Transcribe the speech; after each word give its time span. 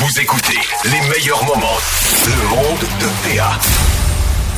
Vous 0.00 0.18
écoutez 0.18 0.56
les 0.84 1.08
meilleurs 1.10 1.44
moments. 1.44 1.76
Le 2.24 2.48
monde 2.48 2.80
de 3.00 3.36
PA. 3.36 3.60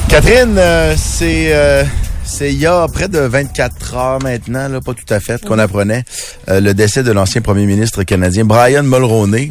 Catherine, 0.08 0.56
euh, 0.56 0.94
c'est 0.96 1.52
euh, 1.52 1.82
c'est 2.24 2.52
il 2.52 2.60
y 2.60 2.66
a 2.66 2.86
près 2.86 3.08
de 3.08 3.18
24 3.18 3.96
heures 3.96 4.22
maintenant, 4.22 4.68
là, 4.68 4.80
pas 4.80 4.94
tout 4.94 5.12
à 5.12 5.18
fait, 5.18 5.44
qu'on 5.44 5.58
apprenait 5.58 6.04
euh, 6.48 6.60
le 6.60 6.74
décès 6.74 7.02
de 7.02 7.10
l'ancien 7.10 7.40
premier 7.40 7.66
ministre 7.66 8.04
canadien 8.04 8.44
Brian 8.44 8.84
Mulroney. 8.84 9.50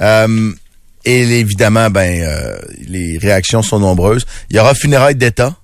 Euh, 0.00 0.52
et 1.04 1.20
évidemment, 1.38 1.90
ben 1.90 2.22
euh, 2.22 2.58
les 2.88 3.16
réactions 3.16 3.62
sont 3.62 3.78
nombreuses. 3.78 4.26
Il 4.50 4.56
y 4.56 4.58
aura 4.58 4.74
funérailles 4.74 5.14
d'État. 5.14 5.54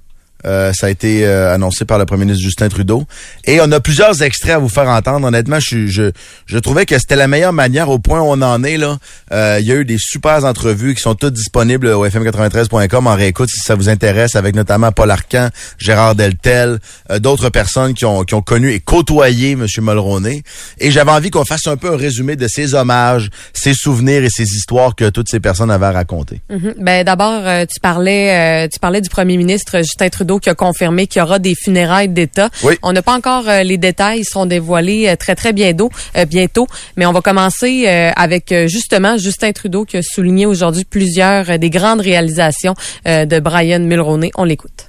Euh, 0.44 0.72
ça 0.74 0.86
a 0.86 0.90
été 0.90 1.26
euh, 1.26 1.54
annoncé 1.54 1.84
par 1.84 1.98
le 1.98 2.04
premier 2.04 2.24
ministre 2.24 2.44
Justin 2.44 2.68
Trudeau. 2.68 3.04
Et 3.46 3.60
on 3.60 3.70
a 3.72 3.80
plusieurs 3.80 4.22
extraits 4.22 4.54
à 4.54 4.58
vous 4.58 4.68
faire 4.68 4.88
entendre. 4.88 5.26
Honnêtement, 5.26 5.58
je, 5.60 5.86
je, 5.86 6.10
je 6.46 6.58
trouvais 6.58 6.86
que 6.86 6.98
c'était 6.98 7.16
la 7.16 7.26
meilleure 7.26 7.52
manière 7.52 7.88
au 7.88 7.98
point 7.98 8.20
où 8.20 8.26
on 8.26 8.42
en 8.42 8.62
est. 8.62 8.76
là. 8.76 8.98
Euh, 9.32 9.58
il 9.60 9.66
y 9.66 9.72
a 9.72 9.76
eu 9.76 9.84
des 9.84 9.96
super 9.98 10.44
entrevues 10.44 10.94
qui 10.94 11.00
sont 11.02 11.14
toutes 11.14 11.34
disponibles 11.34 11.88
au 11.88 12.06
fm93.com 12.06 13.06
en 13.06 13.14
réécoute 13.14 13.48
si 13.50 13.60
ça 13.60 13.74
vous 13.74 13.88
intéresse, 13.88 14.36
avec 14.36 14.54
notamment 14.54 14.92
Paul 14.92 15.10
Arcan, 15.10 15.48
Gérard 15.78 16.14
Deltel, 16.14 16.78
euh, 17.10 17.18
d'autres 17.18 17.48
personnes 17.48 17.94
qui 17.94 18.05
ont, 18.05 18.22
qui 18.24 18.34
ont 18.34 18.42
connu 18.42 18.70
et 18.70 18.80
côtoyé 18.80 19.52
M. 19.52 19.66
Mulroney. 19.78 20.42
Et 20.78 20.91
j'avais 20.91 21.10
envie 21.12 21.30
qu'on 21.30 21.44
fasse 21.44 21.66
un 21.66 21.77
peu 21.77 21.92
un 21.92 21.96
résumé 21.96 22.36
de 22.36 22.46
ses 22.46 22.74
hommages, 22.74 23.30
ses 23.52 23.74
souvenirs 23.74 24.22
et 24.22 24.30
ses 24.30 24.44
histoires 24.44 24.94
que 24.94 25.08
toutes 25.08 25.28
ces 25.28 25.41
personnes 25.41 25.70
avaient 25.70 25.86
à 25.86 25.92
raconter. 25.92 26.41
Mhm. 26.50 26.74
Ben 26.78 27.05
d'abord, 27.05 27.42
tu 27.66 27.80
parlais, 27.80 28.68
tu 28.68 28.78
parlais 28.78 29.00
du 29.00 29.08
premier 29.08 29.36
ministre 29.36 29.78
Justin 29.78 30.08
Trudeau 30.08 30.25
qui 30.38 30.50
a 30.50 30.54
confirmé 30.54 31.06
qu'il 31.06 31.20
y 31.20 31.22
aura 31.22 31.38
des 31.38 31.54
funérailles 31.54 32.08
d'État. 32.08 32.50
Oui. 32.62 32.74
On 32.82 32.92
n'a 32.92 33.02
pas 33.02 33.14
encore 33.14 33.48
euh, 33.48 33.62
les 33.62 33.78
détails, 33.78 34.20
ils 34.20 34.24
seront 34.24 34.46
dévoilés 34.46 35.08
euh, 35.08 35.16
très 35.16 35.34
très 35.34 35.52
bientôt, 35.52 35.90
euh, 36.16 36.24
bientôt. 36.24 36.66
Mais 36.96 37.06
on 37.06 37.12
va 37.12 37.20
commencer 37.20 37.84
euh, 37.86 38.10
avec 38.16 38.52
justement 38.66 39.16
Justin 39.16 39.52
Trudeau 39.52 39.84
qui 39.84 39.96
a 39.96 40.02
souligné 40.02 40.46
aujourd'hui 40.46 40.84
plusieurs 40.84 41.50
euh, 41.50 41.58
des 41.58 41.70
grandes 41.70 42.00
réalisations 42.00 42.74
euh, 43.06 43.24
de 43.24 43.38
Brian 43.41 43.80
Mulroney. 43.80 44.30
On 44.36 44.44
l'écoute. 44.44 44.88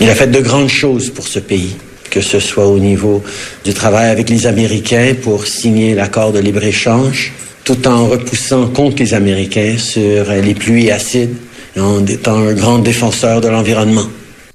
Il 0.00 0.08
a 0.08 0.14
fait 0.14 0.28
de 0.28 0.40
grandes 0.40 0.70
choses 0.70 1.10
pour 1.10 1.26
ce 1.26 1.38
pays, 1.38 1.76
que 2.10 2.20
ce 2.20 2.40
soit 2.40 2.66
au 2.66 2.78
niveau 2.78 3.22
du 3.64 3.74
travail 3.74 4.08
avec 4.10 4.30
les 4.30 4.46
Américains 4.46 5.14
pour 5.22 5.46
signer 5.46 5.94
l'accord 5.94 6.32
de 6.32 6.38
libre-échange, 6.38 7.32
tout 7.64 7.86
en 7.86 8.06
repoussant 8.06 8.68
contre 8.68 8.96
les 9.02 9.14
Américains 9.14 9.76
sur 9.78 10.30
les 10.30 10.54
pluies 10.54 10.90
acides, 10.90 11.36
en 11.78 12.04
étant 12.06 12.36
un 12.36 12.52
grand 12.52 12.78
défenseur 12.78 13.40
de 13.40 13.48
l'environnement. 13.48 14.06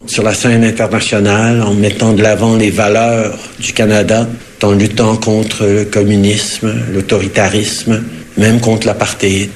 Sur 0.05 0.23
la 0.23 0.33
scène 0.33 0.63
internationale, 0.63 1.61
en 1.61 1.73
mettant 1.73 2.13
de 2.13 2.21
l'avant 2.21 2.55
les 2.55 2.69
valeurs 2.69 3.37
du 3.59 3.73
Canada, 3.73 4.27
en 4.63 4.71
luttant 4.71 5.17
contre 5.17 5.65
le 5.65 5.85
communisme, 5.85 6.73
l'autoritarisme, 6.93 8.03
même 8.37 8.59
contre 8.59 8.87
l'apartheid. 8.87 9.49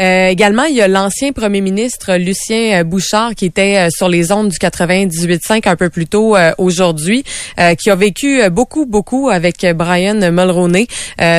Euh, 0.00 0.28
également, 0.28 0.64
il 0.64 0.74
y 0.74 0.80
a 0.82 0.88
l'ancien 0.88 1.30
premier 1.32 1.60
ministre 1.60 2.16
Lucien 2.16 2.80
euh, 2.80 2.84
Bouchard 2.84 3.34
qui 3.36 3.44
était 3.46 3.76
euh, 3.76 3.88
sur 3.90 4.08
les 4.08 4.32
ondes 4.32 4.48
du 4.48 4.56
98.5 4.58 5.68
un 5.68 5.76
peu 5.76 5.88
plus 5.88 6.06
tôt 6.08 6.36
euh, 6.36 6.50
aujourd'hui, 6.58 7.22
euh, 7.60 7.76
qui 7.76 7.90
a 7.90 7.94
vécu 7.94 8.42
euh, 8.42 8.50
beaucoup, 8.50 8.86
beaucoup 8.86 9.28
avec 9.28 9.64
Brian 9.76 10.14
Mulroney. 10.32 10.88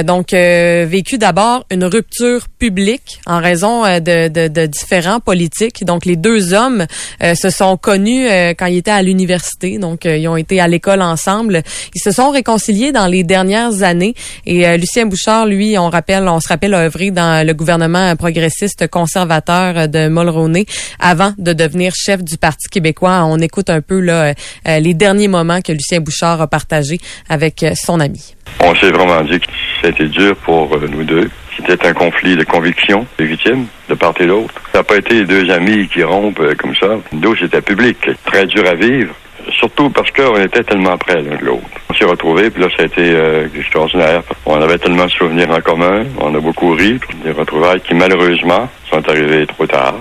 Donc, 0.05 0.31
vécu 0.31 1.17
d'abord 1.17 1.65
une 1.69 1.83
rupture 1.83 2.47
publique 2.59 3.19
en 3.25 3.39
raison 3.39 3.83
de, 3.83 4.29
de- 4.29 4.47
de 4.47 4.65
différents 4.65 5.19
politiques. 5.19 5.83
Donc, 5.83 6.05
les 6.05 6.15
deux 6.15 6.53
hommes 6.53 6.85
se 7.21 7.49
sont 7.49 7.75
connus 7.77 8.25
quand 8.57 8.67
ils 8.67 8.77
étaient 8.77 8.91
à 8.91 9.01
l'université. 9.01 9.77
Donc, 9.77 10.05
ils 10.05 10.27
ont 10.27 10.37
été 10.37 10.59
à 10.61 10.67
l'école 10.67 11.01
ensemble. 11.01 11.61
Ils 11.93 12.01
se 12.01 12.11
sont 12.11 12.29
réconciliés 12.31 12.91
dans 12.91 13.07
les 13.07 13.23
dernières 13.23 13.83
années. 13.83 14.15
Et 14.45 14.77
Lucien 14.77 15.05
Bouchard, 15.05 15.45
lui, 15.45 15.77
on 15.77 15.89
rappelle, 15.89 16.27
on 16.27 16.39
se 16.39 16.47
rappelle, 16.47 16.73
a 16.73 16.79
œuvré 16.85 17.11
dans 17.11 17.45
le 17.45 17.53
gouvernement 17.53 18.15
progressiste 18.15 18.44
conservateur 18.87 19.87
de 19.87 20.07
Mulroney 20.07 20.65
avant 20.99 21.33
de 21.37 21.53
devenir 21.53 21.93
chef 21.95 22.23
du 22.23 22.37
Parti 22.37 22.69
québécois. 22.69 23.23
On 23.25 23.39
écoute 23.39 23.69
un 23.69 23.81
peu 23.81 23.99
là, 23.99 24.33
euh, 24.67 24.79
les 24.79 24.93
derniers 24.93 25.27
moments 25.27 25.61
que 25.61 25.71
Lucien 25.71 25.99
Bouchard 25.99 26.41
a 26.41 26.47
partagés 26.47 26.99
avec 27.29 27.63
euh, 27.63 27.73
son 27.75 27.99
ami. 27.99 28.35
On 28.61 28.75
s'est 28.75 28.91
vraiment 28.91 29.21
dit 29.21 29.39
que 29.39 29.47
c'était 29.83 30.07
dur 30.07 30.35
pour 30.37 30.75
euh, 30.75 30.87
nous 30.89 31.03
deux. 31.03 31.29
C'était 31.55 31.87
un 31.87 31.93
conflit 31.93 32.35
de 32.35 32.43
conviction 32.43 33.05
légitime 33.17 33.67
de 33.89 33.93
part 33.93 34.13
et 34.19 34.27
d'autre. 34.27 34.53
Ça 34.71 34.79
n'a 34.79 34.83
pas 34.83 34.97
été 34.97 35.23
deux 35.23 35.49
amis 35.51 35.87
qui 35.87 36.03
rompent 36.03 36.39
euh, 36.39 36.55
comme 36.55 36.75
ça. 36.75 36.97
Nous, 37.13 37.35
c'était 37.35 37.61
public. 37.61 37.97
Très 38.25 38.45
dur 38.45 38.67
à 38.67 38.75
vivre. 38.75 39.13
Surtout 39.59 39.89
parce 39.89 40.09
qu'on 40.11 40.37
était 40.41 40.63
tellement 40.63 40.97
près 40.97 41.21
l'un 41.21 41.37
de 41.37 41.45
l'autre. 41.45 41.63
On 41.89 41.93
s'est 41.93 42.05
retrouvés, 42.05 42.49
puis 42.49 42.61
là, 42.63 42.69
ça 42.75 42.83
a 42.83 42.85
été 42.85 43.01
euh, 43.11 43.47
extraordinaire. 43.57 44.23
On 44.45 44.61
avait 44.61 44.77
tellement 44.77 45.05
de 45.05 45.11
souvenirs 45.11 45.49
en 45.51 45.61
commun. 45.61 46.03
On 46.19 46.33
a 46.35 46.39
beaucoup 46.39 46.71
ri. 46.73 46.99
Des 47.23 47.31
retrouvailles 47.31 47.81
qui, 47.81 47.93
malheureusement, 47.93 48.67
sont 48.89 49.07
arrivées 49.09 49.45
trop 49.47 49.65
tard. 49.67 49.95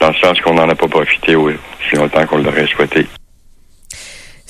Dans 0.00 0.08
le 0.08 0.14
sens 0.14 0.40
qu'on 0.40 0.54
n'en 0.54 0.68
a 0.68 0.74
pas 0.74 0.88
profité 0.88 1.34
aussi 1.36 1.56
longtemps 1.94 2.24
qu'on 2.26 2.38
l'aurait 2.38 2.66
souhaité. 2.66 3.06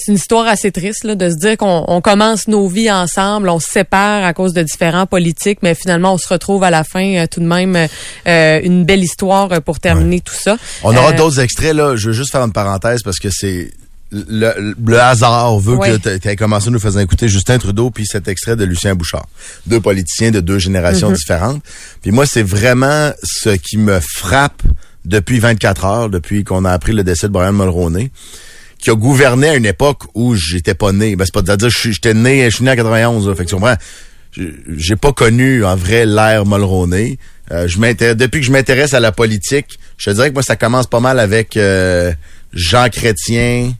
C'est 0.01 0.13
une 0.13 0.17
histoire 0.17 0.47
assez 0.47 0.71
triste 0.71 1.03
là, 1.03 1.17
de 1.17 1.29
se 1.29 1.37
dire 1.37 1.57
qu'on 1.57 1.85
on 1.89 2.01
commence 2.01 2.47
nos 2.47 2.69
vies 2.69 2.91
ensemble, 2.91 3.49
on 3.49 3.59
se 3.59 3.69
sépare 3.69 4.25
à 4.25 4.33
cause 4.33 4.53
de 4.53 4.63
différents 4.63 5.07
politiques, 5.07 5.59
mais 5.63 5.75
finalement 5.75 6.13
on 6.15 6.19
se 6.19 6.29
retrouve 6.29 6.63
à 6.63 6.71
la 6.71 6.85
fin 6.85 7.17
euh, 7.17 7.27
tout 7.29 7.41
de 7.41 7.47
même 7.47 7.77
euh, 8.27 8.61
une 8.63 8.85
belle 8.85 9.03
histoire 9.03 9.51
euh, 9.53 9.61
pour 9.61 9.81
terminer 9.81 10.21
tout 10.21 10.35
ça. 10.35 10.57
On 10.85 10.97
aura 10.97 11.11
Euh, 11.11 11.17
d'autres 11.17 11.41
extraits, 11.41 11.75
là. 11.75 11.97
Je 11.97 12.07
veux 12.09 12.13
juste 12.13 12.31
faire 12.31 12.43
une 12.43 12.53
parenthèse 12.53 13.03
parce 13.03 13.19
que 13.19 13.29
c'est. 13.31 13.71
Le, 14.11 14.75
le 14.87 15.01
hasard 15.01 15.59
veut 15.59 15.77
Oui. 15.77 15.89
que 16.01 16.17
tu 16.17 16.29
aies 16.29 16.37
commencé 16.37 16.69
à 16.69 16.71
nous 16.71 16.79
faire 16.79 16.99
écouter 16.99 17.29
Justin 17.29 17.59
Trudeau 17.59 17.91
puis 17.91 18.07
cet 18.07 18.27
extrait 18.27 18.57
de 18.57 18.65
Lucien 18.65 18.95
Bouchard. 18.95 19.27
Deux 19.67 19.81
politiciens 19.81 20.31
de 20.31 20.41
deux 20.41 20.59
générations 20.59 21.11
différentes. 21.13 21.63
Puis 22.01 22.11
moi, 22.11 22.25
c'est 22.25 22.43
vraiment 22.43 23.13
ce 23.23 23.51
qui 23.51 23.77
me 23.77 24.01
frappe 24.01 24.63
depuis 25.05 25.39
24 25.39 25.85
heures, 25.85 26.09
depuis 26.09 26.43
qu'on 26.45 26.65
a 26.65 26.73
appris 26.73 26.93
le 26.93 27.05
décès 27.05 27.29
de 27.29 27.33
Brian 27.33 27.53
Mulroney, 27.53 28.11
qui 28.79 28.91
a 28.91 28.95
gouverné 28.95 29.49
à 29.51 29.57
une 29.57 29.67
époque 29.67 30.05
où 30.15 30.35
j'étais 30.35 30.75
pas 30.75 30.93
né. 30.93 31.15
Ben, 31.17 31.25
c'est 31.27 31.35
pas 31.35 31.43
de 31.43 31.55
dire 31.57 31.69
j'étais 31.71 32.15
né, 32.15 32.49
je 32.51 32.57
suis 32.57 32.65
né 32.65 32.71
en 32.71 32.77
91, 32.77 33.29
là. 33.29 33.35
Fait 33.35 33.45
que 33.45 33.51
tu? 33.51 33.57
J'ai- 34.33 34.55
J'ai 34.77 34.97
pas 34.97 35.13
connu 35.13 35.65
en 35.65 35.77
vrai 35.77 36.07
l'ère 36.07 36.47
Mulroney. 36.47 37.19
Euh, 37.51 37.67
je 37.69 37.79
m'intéresse, 37.79 38.17
depuis 38.17 38.41
que 38.41 38.47
je 38.47 38.53
m'intéresse 38.53 38.95
à 38.95 39.01
la 39.01 39.11
politique, 39.13 39.79
je 39.97 40.11
te 40.11 40.15
dirais 40.15 40.29
que 40.29 40.35
moi, 40.35 40.43
ça 40.43 40.57
commence 40.57 40.87
pas 40.87 41.01
mal 41.01 41.19
avec 41.19 41.57
euh, 41.57 42.13
Jean 42.53 42.89
Chrétien 42.91 43.73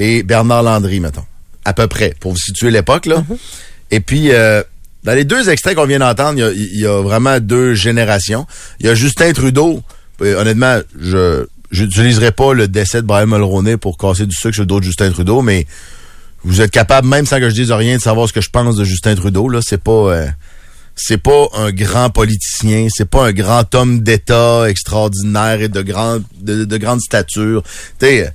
et 0.00 0.22
Bernard 0.24 0.64
Landry, 0.64 0.98
mettons. 0.98 1.24
À 1.64 1.72
peu 1.74 1.86
près, 1.86 2.14
pour 2.18 2.32
vous 2.32 2.38
situer 2.38 2.70
l'époque, 2.70 3.06
là. 3.06 3.22
Et 3.92 4.00
puis, 4.00 4.32
euh, 4.32 4.62
dans 5.04 5.12
les 5.14 5.24
deux 5.24 5.48
extraits 5.50 5.76
qu'on 5.76 5.86
vient 5.86 5.98
d'entendre, 5.98 6.38
il 6.38 6.40
y 6.40 6.42
a- 6.42 6.52
il 6.52 6.80
y, 6.80 6.86
a 6.86 7.02
vraiment 7.02 7.38
deux 7.38 7.74
générations. 7.74 8.46
Il 8.80 8.86
y 8.86 8.88
a 8.88 8.94
Justin 8.94 9.32
Trudeau. 9.32 9.82
Euh, 10.22 10.40
honnêtement, 10.40 10.78
je 10.98 11.46
j'utiliserai 11.72 12.32
pas 12.32 12.52
le 12.52 12.66
décès 12.66 13.00
de 13.00 13.06
Brian 13.06 13.28
Mulroney 13.28 13.76
pour 13.76 13.96
casser 13.96 14.26
du 14.26 14.34
sucre 14.34 14.54
sur 14.54 14.62
le 14.62 14.66
dos 14.66 14.80
de 14.80 14.84
Justin 14.86 15.12
Trudeau, 15.12 15.40
mais 15.40 15.66
vous 16.42 16.60
êtes 16.60 16.72
capable, 16.72 17.06
même 17.06 17.26
sans 17.26 17.38
que 17.38 17.48
je 17.48 17.54
dise 17.54 17.70
rien, 17.70 17.96
de 17.96 18.02
savoir 18.02 18.26
ce 18.26 18.32
que 18.32 18.40
je 18.40 18.50
pense 18.50 18.74
de 18.74 18.82
Justin 18.84 19.14
Trudeau. 19.14 19.48
Là, 19.48 19.60
c'est 19.62 19.80
pas, 19.80 19.92
euh, 19.92 20.26
c'est 20.96 21.18
pas 21.22 21.46
un 21.54 21.70
grand 21.70 22.10
politicien, 22.10 22.88
c'est 22.90 23.08
pas 23.08 23.26
un 23.28 23.32
grand 23.32 23.72
homme 23.76 24.00
d'État 24.00 24.64
extraordinaire 24.68 25.60
et 25.60 25.68
de 25.68 25.82
grande, 25.82 26.24
de, 26.40 26.64
de 26.64 26.76
grande 26.76 27.00
stature. 27.00 27.62
Tu 28.00 28.06
sais, 28.06 28.26
euh, 28.26 28.30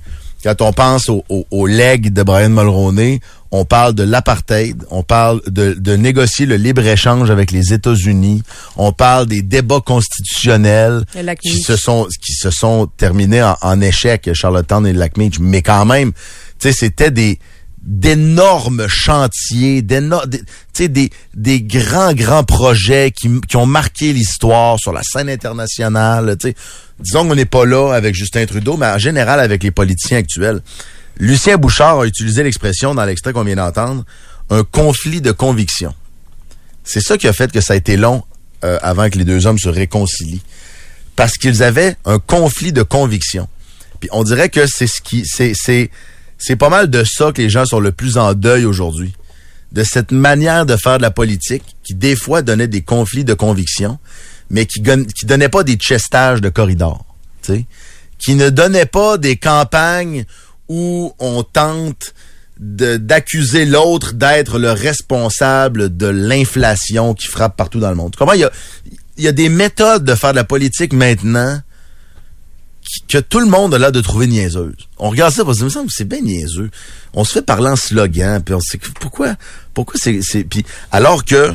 quand 0.46 0.62
on 0.62 0.72
pense 0.72 1.08
au, 1.08 1.24
au, 1.28 1.44
au 1.50 1.66
legs 1.66 2.12
de 2.12 2.22
Brian 2.22 2.50
Mulroney, 2.50 3.20
on 3.50 3.64
parle 3.64 3.94
de 3.94 4.04
l'apartheid, 4.04 4.84
on 4.90 5.02
parle 5.02 5.40
de, 5.48 5.72
de 5.72 5.96
négocier 5.96 6.46
le 6.46 6.54
libre-échange 6.54 7.32
avec 7.32 7.50
les 7.50 7.72
États-Unis, 7.72 8.44
on 8.76 8.92
parle 8.92 9.26
des 9.26 9.42
débats 9.42 9.80
constitutionnels 9.84 11.04
qui 11.42 11.58
se 11.58 11.74
sont 11.76 12.06
qui 12.24 12.34
se 12.34 12.50
sont 12.50 12.88
terminés 12.96 13.42
en, 13.42 13.56
en 13.60 13.80
échec, 13.80 14.32
Charlottetown 14.34 14.86
et 14.86 14.92
lac 14.92 15.16
Meach. 15.16 15.40
Mais 15.40 15.62
quand 15.62 15.84
même, 15.84 16.12
tu 16.12 16.20
sais, 16.68 16.72
c'était 16.72 17.10
des 17.10 17.40
d'énormes 17.86 18.88
chantiers, 18.88 19.80
des, 19.80 21.60
grands, 21.62 22.12
grands 22.14 22.42
projets 22.44 23.12
qui, 23.12 23.56
ont 23.56 23.66
marqué 23.66 24.12
l'histoire 24.12 24.76
sur 24.80 24.92
la 24.92 25.02
scène 25.04 25.30
internationale. 25.30 26.36
Disons 26.98 27.28
qu'on 27.28 27.36
n'est 27.36 27.44
pas 27.44 27.64
là 27.64 27.92
avec 27.92 28.14
Justin 28.14 28.44
Trudeau, 28.46 28.76
mais 28.76 28.86
en 28.86 28.98
général 28.98 29.38
avec 29.38 29.62
les 29.62 29.70
politiciens 29.70 30.18
actuels. 30.18 30.60
Lucien 31.18 31.56
Bouchard 31.56 32.00
a 32.00 32.06
utilisé 32.06 32.42
l'expression 32.42 32.94
dans 32.94 33.04
l'extrait 33.04 33.32
qu'on 33.32 33.44
vient 33.44 33.56
d'entendre, 33.56 34.04
un 34.50 34.64
conflit 34.64 35.20
de 35.20 35.30
conviction. 35.30 35.94
C'est 36.84 37.00
ça 37.00 37.16
qui 37.16 37.28
a 37.28 37.32
fait 37.32 37.50
que 37.50 37.60
ça 37.60 37.72
a 37.74 37.76
été 37.76 37.96
long 37.96 38.24
euh, 38.64 38.78
avant 38.82 39.08
que 39.08 39.16
les 39.16 39.24
deux 39.24 39.46
hommes 39.46 39.58
se 39.58 39.68
réconcilient. 39.68 40.42
Parce 41.14 41.32
qu'ils 41.32 41.62
avaient 41.62 41.96
un 42.04 42.18
conflit 42.18 42.72
de 42.72 42.82
conviction. 42.82 43.48
Puis 44.00 44.10
on 44.12 44.24
dirait 44.24 44.48
que 44.50 44.66
c'est 44.66 44.86
ce 44.86 45.00
qui. 45.00 45.24
C'est, 46.38 46.56
pas 46.56 46.68
mal 46.68 46.90
de 46.90 47.04
ça 47.04 47.32
que 47.32 47.42
les 47.42 47.50
gens 47.50 47.64
sont 47.64 47.80
le 47.80 47.92
plus 47.92 48.18
en 48.18 48.34
deuil 48.34 48.64
aujourd'hui. 48.64 49.14
De 49.72 49.82
cette 49.82 50.12
manière 50.12 50.64
de 50.64 50.76
faire 50.76 50.98
de 50.98 51.02
la 51.02 51.10
politique 51.10 51.64
qui, 51.82 51.94
des 51.94 52.16
fois, 52.16 52.42
donnait 52.42 52.68
des 52.68 52.82
conflits 52.82 53.24
de 53.24 53.34
conviction, 53.34 53.98
mais 54.48 54.66
qui, 54.66 54.80
qui 54.82 55.26
donnait 55.26 55.48
pas 55.48 55.64
des 55.64 55.76
chestages 55.76 56.40
de 56.40 56.48
corridor. 56.48 57.04
tu 57.42 57.52
sais. 57.52 57.66
Qui 58.18 58.34
ne 58.34 58.48
donnait 58.48 58.86
pas 58.86 59.18
des 59.18 59.36
campagnes 59.36 60.24
où 60.68 61.12
on 61.18 61.42
tente 61.42 62.14
d'accuser 62.58 63.66
l'autre 63.66 64.14
d'être 64.14 64.58
le 64.58 64.72
responsable 64.72 65.94
de 65.94 66.06
l'inflation 66.06 67.12
qui 67.12 67.26
frappe 67.26 67.56
partout 67.56 67.80
dans 67.80 67.90
le 67.90 67.96
monde. 67.96 68.16
Comment 68.16 68.32
il 68.32 68.40
y 68.40 68.44
a 68.44 68.50
y 69.18 69.28
a 69.28 69.32
des 69.32 69.48
méthodes 69.48 70.04
de 70.04 70.14
faire 70.14 70.32
de 70.32 70.36
la 70.36 70.44
politique 70.44 70.92
maintenant 70.92 71.60
que 73.08 73.18
tout 73.18 73.40
le 73.40 73.46
monde 73.46 73.74
a 73.74 73.78
l'air 73.78 73.92
de 73.92 74.00
trouver 74.00 74.26
niaiseuse. 74.26 74.76
On 74.98 75.10
regarde 75.10 75.32
ça, 75.32 75.44
parce 75.44 75.58
que 75.60 75.68
c'est 75.88 76.04
bien 76.04 76.20
niaiseux. 76.20 76.70
On 77.14 77.24
se 77.24 77.32
fait 77.32 77.42
parler 77.42 77.68
en 77.68 77.76
slogan, 77.76 78.42
puis 78.42 78.54
on 78.54 78.60
se 78.60 78.76
dit 78.76 78.82
pourquoi, 79.00 79.34
pourquoi 79.74 79.98
c'est, 80.00 80.44
puis 80.44 80.64
alors 80.92 81.24
que 81.24 81.54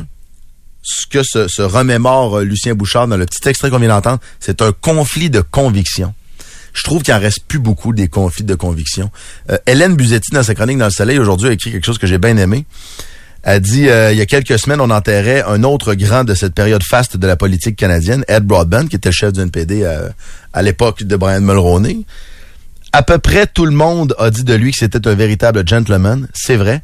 ce 0.82 1.06
que 1.06 1.22
se, 1.22 1.48
se 1.48 1.62
remémore 1.62 2.38
euh, 2.38 2.44
Lucien 2.44 2.74
Bouchard 2.74 3.06
dans 3.06 3.16
le 3.16 3.26
petit 3.26 3.48
extrait 3.48 3.70
qu'on 3.70 3.78
vient 3.78 3.88
d'entendre, 3.88 4.18
c'est 4.40 4.62
un 4.62 4.72
conflit 4.72 5.30
de 5.30 5.40
conviction. 5.40 6.12
Je 6.72 6.82
trouve 6.82 7.02
qu'il 7.02 7.14
en 7.14 7.20
reste 7.20 7.44
plus 7.46 7.58
beaucoup 7.58 7.92
des 7.92 8.08
conflits 8.08 8.44
de 8.44 8.54
conviction. 8.54 9.10
Euh, 9.50 9.58
Hélène 9.66 9.94
Buzetti, 9.94 10.30
dans 10.32 10.42
sa 10.42 10.54
chronique 10.54 10.78
dans 10.78 10.86
le 10.86 10.90
Soleil, 10.90 11.18
aujourd'hui, 11.18 11.48
a 11.48 11.52
écrit 11.52 11.70
quelque 11.70 11.84
chose 11.84 11.98
que 11.98 12.06
j'ai 12.06 12.18
bien 12.18 12.36
aimé. 12.36 12.66
Elle 13.42 13.60
dit, 13.60 13.88
euh, 13.88 14.12
il 14.12 14.18
y 14.18 14.20
a 14.20 14.26
quelques 14.26 14.58
semaines, 14.58 14.80
on 14.80 14.90
enterrait 14.90 15.42
un 15.42 15.64
autre 15.64 15.94
grand 15.94 16.22
de 16.22 16.34
cette 16.34 16.54
période 16.54 16.82
faste 16.82 17.16
de 17.16 17.26
la 17.26 17.36
politique 17.36 17.76
canadienne, 17.76 18.24
Ed 18.28 18.44
Broadbent, 18.44 18.86
qui 18.86 18.96
était 18.96 19.08
le 19.08 19.14
chef 19.14 19.32
du 19.32 19.40
NPD 19.40 19.84
à, 19.84 20.12
à 20.52 20.62
l'époque 20.62 21.02
de 21.02 21.16
Brian 21.16 21.40
Mulroney. 21.40 22.04
À 22.92 23.02
peu 23.02 23.18
près 23.18 23.46
tout 23.46 23.66
le 23.66 23.72
monde 23.72 24.14
a 24.18 24.30
dit 24.30 24.44
de 24.44 24.54
lui 24.54 24.70
que 24.70 24.78
c'était 24.78 25.08
un 25.08 25.14
véritable 25.14 25.66
gentleman, 25.66 26.28
c'est 26.34 26.56
vrai. 26.56 26.82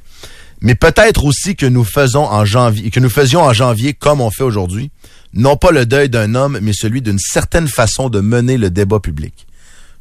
Mais 0.60 0.74
peut-être 0.74 1.24
aussi 1.24 1.54
que 1.54 1.66
nous 1.66 1.84
faisons 1.84 2.24
en 2.24 2.44
janvier, 2.44 2.90
que 2.90 2.98
nous 2.98 3.10
faisions 3.10 3.42
en 3.42 3.52
janvier 3.52 3.94
comme 3.94 4.20
on 4.20 4.30
fait 4.30 4.42
aujourd'hui, 4.42 4.90
non 5.34 5.56
pas 5.56 5.70
le 5.70 5.86
deuil 5.86 6.08
d'un 6.08 6.34
homme, 6.34 6.58
mais 6.60 6.72
celui 6.72 7.02
d'une 7.02 7.18
certaine 7.18 7.68
façon 7.68 8.08
de 8.08 8.20
mener 8.20 8.56
le 8.56 8.70
débat 8.70 8.98
public. 8.98 9.46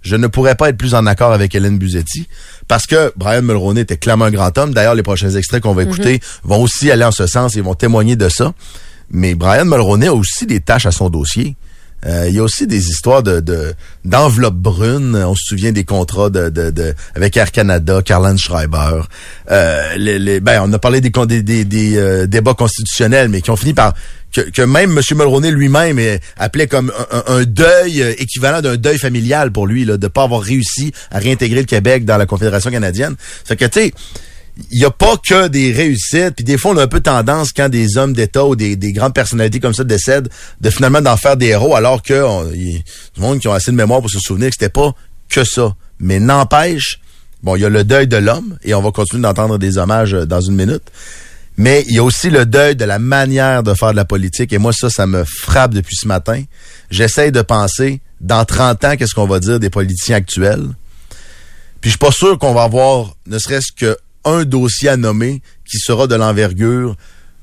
Je 0.07 0.15
ne 0.15 0.27
pourrais 0.27 0.55
pas 0.55 0.69
être 0.69 0.77
plus 0.77 0.95
en 0.95 1.05
accord 1.05 1.33
avec 1.33 1.53
Hélène 1.53 1.77
Buzetti 1.77 2.27
parce 2.67 2.85
que 2.87 3.11
Brian 3.17 3.41
Mulroney 3.41 3.81
était 3.81 3.97
clairement 3.97 4.25
un 4.25 4.31
grand 4.31 4.57
homme. 4.57 4.73
D'ailleurs, 4.73 4.95
les 4.95 5.03
prochains 5.03 5.31
extraits 5.31 5.61
qu'on 5.61 5.73
va 5.73 5.83
écouter 5.83 6.19
vont 6.43 6.61
aussi 6.61 6.89
aller 6.89 7.03
en 7.03 7.11
ce 7.11 7.27
sens 7.27 7.55
et 7.57 7.61
vont 7.61 7.75
témoigner 7.75 8.15
de 8.15 8.29
ça. 8.29 8.53
Mais 9.11 9.35
Brian 9.35 9.65
Mulroney 9.65 10.07
a 10.07 10.13
aussi 10.13 10.45
des 10.45 10.59
tâches 10.61 10.85
à 10.85 10.91
son 10.91 11.09
dossier. 11.09 11.55
Euh, 12.05 12.25
il 12.29 12.35
y 12.35 12.39
a 12.39 12.43
aussi 12.43 12.67
des 12.67 12.89
histoires 12.89 13.23
de 13.23 13.39
de- 13.39 13.73
d'enveloppes 14.05 14.53
brunes. 14.55 15.15
On 15.15 15.33
se 15.33 15.41
souvient 15.47 15.71
des 15.71 15.83
contrats 15.83 16.29
de, 16.29 16.49
de, 16.49 16.69
de- 16.69 16.93
avec 17.15 17.35
Air 17.35 17.51
Canada, 17.51 18.01
Carlin 18.05 18.37
Schreiber. 18.37 19.01
Euh, 19.49 19.95
les, 19.97 20.19
les- 20.19 20.39
ben, 20.39 20.61
on 20.63 20.71
a 20.73 20.77
parlé 20.79 21.01
des, 21.01 21.09
des, 21.41 21.65
des, 21.65 21.97
euh, 21.97 22.27
débats 22.27 22.53
constitutionnels, 22.53 23.29
mais 23.29 23.41
qui 23.41 23.49
ont 23.49 23.55
fini 23.55 23.73
par 23.73 23.93
que, 24.31 24.61
même 24.61 24.97
M. 24.97 25.17
Mulroney 25.17 25.51
lui-même 25.51 25.99
appelait 26.37 26.67
comme 26.67 26.91
un, 27.27 27.43
deuil 27.43 28.03
euh, 28.03 28.13
équivalent 28.19 28.61
d'un 28.61 28.75
deuil 28.77 28.99
familial 28.99 29.51
pour 29.51 29.65
lui, 29.65 29.85
là, 29.85 29.97
de 29.97 30.07
pas 30.07 30.23
avoir 30.23 30.41
réussi 30.41 30.91
à 31.11 31.19
réintégrer 31.19 31.61
le 31.61 31.65
Québec 31.65 32.05
dans 32.05 32.17
la 32.17 32.25
Confédération 32.25 32.69
canadienne. 32.69 33.15
Fait 33.45 33.55
que 33.55 33.65
tu 33.65 33.79
sais 33.79 33.93
il 34.71 34.79
y 34.81 34.85
a 34.85 34.91
pas 34.91 35.17
que 35.17 35.47
des 35.47 35.71
réussites. 35.71 36.35
Puis 36.35 36.43
des 36.43 36.57
fois, 36.57 36.71
on 36.71 36.77
a 36.77 36.83
un 36.83 36.87
peu 36.87 36.99
tendance, 36.99 37.51
quand 37.55 37.69
des 37.69 37.97
hommes 37.97 38.13
d'État 38.13 38.45
ou 38.45 38.55
des, 38.55 38.75
des 38.75 38.91
grandes 38.91 39.13
personnalités 39.13 39.59
comme 39.59 39.73
ça 39.73 39.83
décèdent, 39.83 40.29
de 40.61 40.69
finalement 40.69 41.01
d'en 41.01 41.17
faire 41.17 41.37
des 41.37 41.47
héros, 41.47 41.75
alors 41.75 42.01
que 42.01 42.23
on- 42.23 42.51
y 42.51 42.83
monde 43.17 43.39
qui 43.39 43.47
ont 43.47 43.53
assez 43.53 43.71
de 43.71 43.75
mémoire 43.75 44.01
pour 44.01 44.09
se 44.09 44.19
souvenir 44.19 44.49
que 44.49 44.55
c'était 44.59 44.69
pas 44.69 44.93
que 45.29 45.43
ça. 45.43 45.75
Mais 45.99 46.19
n'empêche, 46.19 46.99
bon, 47.43 47.55
il 47.55 47.61
y 47.61 47.65
a 47.65 47.69
le 47.69 47.83
deuil 47.83 48.07
de 48.07 48.17
l'homme, 48.17 48.57
et 48.63 48.73
on 48.73 48.81
va 48.81 48.91
continuer 48.91 49.21
d'entendre 49.21 49.57
des 49.57 49.77
hommages 49.77 50.13
euh, 50.13 50.25
dans 50.25 50.41
une 50.41 50.55
minute. 50.55 50.83
Mais 51.57 51.83
il 51.87 51.95
y 51.95 51.99
a 51.99 52.03
aussi 52.03 52.29
le 52.29 52.45
deuil 52.45 52.75
de 52.75 52.85
la 52.85 52.99
manière 52.99 53.63
de 53.63 53.73
faire 53.73 53.91
de 53.91 53.95
la 53.95 54.05
politique. 54.05 54.53
Et 54.53 54.59
moi, 54.59 54.71
ça, 54.73 54.89
ça 54.89 55.07
me 55.07 55.23
frappe 55.25 55.73
depuis 55.73 55.95
ce 55.95 56.07
matin. 56.07 56.43
J'essaye 56.91 57.31
de 57.31 57.41
penser, 57.41 57.99
dans 58.21 58.45
30 58.45 58.85
ans, 58.85 58.95
qu'est-ce 58.95 59.15
qu'on 59.15 59.27
va 59.27 59.39
dire 59.39 59.59
des 59.59 59.71
politiciens 59.71 60.17
actuels? 60.17 60.67
Puis 61.81 61.89
je 61.89 61.91
suis 61.91 61.97
pas 61.97 62.11
sûr 62.11 62.37
qu'on 62.37 62.53
va 62.53 62.63
avoir 62.63 63.15
ne 63.25 63.39
serait-ce 63.39 63.71
que 63.71 63.97
un 64.23 64.43
dossier 64.43 64.89
à 64.89 64.97
nommer 64.97 65.41
qui 65.65 65.77
sera 65.79 66.05
de 66.05 66.15
l'envergure 66.15 66.95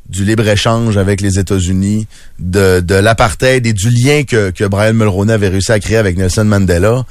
du 0.09 0.25
libre-échange 0.25 0.97
avec 0.99 1.21
les 1.21 1.39
États-Unis, 1.39 2.07
de, 2.39 2.81
de 2.81 2.95
l'apartheid 2.95 3.67
et 3.67 3.73
du 3.73 3.89
lien 3.91 4.25
que, 4.25 4.51
que 4.51 4.65
Brian 4.65 4.93
Mulroney 4.93 5.33
avait 5.33 5.49
réussi 5.49 5.73
à 5.73 5.81
créer 5.81 5.97
avec 5.97 6.17
Nelson 6.17 6.45
Mandela. 6.45 7.05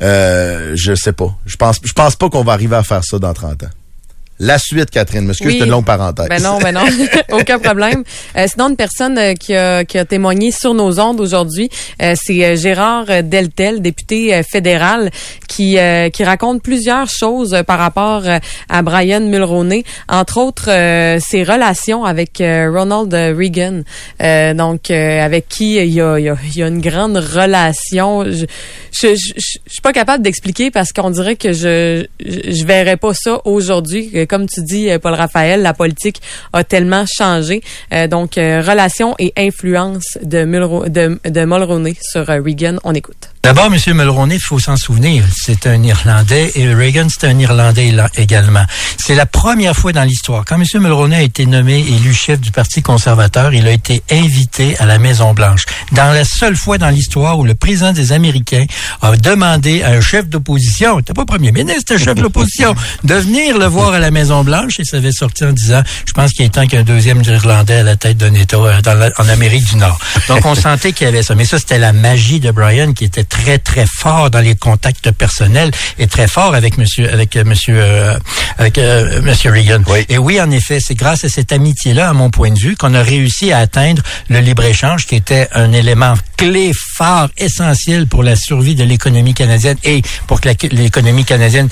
Euh, 0.00 0.72
je 0.74 0.94
sais 0.94 1.12
pas. 1.12 1.36
Je 1.44 1.56
pense, 1.56 1.78
je 1.84 1.92
pense 1.92 2.16
pas 2.16 2.30
qu'on 2.30 2.42
va 2.42 2.52
arriver 2.52 2.76
à 2.76 2.82
faire 2.82 3.04
ça 3.04 3.18
dans 3.18 3.34
30 3.34 3.64
ans. 3.64 3.70
La 4.42 4.58
suite, 4.58 4.90
Catherine. 4.90 5.26
M'excuse, 5.26 5.46
Oui. 5.48 5.52
c'était 5.52 5.66
une 5.66 5.70
longue 5.70 5.84
parenthèse. 5.84 6.26
Ben 6.30 6.42
non, 6.42 6.58
ben 6.58 6.72
non, 6.72 6.80
aucun 7.32 7.58
problème. 7.58 8.04
Euh, 8.36 8.46
sinon, 8.50 8.70
une 8.70 8.76
personne 8.76 9.18
euh, 9.18 9.34
qui, 9.34 9.54
a, 9.54 9.84
qui 9.84 9.98
a 9.98 10.06
témoigné 10.06 10.50
sur 10.50 10.72
nos 10.72 10.98
ondes 10.98 11.20
aujourd'hui, 11.20 11.68
euh, 12.02 12.14
c'est 12.20 12.42
euh, 12.44 12.56
Gérard 12.56 13.04
euh, 13.10 13.20
Deltel, 13.22 13.82
député 13.82 14.34
euh, 14.34 14.42
fédéral, 14.42 15.10
qui 15.46 15.78
euh, 15.78 16.08
qui 16.08 16.24
raconte 16.24 16.62
plusieurs 16.62 17.08
choses 17.10 17.52
euh, 17.52 17.62
par 17.62 17.78
rapport 17.78 18.22
euh, 18.26 18.38
à 18.70 18.80
Brian 18.82 19.20
Mulroney, 19.20 19.84
entre 20.08 20.38
autres 20.38 20.70
euh, 20.70 21.18
ses 21.20 21.42
relations 21.42 22.06
avec 22.06 22.40
euh, 22.40 22.70
Ronald 22.74 23.12
Reagan, 23.12 23.82
euh, 24.22 24.54
donc 24.54 24.90
euh, 24.90 25.20
avec 25.22 25.48
qui 25.48 25.76
il 25.76 25.92
y 25.92 26.00
a, 26.00 26.18
il 26.18 26.24
y, 26.24 26.28
a, 26.30 26.36
il 26.46 26.56
y 26.56 26.62
a 26.62 26.68
une 26.68 26.80
grande 26.80 27.18
relation. 27.18 28.24
Je 28.24 28.46
je, 28.92 29.08
je, 29.08 29.14
je- 29.14 29.58
je 29.66 29.72
suis 29.72 29.82
pas 29.82 29.92
capable 29.92 30.22
d'expliquer 30.22 30.70
parce 30.70 30.92
qu'on 30.92 31.10
dirait 31.10 31.36
que 31.36 31.52
je, 31.52 32.04
je 32.24 32.50
je 32.50 32.64
verrais 32.64 32.96
pas 32.96 33.12
ça 33.14 33.40
aujourd'hui. 33.44 34.10
Comme 34.30 34.46
tu 34.46 34.62
dis, 34.62 34.88
euh, 34.88 35.00
Paul 35.00 35.14
Raphaël, 35.14 35.60
la 35.60 35.74
politique 35.74 36.22
a 36.52 36.62
tellement 36.62 37.04
changé. 37.04 37.62
Euh, 37.92 38.06
donc, 38.06 38.38
euh, 38.38 38.62
relation 38.64 39.16
et 39.18 39.32
influence 39.36 40.18
de, 40.22 40.44
Mulro, 40.44 40.88
de, 40.88 41.18
de 41.24 41.44
Mulroney 41.44 41.96
sur 42.00 42.24
Reagan. 42.28 42.76
On 42.84 42.94
écoute. 42.94 43.30
D'abord, 43.42 43.70
M. 43.72 43.78
Mulroney, 43.96 44.34
il 44.34 44.40
faut 44.40 44.58
s'en 44.58 44.76
souvenir, 44.76 45.24
c'est 45.34 45.66
un 45.66 45.82
Irlandais 45.82 46.52
et 46.56 46.74
Reagan, 46.74 47.06
c'est 47.08 47.26
un 47.26 47.38
Irlandais 47.38 47.90
là- 47.90 48.10
également. 48.16 48.64
C'est 49.02 49.14
la 49.14 49.24
première 49.24 49.74
fois 49.74 49.92
dans 49.92 50.04
l'histoire. 50.04 50.44
Quand 50.44 50.56
M. 50.56 50.64
Mulroney 50.82 51.16
a 51.16 51.22
été 51.22 51.46
nommé 51.46 51.78
élu 51.80 52.12
chef 52.12 52.38
du 52.38 52.50
Parti 52.52 52.82
conservateur, 52.82 53.54
il 53.54 53.66
a 53.66 53.70
été 53.70 54.02
invité 54.10 54.76
à 54.78 54.84
la 54.84 54.98
Maison-Blanche. 54.98 55.62
Dans 55.92 56.12
la 56.12 56.24
seule 56.26 56.54
fois 56.54 56.76
dans 56.76 56.90
l'histoire 56.90 57.38
où 57.38 57.44
le 57.44 57.54
président 57.54 57.92
des 57.92 58.12
Américains 58.12 58.66
a 59.00 59.16
demandé 59.16 59.82
à 59.82 59.92
un 59.92 60.02
chef 60.02 60.28
d'opposition, 60.28 60.98
c'était 60.98 61.14
pas 61.14 61.24
premier 61.24 61.50
ministre, 61.50 61.96
chef 61.96 62.14
de 62.14 62.20
l'opposition, 62.22 62.74
de 63.04 63.14
venir 63.14 63.56
le 63.58 63.64
voir 63.64 63.94
à 63.94 63.98
la 64.00 64.10
Maison-Blanche 64.10 64.74
et 64.80 64.84
ça 64.84 64.98
avait 64.98 65.12
sorti 65.12 65.44
en 65.44 65.52
disant, 65.52 65.82
je 66.06 66.12
pense 66.12 66.32
qu'il 66.32 66.44
est 66.44 66.50
temps 66.50 66.66
qu'un 66.66 66.82
deuxième 66.82 67.22
Irlandais 67.22 67.76
à 67.76 67.82
la 67.84 67.96
tête 67.96 68.18
d'un 68.18 68.34
État 68.34 68.58
euh, 68.58 68.82
dans 68.82 68.94
la- 68.94 69.10
en 69.16 69.28
Amérique 69.30 69.64
du 69.64 69.76
Nord. 69.76 69.98
Donc, 70.28 70.44
on 70.44 70.54
sentait 70.54 70.92
qu'il 70.92 71.06
y 71.06 71.08
avait 71.08 71.22
ça. 71.22 71.34
Mais 71.34 71.46
ça, 71.46 71.58
c'était 71.58 71.78
la 71.78 71.94
magie 71.94 72.38
de 72.38 72.50
Brian 72.50 72.92
qui 72.92 73.04
était 73.06 73.24
très, 73.30 73.58
très 73.58 73.86
fort 73.86 74.28
dans 74.30 74.40
les 74.40 74.54
contacts 74.56 75.10
personnels 75.12 75.70
et 75.98 76.06
très 76.06 76.26
fort 76.28 76.54
avec 76.54 76.76
monsieur, 76.76 77.10
avec 77.10 77.36
euh, 77.36 77.44
monsieur, 77.44 77.76
euh, 77.80 78.18
avec 78.58 78.76
euh, 78.76 79.22
monsieur 79.22 79.50
Reagan. 79.50 79.82
Oui. 79.88 80.04
Et 80.10 80.18
oui, 80.18 80.38
en 80.40 80.50
effet, 80.50 80.78
c'est 80.80 80.94
grâce 80.94 81.24
à 81.24 81.28
cette 81.30 81.52
amitié-là, 81.52 82.10
à 82.10 82.12
mon 82.12 82.28
point 82.30 82.50
de 82.50 82.58
vue, 82.58 82.76
qu'on 82.76 82.92
a 82.94 83.02
réussi 83.02 83.52
à 83.52 83.58
atteindre 83.58 84.02
le 84.28 84.40
libre-échange 84.40 85.06
qui 85.06 85.14
était 85.16 85.48
un 85.54 85.72
élément 85.72 86.14
clé, 86.36 86.72
phare, 86.96 87.28
essentiel 87.38 88.06
pour 88.06 88.22
la 88.22 88.36
survie 88.36 88.74
de 88.74 88.84
l'économie 88.84 89.34
canadienne 89.34 89.76
et 89.84 90.02
pour 90.26 90.40
que 90.40 90.48
l'économie 90.72 91.24
canadienne 91.24 91.68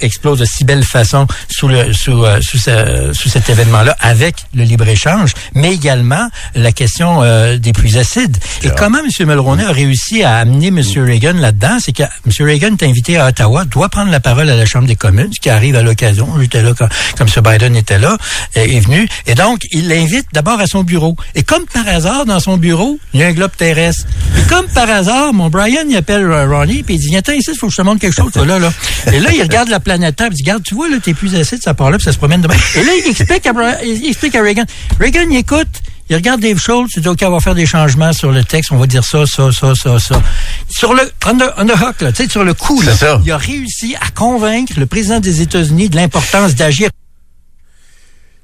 explose 0.00 0.38
de 0.40 0.44
si 0.44 0.64
belle 0.64 0.84
façon 0.84 1.26
sous 1.50 1.66
le 1.68 1.92
sous 1.92 2.24
euh, 2.24 2.40
sous, 2.40 2.58
ce- 2.58 3.12
sous 3.14 3.28
cet 3.28 3.48
événement-là 3.48 3.96
avec 4.00 4.36
le 4.54 4.64
libre-échange, 4.64 5.32
mais 5.54 5.72
également 5.72 6.28
la 6.54 6.72
question 6.72 7.22
des 7.56 7.72
pluies 7.72 7.96
acides. 7.98 8.36
Et 8.62 8.70
comment 8.76 8.98
M. 8.98 9.26
Mulroney 9.26 9.64
a 9.64 9.72
réussi 9.72 10.22
à 10.22 10.36
amener 10.36 10.68
M. 10.68 10.81
Reagan 10.82 11.34
là-dedans, 11.34 11.78
c'est 11.80 11.92
que 11.92 12.02
M. 12.02 12.32
Reagan 12.40 12.76
est 12.80 12.82
invité 12.84 13.16
à 13.16 13.28
Ottawa, 13.28 13.64
doit 13.64 13.88
prendre 13.88 14.10
la 14.10 14.20
parole 14.20 14.48
à 14.50 14.56
la 14.56 14.66
Chambre 14.66 14.86
des 14.86 14.96
communes, 14.96 15.32
ce 15.32 15.40
qui 15.40 15.50
arrive 15.50 15.76
à 15.76 15.82
l'occasion. 15.82 16.28
J'étais 16.40 16.62
là 16.62 16.72
quand, 16.76 16.88
quand 17.16 17.24
M. 17.24 17.42
Biden 17.42 17.76
était 17.76 17.98
là, 17.98 18.16
euh, 18.56 18.60
est 18.60 18.80
venu. 18.80 19.08
Et 19.26 19.34
donc, 19.34 19.60
il 19.70 19.88
l'invite 19.88 20.26
d'abord 20.32 20.60
à 20.60 20.66
son 20.66 20.82
bureau. 20.82 21.16
Et 21.34 21.42
comme 21.42 21.64
par 21.66 21.86
hasard, 21.86 22.26
dans 22.26 22.40
son 22.40 22.56
bureau, 22.56 22.98
il 23.14 23.20
y 23.20 23.22
a 23.22 23.26
un 23.26 23.32
globe 23.32 23.52
terrestre. 23.56 24.06
Et 24.38 24.48
comme 24.48 24.66
par 24.68 24.88
hasard, 24.88 25.32
mon 25.32 25.48
Brian, 25.48 25.84
il 25.88 25.96
appelle 25.96 26.26
Ronnie, 26.26 26.82
puis 26.82 26.94
il 26.94 26.98
dit, 26.98 27.08
viens 27.08 27.22
ici, 27.34 27.50
il 27.52 27.58
faut 27.58 27.68
que 27.68 27.72
je 27.72 27.78
te 27.78 27.82
montre 27.82 28.00
quelque 28.00 28.14
chose, 28.14 28.32
toi, 28.32 28.44
là, 28.44 28.58
là. 28.58 28.72
Et 29.12 29.20
là, 29.20 29.30
il 29.32 29.42
regarde 29.42 29.68
la 29.68 29.80
planète 29.80 30.16
Terre, 30.16 30.28
il 30.30 30.36
dit, 30.36 30.42
regarde, 30.42 30.62
tu 30.62 30.74
vois, 30.74 30.88
là, 30.88 30.96
t'es 31.02 31.14
plus 31.14 31.34
acide, 31.34 31.62
ça 31.62 31.74
part 31.74 31.90
là, 31.90 31.98
puis 31.98 32.04
ça 32.04 32.12
se 32.12 32.18
promène 32.18 32.40
demain. 32.40 32.54
Et 32.76 32.82
là, 32.82 32.92
il 32.98 33.10
explique 33.10 33.46
à, 33.46 33.84
il 33.84 34.06
explique 34.06 34.34
à 34.34 34.42
Reagan. 34.42 34.64
Reagan, 35.00 35.26
il 35.30 35.36
écoute, 35.36 35.68
il 36.08 36.16
regarde 36.16 36.40
Dave 36.40 36.58
Schultz, 36.58 36.92
il 36.96 37.02
dit, 37.02 37.08
OK, 37.08 37.20
on 37.22 37.30
va 37.30 37.40
faire 37.40 37.54
des 37.54 37.66
changements 37.66 38.12
sur 38.12 38.32
le 38.32 38.44
texte, 38.44 38.72
on 38.72 38.76
va 38.76 38.86
dire 38.86 39.04
ça, 39.04 39.24
ça, 39.26 39.50
ça, 39.52 39.74
ça, 39.74 39.98
ça. 39.98 40.22
Sur 40.68 40.94
le, 40.94 41.02
on 41.26 41.38
the, 41.38 41.44
on 41.56 41.66
the 41.66 41.80
hook, 41.80 42.00
là, 42.00 42.12
tu 42.12 42.24
sais, 42.24 42.28
sur 42.28 42.44
le 42.44 42.54
coup, 42.54 42.80
là, 42.82 42.94
ça. 42.94 43.20
il 43.24 43.30
a 43.30 43.36
réussi 43.36 43.94
à 43.96 44.10
convaincre 44.10 44.74
le 44.78 44.86
président 44.86 45.20
des 45.20 45.40
États-Unis 45.40 45.88
de 45.88 45.96
l'importance 45.96 46.54
d'agir 46.54 46.90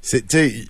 C'est, 0.01 0.27
tu 0.27 0.37
sais, 0.37 0.63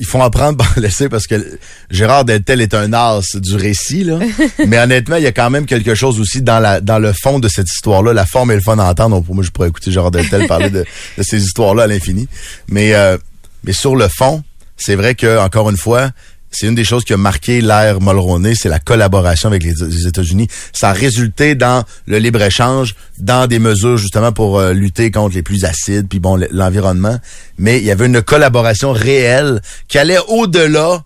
ils 0.00 0.06
font 0.06 0.22
apprendre 0.22 0.58
par 0.58 0.78
laisser 0.78 1.08
parce 1.08 1.26
que 1.26 1.58
Gérard 1.90 2.24
Deltel 2.24 2.60
est 2.60 2.74
un 2.74 2.92
as 2.92 3.36
du 3.36 3.56
récit, 3.56 4.04
là. 4.04 4.18
Mais 4.66 4.78
honnêtement, 4.78 5.16
il 5.16 5.22
y 5.22 5.26
a 5.26 5.32
quand 5.32 5.50
même 5.50 5.66
quelque 5.66 5.94
chose 5.94 6.20
aussi 6.20 6.42
dans 6.42 6.58
la 6.58 6.80
dans 6.80 6.98
le 6.98 7.12
fond 7.12 7.38
de 7.38 7.48
cette 7.48 7.68
histoire-là. 7.68 8.12
La 8.12 8.26
forme 8.26 8.50
et 8.50 8.54
le 8.54 8.60
fun 8.60 8.78
à 8.78 8.84
entendre. 8.84 9.16
Donc, 9.16 9.26
pour 9.26 9.34
moi, 9.34 9.44
je 9.44 9.50
pourrais 9.50 9.68
écouter 9.68 9.92
Gérard 9.92 10.10
Deltel 10.10 10.46
parler 10.46 10.70
de, 10.70 10.84
de 11.16 11.22
ces 11.22 11.42
histoires-là 11.42 11.84
à 11.84 11.86
l'infini. 11.86 12.28
Mais 12.68 12.94
euh, 12.94 13.16
mais 13.62 13.72
sur 13.72 13.96
le 13.96 14.08
fond, 14.08 14.42
c'est 14.76 14.96
vrai 14.96 15.14
que 15.14 15.38
encore 15.38 15.70
une 15.70 15.76
fois, 15.76 16.10
c'est 16.54 16.68
une 16.68 16.74
des 16.74 16.84
choses 16.84 17.04
qui 17.04 17.12
a 17.12 17.16
marqué 17.16 17.60
l'ère 17.60 18.00
Mulroney, 18.00 18.54
c'est 18.54 18.68
la 18.68 18.78
collaboration 18.78 19.48
avec 19.48 19.64
les, 19.64 20.06
États-Unis. 20.06 20.46
Ça 20.72 20.90
a 20.90 20.92
résulté 20.92 21.56
dans 21.56 21.84
le 22.06 22.18
libre-échange, 22.18 22.94
dans 23.18 23.48
des 23.48 23.58
mesures 23.58 23.96
justement 23.96 24.32
pour 24.32 24.58
euh, 24.58 24.72
lutter 24.72 25.10
contre 25.10 25.34
les 25.34 25.42
plus 25.42 25.64
acides, 25.64 26.06
puis 26.08 26.20
bon, 26.20 26.38
l'environnement. 26.52 27.18
Mais 27.58 27.78
il 27.78 27.84
y 27.84 27.90
avait 27.90 28.06
une 28.06 28.22
collaboration 28.22 28.92
réelle 28.92 29.60
qui 29.88 29.98
allait 29.98 30.18
au-delà 30.28 31.02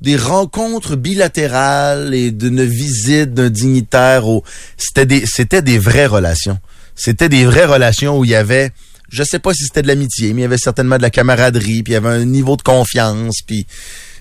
des 0.00 0.16
rencontres 0.16 0.96
bilatérales 0.96 2.12
et 2.14 2.30
d'une 2.30 2.64
visite 2.64 3.32
d'un 3.32 3.48
dignitaire 3.48 4.28
au 4.28 4.44
c'était 4.76 5.06
des 5.06 5.24
c'était 5.24 5.62
des 5.62 5.78
vraies 5.78 6.06
relations. 6.06 6.58
C'était 6.94 7.30
des 7.30 7.46
vraies 7.46 7.64
relations 7.64 8.18
où 8.18 8.24
il 8.24 8.32
y 8.32 8.34
avait 8.34 8.70
je 9.14 9.22
sais 9.22 9.38
pas 9.38 9.54
si 9.54 9.64
c'était 9.64 9.82
de 9.82 9.86
l'amitié, 9.86 10.32
mais 10.32 10.40
il 10.40 10.42
y 10.42 10.46
avait 10.46 10.58
certainement 10.58 10.96
de 10.96 11.02
la 11.02 11.10
camaraderie, 11.10 11.82
puis 11.84 11.92
il 11.92 11.94
y 11.94 11.96
avait 11.96 12.08
un 12.08 12.24
niveau 12.24 12.56
de 12.56 12.62
confiance, 12.62 13.36
puis 13.46 13.66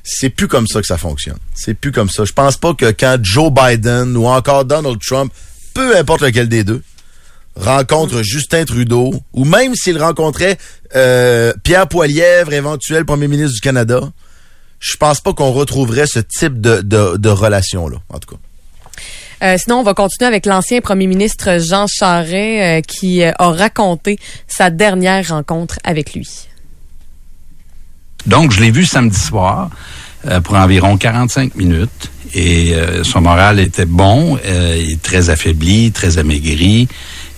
c'est 0.03 0.29
plus 0.29 0.47
comme 0.47 0.67
ça 0.67 0.81
que 0.81 0.87
ça 0.87 0.97
fonctionne. 0.97 1.37
C'est 1.55 1.73
plus 1.73 1.91
comme 1.91 2.09
ça. 2.09 2.25
Je 2.25 2.33
pense 2.33 2.57
pas 2.57 2.73
que 2.75 2.91
quand 2.91 3.17
Joe 3.21 3.51
Biden 3.51 4.15
ou 4.15 4.27
encore 4.27 4.65
Donald 4.65 4.99
Trump, 4.99 5.33
peu 5.73 5.97
importe 5.97 6.21
lequel 6.21 6.47
des 6.47 6.63
deux, 6.63 6.83
rencontre 7.55 8.21
Justin 8.21 8.65
Trudeau, 8.65 9.13
ou 9.33 9.45
même 9.45 9.73
s'il 9.73 9.97
rencontrait 9.97 10.57
euh, 10.95 11.53
Pierre 11.63 11.87
Poilièvre, 11.87 12.53
éventuel 12.53 13.03
premier 13.05 13.27
ministre 13.27 13.55
du 13.55 13.61
Canada, 13.61 14.01
je 14.79 14.95
pense 14.97 15.21
pas 15.21 15.33
qu'on 15.33 15.51
retrouverait 15.51 16.07
ce 16.07 16.19
type 16.19 16.61
de, 16.61 16.81
de, 16.81 17.17
de 17.17 17.29
relation-là, 17.29 17.97
en 18.09 18.19
tout 18.19 18.35
cas. 18.35 18.41
Euh, 19.43 19.57
sinon, 19.57 19.79
on 19.79 19.83
va 19.83 19.93
continuer 19.93 20.27
avec 20.27 20.45
l'ancien 20.45 20.79
premier 20.79 21.05
ministre 21.05 21.59
Jean 21.59 21.85
Charest 21.87 22.33
euh, 22.33 22.81
qui 22.81 23.23
euh, 23.23 23.31
a 23.37 23.51
raconté 23.51 24.17
sa 24.47 24.69
dernière 24.69 25.27
rencontre 25.27 25.79
avec 25.83 26.13
lui. 26.13 26.29
Donc, 28.25 28.51
je 28.51 28.61
l'ai 28.61 28.71
vu 28.71 28.85
samedi 28.85 29.19
soir 29.19 29.69
pour 30.45 30.55
environ 30.55 30.95
45 30.95 31.55
minutes 31.55 32.09
et 32.33 32.73
son 33.03 33.19
moral 33.19 33.59
était 33.59 33.85
bon, 33.85 34.39
très 35.01 35.29
affaibli, 35.29 35.91
très 35.91 36.17
amaigri 36.17 36.87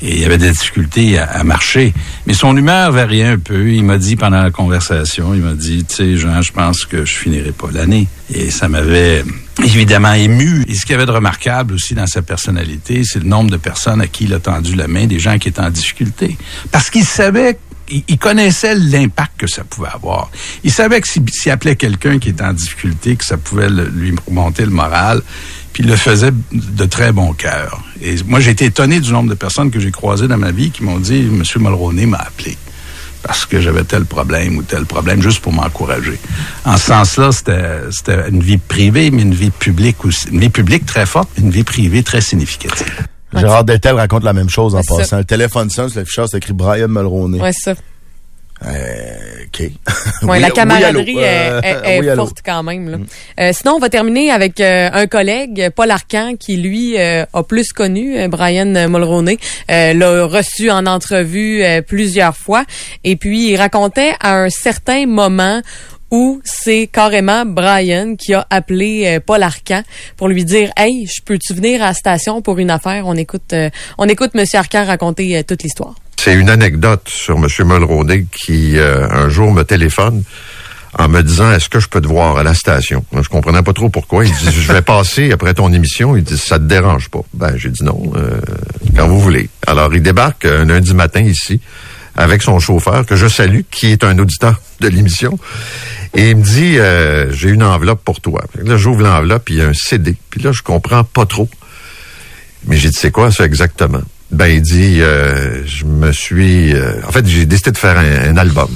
et 0.02 0.18
il 0.18 0.26
avait 0.26 0.38
des 0.38 0.52
difficultés 0.52 1.18
à, 1.18 1.44
marcher. 1.44 1.94
Mais 2.28 2.34
son 2.34 2.56
humeur 2.56 2.92
variait 2.92 3.26
un 3.26 3.38
peu. 3.38 3.70
Il 3.70 3.84
m'a 3.84 3.98
dit 3.98 4.16
pendant 4.16 4.42
la 4.42 4.52
conversation, 4.52 5.34
il 5.34 5.42
m'a 5.42 5.54
dit, 5.54 5.86
tu 5.86 5.96
sais, 5.96 6.18
Jean, 6.18 6.42
je 6.42 6.52
pense 6.52 6.86
que 6.86 7.06
je 7.06 7.14
finirai 7.16 7.52
pas 7.52 7.68
l'année. 7.72 8.08
Et 8.34 8.52
ça 8.52 8.68
m'avait 8.68 9.24
évidemment 9.64 10.14
ému. 10.14 10.66
Et 10.68 10.76
ce 10.76 10.82
qu'il 10.82 10.92
y 10.92 10.96
avait 10.96 11.06
de 11.06 11.12
remarquable 11.12 11.74
aussi 11.74 11.94
dans 11.94 12.08
sa 12.08 12.22
personnalité, 12.22 13.04
c'est 13.04 13.20
le 13.20 13.28
nombre 13.28 13.52
de 13.52 13.58
personnes 13.58 14.02
à 14.02 14.08
qui 14.08 14.26
il 14.26 14.34
a 14.34 14.40
tendu 14.40 14.76
la 14.76 14.88
main, 14.88 15.06
des 15.06 15.20
gens 15.20 15.38
qui 15.38 15.48
étaient 15.48 15.62
en 15.62 15.70
difficulté. 15.70 16.38
Parce 16.72 16.90
qu'il 16.90 17.06
savait 17.06 17.58
il, 17.90 18.18
connaissait 18.18 18.76
l'impact 18.76 19.34
que 19.38 19.48
ça 19.48 19.64
pouvait 19.64 19.90
avoir. 19.94 20.32
Il 20.64 20.72
savait 20.72 21.00
que 21.02 21.08
s'il 21.08 21.52
appelait 21.52 21.76
quelqu'un 21.76 22.20
qui 22.20 22.30
était 22.30 22.44
en 22.44 22.54
difficulté, 22.54 23.16
que 23.16 23.26
ça 23.26 23.38
pouvait 23.38 23.70
lui 23.70 24.16
monter 24.30 24.66
le 24.66 24.72
moral, 24.72 25.22
puis 25.76 25.84
il 25.84 25.90
le 25.90 25.98
faisait 25.98 26.32
de 26.54 26.86
très 26.86 27.12
bon 27.12 27.34
cœur. 27.34 27.84
Et 28.02 28.16
moi, 28.26 28.40
j'ai 28.40 28.52
été 28.52 28.64
étonné 28.64 29.02
du 29.02 29.12
nombre 29.12 29.30
de 29.30 29.36
personnes 29.36 29.72
que 29.72 29.80
j'ai 29.82 29.92
croisées 29.92 30.30
dans 30.30 30.38
ma 30.38 30.52
vie 30.52 30.72
qui 30.72 30.86
m'ont 30.86 31.00
dit, 31.00 31.24
Monsieur 31.24 31.60
Mulroney 31.60 32.06
m'a 32.06 32.20
appelé 32.20 32.58
parce 33.22 33.46
que 33.46 33.60
j'avais 33.60 33.84
tel 33.84 34.06
problème 34.06 34.56
ou 34.56 34.64
tel 34.64 34.86
problème, 34.86 35.22
juste 35.22 35.42
pour 35.42 35.52
m'encourager. 35.52 36.18
En 36.64 36.78
ce 36.78 36.86
sens-là, 36.86 37.34
c'était 37.34 37.82
c'était 37.92 38.30
une 38.30 38.42
vie 38.42 38.58
privée, 38.58 39.12
mais 39.12 39.24
une 39.24 39.34
vie 39.34 39.50
publique 39.50 40.06
aussi. 40.06 40.30
Une 40.30 40.40
vie 40.40 40.50
publique 40.50 40.86
très 40.86 41.06
forte, 41.06 41.28
mais 41.36 41.44
une 41.44 41.52
vie 41.52 41.66
privée 41.66 42.04
très 42.04 42.22
significative. 42.22 43.08
Gérard 43.36 43.66
Deltel 43.66 43.96
raconte 43.96 44.24
la 44.24 44.32
même 44.32 44.50
chose 44.50 44.76
en 44.76 44.82
ça. 44.82 44.96
passant. 44.96 45.18
Le 45.18 45.26
téléphone 45.26 45.70
sonne, 45.70 45.90
sur 45.90 46.00
l'afficheur, 46.00 46.30
c'est 46.30 46.38
écrit 46.38 46.54
Brian 46.54 46.88
Mulroney. 46.88 47.42
Ouais, 47.42 47.52
c'est 47.52 47.76
ça. 47.76 47.82
Euh, 48.66 49.44
OK. 49.48 49.60
Ouais, 49.60 49.72
Oui, 50.24 50.40
la 50.40 50.50
camaraderie 50.50 51.18
allô. 51.24 51.28
Euh, 51.28 51.62
est, 51.62 51.68
est- 51.70 51.96
est 51.98 52.00
oui, 52.00 52.16
forte 52.16 52.38
quand 52.44 52.64
même. 52.64 52.90
là. 52.90 52.98
Euh, 53.40 53.52
sinon, 53.54 53.74
on 53.76 53.80
va 53.80 53.90
terminer 53.90 54.32
avec 54.32 54.60
euh, 54.62 54.90
un 54.94 55.08
collègue, 55.08 55.70
Paul 55.76 55.92
Arcan, 55.92 56.36
qui 56.40 56.58
lui 56.58 56.98
euh, 56.98 57.26
a 57.34 57.44
plus 57.44 57.74
connu 57.74 58.18
euh, 58.18 58.28
Brian 58.30 58.66
Mulroney, 58.88 59.38
euh, 59.70 59.94
l'a 59.94 60.26
reçu 60.26 60.72
en 60.72 60.86
entrevue 60.86 61.64
euh, 61.64 61.82
plusieurs 61.82 62.36
fois, 62.38 62.64
et 63.04 63.16
puis 63.18 63.50
il 63.52 63.58
racontait 63.58 64.14
à 64.22 64.38
un 64.44 64.50
certain 64.50 65.06
moment 65.06 65.62
où 66.12 66.40
c'est 66.46 66.88
carrément 66.88 67.46
Brian 67.46 68.16
qui 68.16 68.34
a 68.34 68.46
appelé 68.50 69.04
euh, 69.06 69.20
Paul 69.20 69.44
Arcan 69.44 69.82
pour 70.18 70.28
lui 70.30 70.46
dire 70.46 70.72
Hey, 70.78 71.08
je 71.08 71.22
peux-tu 71.24 71.54
venir 71.54 71.82
à 71.84 71.88
la 71.88 71.94
station 71.94 72.42
pour 72.42 72.58
une 72.60 72.70
affaire? 72.70 73.04
On 73.08 73.16
écoute 73.16 73.52
euh, 73.54 73.70
on 73.98 74.08
écoute 74.08 74.34
Monsieur 74.36 74.60
Arcan 74.60 74.86
raconter 74.86 75.44
toute 75.44 75.64
l'histoire. 75.64 75.96
C'est 76.26 76.34
une 76.34 76.50
anecdote 76.50 77.04
sur 77.06 77.36
M. 77.38 77.46
Mulroney 77.68 78.26
qui, 78.32 78.80
euh, 78.80 79.08
un 79.12 79.30
jour, 79.30 79.54
me 79.54 79.62
téléphone 79.62 80.24
en 80.98 81.08
me 81.08 81.22
disant 81.22 81.52
est-ce 81.52 81.70
que 81.70 81.80
je 81.80 81.88
peux 81.88 82.02
te 82.02 82.08
voir 82.08 82.40
à 82.40 82.42
la 82.42 82.56
station? 82.56 83.06
Je 83.14 83.30
comprenais 83.30 83.62
pas 83.62 83.74
trop 83.74 83.90
pourquoi. 83.90 84.26
Il 84.26 84.32
dit 84.32 84.52
je 84.52 84.74
vais 84.74 84.82
passer 84.96 85.32
après 85.32 85.54
ton 85.54 85.72
émission. 85.72 86.18
Il 86.18 86.24
dit 86.24 86.40
ça 86.40 86.58
te 86.58 86.64
dérange 86.64 87.10
pas? 87.10 87.20
Ben 87.36 87.56
j'ai 87.58 87.70
dit 87.70 87.84
non, 87.84 88.12
euh, 88.16 88.42
quand 88.96 89.08
vous 89.08 89.20
voulez. 89.20 89.52
Alors 89.68 89.94
il 89.94 90.02
débarque 90.02 90.46
un 90.46 90.66
lundi 90.66 90.96
matin 90.96 91.22
ici 91.22 91.62
avec 92.16 92.42
son 92.42 92.58
chauffeur 92.58 93.06
que 93.06 93.16
je 93.16 93.28
salue, 93.28 93.60
qui 93.70 93.92
est 93.92 94.04
un 94.04 94.18
auditeur 94.18 94.60
de 94.80 94.88
l'émission, 94.88 95.38
et 96.16 96.32
il 96.32 96.38
me 96.38 96.44
dit 96.44 96.80
euh, 96.80 97.32
j'ai 97.34 97.50
une 97.50 97.62
enveloppe 97.62 98.04
pour 98.04 98.20
toi. 98.20 98.44
Là 98.64 98.78
j'ouvre 98.78 99.04
l'enveloppe, 99.04 99.46
puis 99.46 99.54
il 99.54 99.58
y 99.60 99.62
a 99.62 99.68
un 99.68 99.74
CD. 99.76 100.16
Puis 100.32 100.42
là 100.42 100.52
je 100.52 100.64
comprends 100.64 101.04
pas 101.04 101.28
trop. 101.28 101.48
Mais 102.68 102.78
j'ai 102.78 102.90
dit, 102.90 102.98
c'est 103.00 103.12
quoi 103.12 103.32
ça 103.32 103.46
exactement? 103.46 104.02
Ben, 104.36 104.48
il 104.48 104.62
dit, 104.62 105.02
euh, 105.02 105.66
je 105.66 105.86
me 105.86 106.12
suis... 106.12 106.74
euh, 106.74 106.94
en 107.08 107.12
fait, 107.12 107.26
j'ai 107.26 107.46
décidé 107.46 107.72
de 107.72 107.78
faire 107.78 107.98
un, 107.98 108.32
un 108.32 108.38
album. 108.38 108.68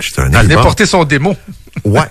C'était 0.00 0.22
un 0.22 0.30
Il 0.30 0.36
a 0.36 0.40
album. 0.40 0.62
porté 0.62 0.86
son 0.86 1.04
démo. 1.04 1.36
Ouais. 1.84 2.02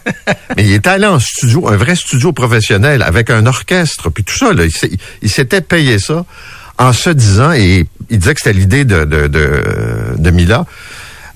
Mais 0.55 0.63
il 0.63 0.71
était 0.71 0.89
allé 0.89 1.05
en 1.05 1.19
studio, 1.19 1.67
un 1.67 1.75
vrai 1.75 1.95
studio 1.95 2.31
professionnel, 2.31 3.03
avec 3.03 3.29
un 3.29 3.45
orchestre, 3.45 4.09
puis 4.09 4.23
tout 4.23 4.35
ça. 4.37 4.53
Là, 4.53 4.63
il 4.65 4.97
il 5.21 5.29
s'était 5.29 5.59
payé 5.61 5.99
ça 5.99 6.23
en 6.77 6.93
se 6.93 7.09
disant, 7.09 7.51
et 7.51 7.85
il 8.09 8.17
disait 8.19 8.33
que 8.33 8.39
c'était 8.39 8.57
l'idée 8.57 8.85
de, 8.85 9.03
de, 9.03 9.27
de, 9.27 9.63
de 10.17 10.31
Mila, 10.31 10.65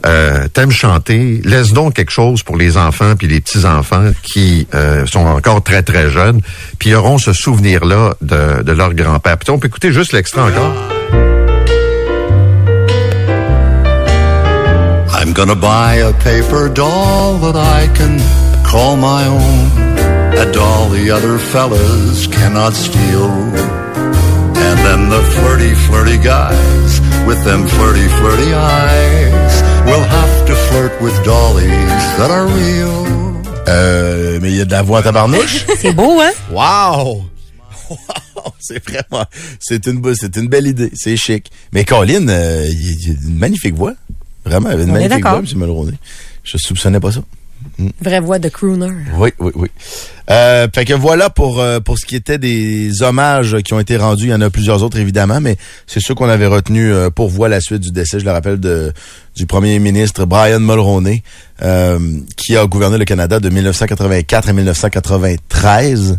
euh, 0.06 0.48
t'aimes 0.48 0.72
chanter, 0.72 1.42
laisse 1.44 1.74
donc 1.74 1.96
quelque 1.96 2.12
chose 2.12 2.44
pour 2.44 2.56
les 2.58 2.77
enfants 2.77 3.15
puis 3.18 3.27
les 3.27 3.42
petits-enfants 3.42 4.12
qui 4.24 4.68
euh, 4.74 5.06
sont 5.06 5.25
encore 5.25 5.62
très, 5.63 5.84
très 5.84 6.10
jeunes, 6.10 6.39
puis 6.80 6.96
auront 6.96 7.18
ce 7.18 7.34
souvenir-là 7.34 8.15
de, 8.22 8.63
de 8.63 8.72
leur 8.72 8.94
grand-père. 8.94 9.38
Puis 9.38 9.50
on 9.51 9.60
peut 9.60 9.68
écouter 9.68 9.92
juste 9.92 10.13
l'extrait 10.13 10.42
encore. 10.42 10.74
I'm 15.25 15.34
gonna 15.34 15.55
buy 15.55 15.96
a 15.96 16.13
paper 16.13 16.70
doll 16.70 17.39
that 17.39 17.55
I 17.55 17.88
can 17.98 18.20
call 18.63 18.96
my 18.96 19.25
own. 19.25 20.38
A 20.38 20.51
doll 20.51 20.89
the 20.89 21.10
other 21.10 21.39
fellas 21.39 22.27
cannot 22.27 22.74
steal. 22.74 23.32
And 24.67 24.77
then 24.86 25.10
the 25.10 25.24
flirty, 25.36 25.74
flirty 25.88 26.17
guys 26.20 27.01
with 27.25 27.44
them 27.44 27.65
flirty, 27.65 28.08
flirty 28.20 28.53
eyes 28.53 29.53
will 29.88 30.03
have 30.03 30.46
to 30.48 30.55
flirt 30.67 31.01
with 31.01 31.15
dollies 31.25 32.03
that 32.20 32.29
are 32.29 32.46
real. 32.46 33.05
Euh, 33.67 34.39
mais 34.41 34.51
il 34.51 34.58
y 34.58 34.62
a 34.62 34.65
de 34.65 34.72
la 34.72 34.84
voix 34.84 35.00
à 35.00 35.03
tabarnouche. 35.03 35.65
C'est 35.79 35.91
beau, 35.94 36.22
hein? 36.22 36.32
Wow! 36.51 37.25
Wow! 37.89 38.53
C'est 38.60 38.84
vraiment, 38.88 39.25
c'est 39.60 39.86
une, 39.88 40.01
be- 40.01 40.15
c'est 40.15 40.36
une 40.38 40.48
belle 40.48 40.67
idée. 40.67 40.91
C'est 40.94 41.17
chic. 41.17 41.51
Mais 41.72 41.84
Colin, 41.84 42.27
euh, 42.29 42.67
il 42.70 42.91
il 43.01 43.10
a 43.10 43.13
une 43.27 43.38
magnifique 43.38 43.75
voix. 43.75 43.94
Vraiment, 44.46 44.70
il 44.70 44.74
avait 44.74 44.84
une 44.84 44.92
On 44.92 44.94
magnifique 44.94 45.25
voix, 45.25 45.40
M. 45.40 45.46
Mulroney. 45.56 45.98
Je 46.44 46.58
soupçonnais 46.58 47.00
pas 47.00 47.12
ça. 47.12 47.22
Vraie 48.00 48.20
voix 48.20 48.40
de 48.40 48.50
crooner. 48.50 48.92
Oui, 49.18 49.32
oui, 49.40 49.52
oui. 49.56 49.70
Euh, 50.30 50.68
fait 50.74 50.86
que 50.86 50.94
voilà 50.94 51.30
pour 51.30 51.60
euh, 51.60 51.80
pour 51.80 51.98
ce 51.98 52.06
qui 52.06 52.16
était 52.16 52.38
des 52.38 53.02
hommages 53.02 53.58
qui 53.64 53.74
ont 53.74 53.80
été 53.80 53.98
rendus. 53.98 54.25
Il 54.25 54.30
y 54.30 54.34
en 54.34 54.42
a 54.42 54.50
plusieurs 54.50 54.84
autres 54.84 55.00
évidemment, 55.00 55.42
mais 55.42 55.58
c'est 55.88 56.00
ceux 56.00 56.16
qu'on 56.16 56.30
avait 56.30 56.48
retenu 56.48 56.94
euh, 56.94 57.10
pour 57.10 57.30
voir 57.30 57.50
la 57.50 57.60
suite 57.60 57.82
du 57.82 57.92
décès. 57.92 58.20
Je 58.20 58.25
le 58.25 58.32
rappelle 58.32 58.60
de 58.60 58.94
du 59.36 59.46
premier 59.46 59.80
ministre 59.80 60.25
Brian 60.25 60.60
Mulroney, 60.60 61.22
euh, 61.62 62.00
qui 62.36 62.56
a 62.56 62.65
gouverné 62.65 62.98
le 62.98 63.06
Canada 63.06 63.39
de 63.39 63.50
1984 63.50 64.50
à 64.50 64.54
1993. 64.54 66.18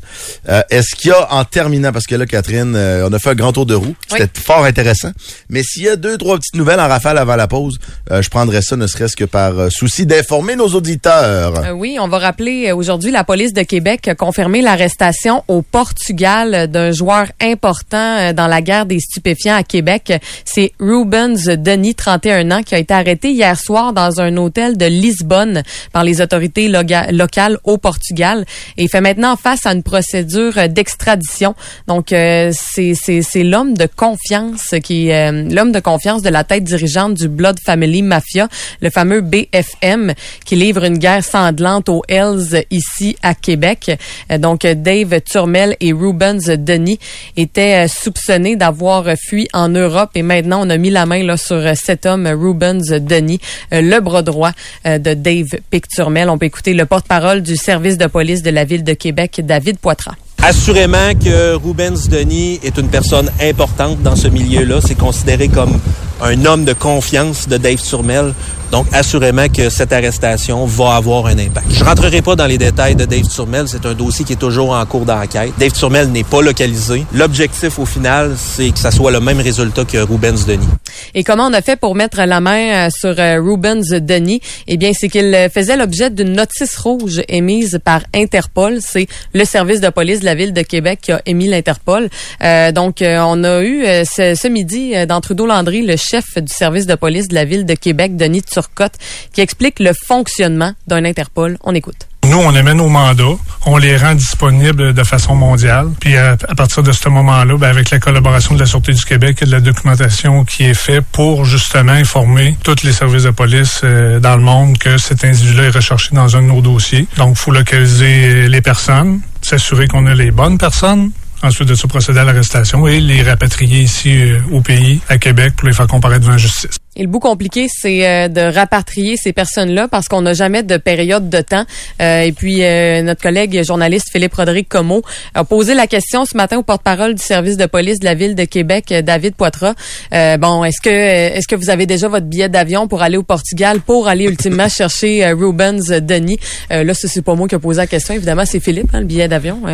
Euh, 0.49 0.62
Est-ce 0.70 0.94
qu'il 0.94 1.11
y 1.11 1.14
a 1.14 1.32
en 1.32 1.44
terminant, 1.44 1.92
parce 1.92 2.06
que 2.06 2.14
là 2.14 2.26
Catherine, 2.26 2.75
euh, 2.75 3.08
on 3.08 3.12
a 3.12 3.18
fait 3.18 3.30
un 3.30 3.35
grand 3.35 3.52
tour 3.52 3.66
de 3.66 3.75
roue, 3.75 3.94
c'était 4.08 4.28
fort 4.40 4.64
intéressant. 4.64 5.11
Mais 5.49 5.62
s'il 5.62 5.85
y 5.85 5.88
a 5.88 5.96
deux 5.96 6.18
trois 6.18 6.37
petites 6.37 6.56
nouvelles 6.56 6.80
en 6.80 6.88
rafale 6.88 7.18
avant 7.18 7.37
la 7.37 7.49
pause, 7.49 7.78
euh, 8.11 8.23
je 8.23 8.30
prendrais 8.30 8.62
ça 8.62 8.76
ne 8.76 8.87
serait-ce 8.87 9.16
que 9.16 9.25
par 9.25 9.58
euh, 9.58 9.68
souci 9.70 10.06
d'informer 10.06 10.56
nos 10.56 10.68
auditeurs. 10.68 11.64
Euh, 11.64 11.70
oui, 11.73 11.99
on 12.00 12.08
va 12.08 12.18
rappeler 12.18 12.73
aujourd'hui 12.73 13.11
la 13.11 13.25
police 13.25 13.52
de 13.52 13.62
Québec 13.62 14.08
a 14.08 14.14
confirmé 14.14 14.62
l'arrestation 14.62 15.42
au 15.49 15.62
Portugal 15.62 16.70
d'un 16.70 16.92
joueur 16.92 17.26
important 17.40 18.32
dans 18.32 18.46
la 18.46 18.62
guerre 18.62 18.87
des 18.87 19.00
stupéfiants 19.00 19.56
à 19.56 19.62
Québec. 19.62 20.12
C'est 20.44 20.73
Rubens 20.80 21.46
Denis, 21.46 21.94
31 21.94 22.50
ans, 22.50 22.62
qui 22.62 22.75
a 22.75 22.78
été 22.78 22.92
arrêté 22.94 23.05
hier 23.06 23.58
soir 23.58 23.92
dans 23.92 24.20
un 24.20 24.36
hôtel 24.36 24.76
de 24.76 24.86
Lisbonne 24.86 25.62
par 25.92 26.04
les 26.04 26.20
autorités 26.20 26.68
locales 26.68 27.58
au 27.64 27.78
Portugal 27.78 28.44
et 28.76 28.88
fait 28.88 29.00
maintenant 29.00 29.36
face 29.36 29.66
à 29.66 29.72
une 29.72 29.82
procédure 29.82 30.58
euh, 30.58 30.68
d'extradition. 30.68 31.54
Donc 31.86 32.12
euh, 32.12 32.52
c'est 32.52 33.42
l'homme 33.42 33.75
de 33.75 33.86
confiance 33.86 34.75
qui 34.82 35.12
euh, 35.12 35.48
l'homme 35.50 35.72
de 35.72 35.80
confiance 35.80 36.22
de 36.22 36.28
la 36.28 36.44
tête 36.44 36.64
dirigeante 36.64 37.14
du 37.14 37.28
Blood 37.28 37.58
Family 37.64 38.02
Mafia, 38.02 38.48
le 38.80 38.90
fameux 38.90 39.20
BFM 39.20 40.12
qui 40.44 40.56
livre 40.56 40.84
une 40.84 40.98
guerre 40.98 41.25
sanglante 41.25 41.88
aux 41.88 42.02
Hells 42.08 42.64
ici 42.70 43.16
à 43.22 43.34
Québec. 43.34 43.98
Euh, 44.30 44.38
donc, 44.38 44.66
Dave 44.66 45.20
Turmel 45.20 45.76
et 45.80 45.92
Rubens 45.92 46.46
Denis 46.46 46.98
étaient 47.36 47.84
euh, 47.84 47.88
soupçonnés 47.88 48.56
d'avoir 48.56 49.06
fui 49.16 49.48
en 49.52 49.68
Europe 49.68 50.10
et 50.14 50.22
maintenant, 50.22 50.66
on 50.66 50.70
a 50.70 50.76
mis 50.76 50.90
la 50.90 51.06
main 51.06 51.22
là, 51.22 51.36
sur 51.36 51.62
cet 51.75 52.06
homme, 52.06 52.26
Rubens 52.26 52.96
Denis, 52.99 53.41
le 53.73 54.00
bras 54.00 54.23
droit 54.23 54.53
de 54.85 55.15
Dave 55.15 55.61
Picturmel. 55.71 56.29
On 56.29 56.38
peut 56.38 56.47
écouter 56.47 56.75
le 56.75 56.87
porte-parole 56.87 57.43
du 57.43 57.57
service 57.57 57.99
de 57.99 58.07
police 58.07 58.43
de 58.43 58.50
la 58.50 58.65
ville 58.65 58.85
de 58.85 58.93
Québec, 58.93 59.41
David 59.45 59.79
Poitras. 59.79 60.17
Assurément 60.49 61.12
que 61.15 61.57
Rubens 61.57 62.09
Denis 62.09 62.61
est 62.62 62.79
une 62.79 62.87
personne 62.87 63.29
importante 63.43 64.00
dans 64.03 64.15
ce 64.15 64.29
milieu-là. 64.29 64.76
C'est 64.81 64.95
considéré 64.95 65.49
comme 65.49 65.81
un 66.23 66.45
homme 66.47 66.65
de 66.65 66.73
confiance 66.73 67.49
de 67.49 67.57
Dave 67.57 67.83
Turmel. 67.83 68.33
Donc, 68.73 68.87
assurément 68.93 69.49
que 69.49 69.71
cette 69.71 69.93
arrestation 69.93 70.67
va 70.67 70.97
avoir 70.97 71.26
un 71.26 71.38
impact. 71.38 71.67
Je 71.71 71.85
rentrerai 71.85 72.21
pas 72.21 72.35
dans 72.35 72.47
les 72.47 72.59
détails 72.59 72.97
de 72.97 73.05
Dave 73.05 73.29
Turmel. 73.29 73.69
C'est 73.69 73.87
un 73.87 73.95
dossier 73.95 74.25
qui 74.25 74.33
est 74.33 74.37
toujours 74.37 74.71
en 74.71 74.85
cours 74.87 75.05
d'enquête. 75.05 75.53
Dave 75.57 75.71
Turmel 75.71 76.09
n'est 76.11 76.25
pas 76.25 76.43
localisé. 76.43 77.05
L'objectif, 77.15 77.79
au 77.79 77.87
final, 77.87 78.35
c'est 78.37 78.71
que 78.71 78.79
ça 78.79 78.91
soit 78.91 79.12
le 79.12 79.21
même 79.21 79.41
résultat 79.41 79.85
que 79.85 79.99
Rubens 79.99 80.45
Denis. 80.47 80.67
Et 81.15 81.23
comment 81.23 81.47
on 81.47 81.53
a 81.53 81.62
fait 81.62 81.76
pour 81.76 81.95
mettre 81.95 82.21
la 82.23 82.41
main 82.41 82.87
euh, 82.87 82.88
sur 82.91 83.15
euh, 83.19 83.41
Rubens 83.41 83.88
Denis? 83.88 84.41
Eh 84.67 84.76
bien, 84.76 84.91
c'est 84.93 85.09
qu'il 85.09 85.49
faisait 85.55 85.76
l'objet 85.76 86.11
d'une 86.11 86.33
notice 86.33 86.76
rouge 86.76 87.23
émise 87.29 87.79
par 87.85 88.00
Interpol. 88.15 88.79
C'est 88.81 89.07
le 89.33 89.45
service 89.45 89.81
de 89.81 89.91
police 89.91 90.21
de 90.21 90.25
la 90.25 90.35
ville 90.37 90.52
de 90.52 90.62
Québec 90.62 91.00
qui 91.02 91.12
a 91.12 91.21
émis 91.26 91.49
l'Interpol. 91.49 92.09
Euh, 92.43 92.71
donc, 92.71 92.99
on 93.02 93.45
a 93.45 93.62
eu 93.62 93.85
ce, 94.05 94.35
ce 94.35 94.49
midi 94.49 94.95
dans 95.07 95.21
Trudeau-Landry 95.21 95.83
le 95.83 95.97
chef 95.97 96.25
du 96.37 96.52
service 96.52 96.87
de 96.87 96.95
police 96.95 97.28
de 97.28 97.35
la 97.35 97.45
ville 97.45 97.66
de 97.66 97.75
Québec, 97.75 98.16
Denis 98.16 98.43
Turcotte, 98.43 98.95
qui 99.33 99.40
explique 99.40 99.81
le 99.81 99.93
fonctionnement 100.07 100.73
d'un 100.87 101.05
Interpol. 101.05 101.59
On 101.64 101.75
écoute. 101.75 102.07
Nous, 102.28 102.38
on 102.38 102.52
émet 102.57 102.75
nos 102.75 102.88
mandats, 102.88 103.37
on 103.66 103.76
les 103.76 103.97
rend 103.97 104.16
disponibles 104.16 104.93
de 104.93 105.05
façon 105.05 105.37
mondiale. 105.37 105.90
Puis 106.00 106.16
à, 106.16 106.37
partir 106.57 106.83
de 106.83 106.90
ce 106.90 107.09
moment-là, 107.09 107.57
ben, 107.57 107.69
avec 107.69 107.90
la 107.90 108.00
collaboration 108.00 108.55
de 108.57 108.61
la 108.61 108.66
Sûreté 108.66 108.93
du 108.93 109.05
Québec 109.05 109.38
et 109.43 109.47
de 109.47 109.52
la 109.52 109.61
documentation 109.61 110.45
qui 110.45 110.64
est 110.64 110.75
faite 110.75 111.05
pour 111.12 111.45
justement 111.45 111.93
informer 111.93 112.57
tous 112.64 112.83
les 112.83 112.93
services 112.93 113.23
de 113.23 113.31
police 113.31 113.81
euh, 113.85 114.19
dans 114.19 114.35
le 114.37 114.43
monde 114.43 114.76
que 114.76 114.99
cet 114.99 115.25
individu-là 115.25 115.64
est 115.64 115.71
recherché 115.71 116.11
dans 116.14 116.37
un 116.37 116.43
de 116.43 116.49
nos 116.49 116.62
dossiers. 116.62 117.07
Donc, 117.16 117.37
il 117.37 117.38
faut 117.38 117.52
localiser 117.52 118.49
les 118.49 118.61
personnes, 118.61 119.21
s'assurer 119.47 119.87
qu'on 119.87 120.07
a 120.07 120.15
les 120.15 120.31
bonnes 120.31 120.59
personnes, 120.59 121.12
ensuite 121.43 121.69
de 121.69 121.75
se 121.75 121.87
procéder 121.87 122.19
à 122.19 122.25
l'arrestation 122.25 122.87
et 122.87 123.00
les 123.00 123.23
rapatrier 123.23 123.81
ici 123.83 124.11
euh, 124.11 124.41
au 124.50 124.61
pays, 124.61 125.00
à 125.09 125.19
Québec, 125.19 125.55
pour 125.57 125.69
les 125.69 125.75
faire 125.75 125.87
comparaître 125.87 126.23
devant 126.23 126.33
la 126.33 126.38
justice. 126.38 126.79
Et 126.97 127.03
le 127.03 127.09
bout 127.09 127.21
compliqué, 127.21 127.67
c'est 127.71 128.07
euh, 128.07 128.29
de 128.29 128.41
rapatrier 128.41 129.17
ces 129.19 129.35
personnes-là 129.35 129.87
parce 129.87 130.09
qu'on 130.09 130.23
n'a 130.23 130.33
jamais 130.33 130.62
de 130.62 130.79
période 130.79 131.29
de 131.29 131.41
temps. 131.43 131.65
Euh, 132.00 132.21
et 132.21 132.33
puis, 132.33 132.65
euh, 132.65 133.03
notre 133.03 133.21
collègue 133.21 133.62
journaliste 133.62 134.07
Philippe 134.11 134.33
Rodrigue 134.33 134.67
Comeau 134.67 135.03
a 135.35 135.45
posé 135.45 135.75
la 135.75 135.87
question 135.87 136.25
ce 136.25 136.37
matin 136.37 136.57
au 136.57 136.62
porte-parole 136.62 137.15
du 137.15 137.23
service 137.23 137.59
de 137.59 137.67
police 137.67 138.00
de 138.00 138.07
la 138.07 138.15
ville 138.15 138.35
de 138.35 138.45
Québec, 138.45 138.95
David 139.05 139.35
Poitras. 139.35 139.75
bon, 140.11 140.65
est-ce 140.65 140.81
que 140.81 140.88
est-ce 140.88 141.47
que 141.47 141.55
vous 141.55 141.69
avez 141.69 141.85
déjà 141.85 142.09
votre 142.09 142.26
billet 142.26 142.49
d'avion 142.49 142.88
pour 142.88 143.03
aller 143.03 143.19
au 143.19 143.23
Portugal 143.23 143.81
pour 143.81 144.09
aller 144.09 144.25
ultimement 144.25 144.69
chercher 144.71 145.31
Rubens 145.33 146.00
Denis? 146.00 146.38
là, 146.71 146.95
ce 146.95 147.09
c'est 147.09 147.23
pas 147.23 147.35
moi 147.35 147.47
qui 147.47 147.55
ai 147.55 147.59
posé 147.59 147.79
la 147.79 147.87
question. 147.87 148.15
Évidemment, 148.15 148.45
c'est 148.47 148.61
Philippe, 148.61 148.95
hein, 148.95 149.00
le 149.00 149.07
billet 149.07 149.29
d'avion. 149.29 149.61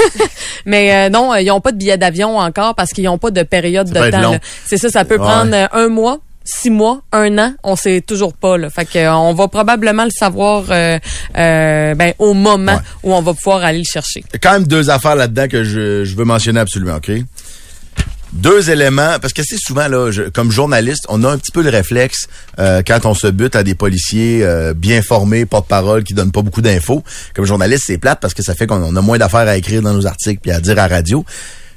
Mais 0.66 1.10
non, 1.10 1.34
ils 1.34 1.46
n'ont 1.46 1.60
pas 1.60 1.72
de 1.72 1.76
billet 1.76 1.98
d'avion 1.98 2.38
encore 2.38 2.74
parce 2.76 2.92
qu'ils 2.92 3.04
n'ont 3.04 3.18
pas 3.18 3.30
de 3.30 3.42
période 3.42 3.90
de 3.90 4.10
temps. 4.10 4.36
C'est 4.66 4.78
ça, 4.78 4.90
ça 4.90 5.04
peut 5.04 5.18
prendre 5.18 5.56
un 5.72 5.88
mois 5.88 6.19
six 6.50 6.70
mois, 6.70 7.02
un 7.12 7.38
an, 7.38 7.54
on 7.62 7.76
sait 7.76 8.00
toujours 8.00 8.34
pas. 8.34 8.58
Là. 8.58 8.70
Fait 8.70 8.84
que, 8.84 8.98
euh, 8.98 9.14
on 9.14 9.34
va 9.34 9.48
probablement 9.48 10.04
le 10.04 10.10
savoir 10.10 10.64
euh, 10.70 10.98
euh, 11.36 11.94
ben, 11.94 12.12
au 12.18 12.34
moment 12.34 12.80
où 13.02 13.14
on 13.14 13.22
va 13.22 13.34
pouvoir 13.34 13.64
aller 13.64 13.78
le 13.78 13.90
chercher. 13.90 14.24
Il 14.28 14.32
y 14.34 14.36
a 14.36 14.38
quand 14.38 14.52
même 14.52 14.66
deux 14.66 14.90
affaires 14.90 15.14
là-dedans 15.14 15.48
que 15.48 15.64
je, 15.64 16.04
je 16.04 16.16
veux 16.16 16.24
mentionner 16.24 16.60
absolument, 16.60 16.96
OK? 16.96 17.10
Deux 18.32 18.70
éléments, 18.70 19.18
parce 19.20 19.32
que 19.32 19.42
c'est 19.44 19.58
souvent, 19.58 19.88
là, 19.88 20.10
comme 20.32 20.52
journaliste, 20.52 21.04
on 21.08 21.24
a 21.24 21.28
un 21.28 21.36
petit 21.36 21.50
peu 21.50 21.62
le 21.62 21.70
réflexe 21.70 22.28
quand 22.56 23.04
on 23.04 23.12
se 23.12 23.26
bute 23.26 23.56
à 23.56 23.64
des 23.64 23.74
policiers 23.74 24.46
bien 24.76 25.02
formés, 25.02 25.46
porte-parole, 25.46 26.04
qui 26.04 26.14
donnent 26.14 26.30
pas 26.30 26.42
beaucoup 26.42 26.62
d'infos. 26.62 27.02
Comme 27.34 27.44
journaliste, 27.44 27.84
c'est 27.88 27.98
plate 27.98 28.20
parce 28.20 28.32
que 28.32 28.44
ça 28.44 28.54
fait 28.54 28.68
qu'on 28.68 28.94
a 28.94 29.00
moins 29.00 29.18
d'affaires 29.18 29.48
à 29.48 29.56
écrire 29.56 29.82
dans 29.82 29.92
nos 29.92 30.06
articles 30.06 30.38
puis 30.40 30.52
à 30.52 30.60
dire 30.60 30.78
à 30.78 30.86
radio. 30.86 31.24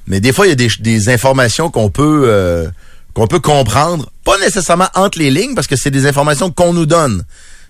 Mais 0.06 0.20
des 0.20 0.32
fois, 0.32 0.46
il 0.46 0.50
y 0.50 0.52
a 0.52 0.56
des, 0.56 0.68
des 0.80 1.10
informations 1.10 1.72
qu'on 1.72 1.90
peut 1.90 2.70
qu'on 3.14 3.28
peut 3.28 3.40
comprendre, 3.40 4.12
pas 4.24 4.38
nécessairement 4.40 4.90
entre 4.96 5.20
les 5.20 5.30
lignes, 5.30 5.56
parce 5.56 5.68
que 5.68 5.76
c'est 5.76 5.92
des 5.92 6.06
informations 6.06 6.52
qu'on 6.52 6.74
nous 6.74 6.86
donne. 6.86 7.24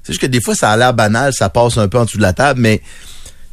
C'est 0.04 0.14
juste 0.14 0.22
que 0.22 0.28
des 0.28 0.42
fois, 0.42 0.56
ça 0.56 0.72
a 0.72 0.78
l'air 0.78 0.94
banal, 0.94 1.34
ça 1.34 1.50
passe 1.50 1.78
un 1.78 1.88
peu 1.88 1.98
en 1.98 2.06
dessous 2.06 2.18
de 2.18 2.22
la 2.24 2.34
table, 2.34 2.60
mais 2.62 2.82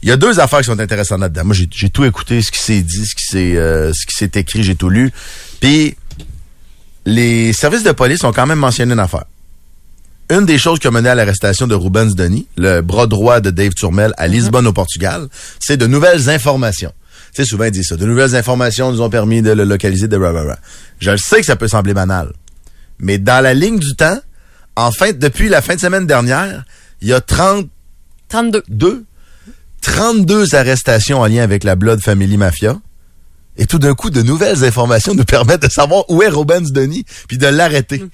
il 0.03 0.09
y 0.09 0.12
a 0.12 0.16
deux 0.16 0.40
affaires 0.40 0.61
qui 0.61 0.66
sont 0.66 0.81
intéressantes 0.81 1.20
là-dedans. 1.20 1.44
Moi, 1.44 1.57
j'ai 1.70 1.90
tout 1.90 2.05
écouté, 2.05 2.42
ce 2.42 2.50
qui 2.50 2.61
s'est 2.61 2.83
dit, 2.83 3.07
ce 3.07 3.14
qui 3.14 3.24
s'est 3.24 3.57
euh, 3.57 3.92
ce 3.92 4.07
qui 4.07 4.16
s'est 4.16 4.31
écrit, 4.35 4.62
j'ai 4.62 4.74
tout 4.74 4.88
lu. 4.88 5.12
Puis 5.61 5.96
les 7.07 7.53
services 7.53 7.83
de 7.83 7.92
police 7.92 8.24
ont 8.24 8.33
quand 8.33 8.46
même 8.46 8.59
mentionné 8.59 8.92
une 8.92 9.00
affaire. 9.00 9.24
Une 10.31 10.46
des 10.46 10.59
choses 10.59 10.79
qui 10.79 10.87
a 10.87 10.90
mené 10.90 11.09
à 11.09 11.14
l'arrestation 11.14 11.66
de 11.66 11.74
Rubens 11.74 12.14
Denis, 12.14 12.46
le 12.57 12.83
bras 12.83 13.07
droit 13.07 13.40
de 13.40 13.50
Dave 13.50 13.74
Turmel 13.74 14.14
à 14.16 14.29
Lisbonne 14.29 14.66
au 14.66 14.72
Portugal, 14.72 15.26
c'est 15.59 15.76
de 15.76 15.87
nouvelles 15.87 16.31
informations. 16.31 16.92
Tu 17.35 17.43
sais, 17.43 17.45
souvent, 17.45 17.64
ils 17.64 17.71
disent 17.71 17.88
ça. 17.88 17.97
De 17.97 18.07
nouvelles 18.07 18.35
informations 18.35 18.90
nous 18.90 19.01
ont 19.01 19.11
permis 19.11 19.43
de 19.43 19.53
le 19.53 19.64
localiser, 19.64 20.09
de 20.09 20.16
rah, 20.16 20.59
Je 20.99 21.16
sais 21.16 21.40
que 21.40 21.47
ça 21.47 21.57
peut 21.57 21.69
sembler 21.69 21.95
banal. 21.95 22.33
Mais 22.99 23.19
dans 23.19 23.43
la 23.43 23.55
ligne 23.55 23.79
du 23.79 23.95
temps, 23.95 24.19
en 24.77 24.93
fait, 24.93 25.19
depuis 25.19 25.49
la 25.49 25.62
fin 25.62 25.75
de 25.75 25.81
semaine 25.81 26.07
dernière, 26.07 26.64
il 27.01 27.09
y 27.09 27.12
a 27.12 27.21
30... 27.21 27.69
32. 28.29 28.62
2, 28.69 29.05
32 29.83 30.55
arrestations 30.55 31.21
en 31.21 31.27
lien 31.27 31.43
avec 31.43 31.64
la 31.64 31.75
Blood 31.75 32.01
Family 32.01 32.37
Mafia. 32.37 32.79
Et 33.57 33.66
tout 33.66 33.79
d'un 33.79 33.95
coup, 33.95 34.11
de 34.11 34.23
nouvelles 34.23 34.64
informations 34.64 35.14
nous 35.14 35.25
permettent 35.25 35.62
de 35.62 35.71
savoir 35.71 36.09
où 36.09 36.23
est 36.23 36.29
Rubens 36.29 36.71
Denis, 36.71 37.05
puis 37.29 37.38
de 37.38 37.47
l'arrêter. 37.47 37.99
Mm. 37.99 38.11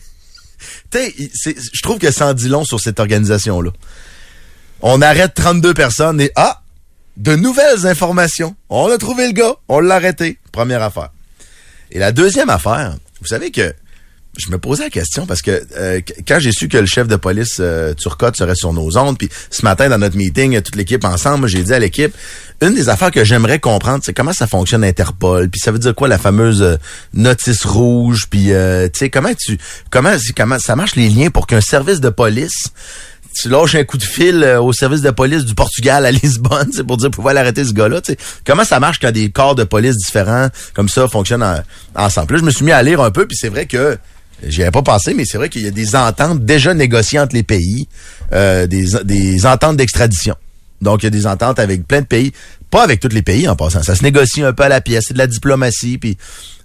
Je 0.94 1.82
trouve 1.82 1.98
que 1.98 2.10
ça 2.10 2.28
en 2.28 2.34
dit 2.34 2.48
long 2.48 2.64
sur 2.64 2.80
cette 2.80 2.98
organisation-là. 2.98 3.70
On 4.80 5.02
arrête 5.02 5.34
32 5.34 5.74
personnes 5.74 6.20
et 6.20 6.30
ah, 6.36 6.62
de 7.16 7.34
nouvelles 7.34 7.86
informations. 7.86 8.54
On 8.68 8.90
a 8.90 8.98
trouvé 8.98 9.26
le 9.26 9.32
gars, 9.32 9.54
on 9.68 9.80
l'a 9.80 9.96
arrêté. 9.96 10.38
Première 10.52 10.82
affaire. 10.82 11.10
Et 11.90 11.98
la 11.98 12.12
deuxième 12.12 12.50
affaire, 12.50 12.96
vous 13.20 13.26
savez 13.26 13.50
que 13.50 13.72
je 14.36 14.50
me 14.50 14.58
posais 14.58 14.84
la 14.84 14.90
question 14.90 15.24
parce 15.24 15.40
que 15.40 15.66
euh, 15.76 16.00
quand 16.28 16.38
j'ai 16.38 16.52
su 16.52 16.68
que 16.68 16.76
le 16.76 16.86
chef 16.86 17.08
de 17.08 17.16
police 17.16 17.56
euh, 17.60 17.94
Turcotte 17.94 18.36
serait 18.36 18.54
sur 18.54 18.72
nos 18.72 18.98
ondes, 18.98 19.16
puis 19.16 19.30
ce 19.50 19.62
matin 19.62 19.88
dans 19.88 19.98
notre 19.98 20.16
meeting, 20.16 20.60
toute 20.60 20.76
l'équipe 20.76 21.04
ensemble, 21.04 21.48
j'ai 21.48 21.62
dit 21.62 21.72
à 21.72 21.78
l'équipe, 21.78 22.14
une 22.60 22.74
des 22.74 22.88
affaires 22.90 23.10
que 23.10 23.24
j'aimerais 23.24 23.58
comprendre, 23.58 24.02
c'est 24.04 24.12
comment 24.12 24.34
ça 24.34 24.46
fonctionne 24.46 24.84
Interpol, 24.84 25.48
puis 25.48 25.60
ça 25.60 25.72
veut 25.72 25.78
dire 25.78 25.94
quoi 25.94 26.08
la 26.08 26.18
fameuse 26.18 26.62
euh, 26.62 26.76
notice 27.14 27.64
rouge, 27.64 28.26
puis 28.28 28.48
tu 28.48 28.98
sais 28.98 29.10
comment 29.10 29.32
tu 29.34 29.58
comment 29.90 30.14
comment 30.36 30.58
ça 30.58 30.76
marche 30.76 30.96
les 30.96 31.08
liens 31.08 31.30
pour 31.30 31.46
qu'un 31.46 31.60
service 31.62 32.00
de 32.00 32.10
police 32.10 32.72
tu 33.36 33.48
lâches 33.48 33.74
un 33.74 33.84
coup 33.84 33.98
de 33.98 34.02
fil 34.02 34.42
euh, 34.42 34.60
au 34.60 34.72
service 34.72 35.02
de 35.02 35.10
police 35.10 35.44
du 35.44 35.54
Portugal 35.54 36.06
à 36.06 36.10
Lisbonne, 36.10 36.70
pour 36.86 36.96
dire 36.96 37.10
pouvoir 37.10 37.34
l'arrêter 37.34 37.64
ce 37.64 37.72
gars-là. 37.72 38.00
Comment 38.46 38.64
ça 38.64 38.80
marche 38.80 38.98
quand 38.98 39.12
des 39.12 39.30
corps 39.30 39.54
de 39.54 39.64
police 39.64 39.96
différents 39.96 40.48
comme 40.74 40.88
ça 40.88 41.06
fonctionnent 41.08 41.62
ensemble? 41.94 42.34
Là, 42.34 42.40
je 42.40 42.44
me 42.44 42.50
suis 42.50 42.64
mis 42.64 42.72
à 42.72 42.82
lire 42.82 43.00
un 43.00 43.10
peu, 43.10 43.26
puis 43.26 43.36
c'est 43.36 43.48
vrai 43.48 43.66
que 43.66 43.98
j'y 44.46 44.62
avais 44.62 44.70
pas 44.70 44.82
pensé, 44.82 45.12
mais 45.14 45.24
c'est 45.24 45.38
vrai 45.38 45.48
qu'il 45.48 45.62
y 45.62 45.68
a 45.68 45.70
des 45.70 45.96
ententes 45.96 46.44
déjà 46.44 46.72
négociées 46.72 47.20
entre 47.20 47.34
les 47.34 47.42
pays, 47.42 47.88
euh, 48.32 48.66
des, 48.66 48.86
des 49.04 49.46
ententes 49.46 49.76
d'extradition. 49.76 50.34
Donc, 50.80 51.02
il 51.02 51.06
y 51.06 51.08
a 51.08 51.10
des 51.10 51.26
ententes 51.26 51.58
avec 51.58 51.86
plein 51.86 52.00
de 52.00 52.06
pays, 52.06 52.32
pas 52.70 52.82
avec 52.82 53.00
tous 53.00 53.08
les 53.08 53.22
pays 53.22 53.48
en 53.48 53.56
passant. 53.56 53.82
Ça 53.82 53.94
se 53.94 54.02
négocie 54.02 54.42
un 54.42 54.52
peu 54.52 54.64
à 54.64 54.68
la 54.68 54.80
pièce, 54.80 55.04
c'est 55.08 55.14
de 55.14 55.18
la 55.18 55.26
diplomatie. 55.26 55.98
Puis 55.98 56.18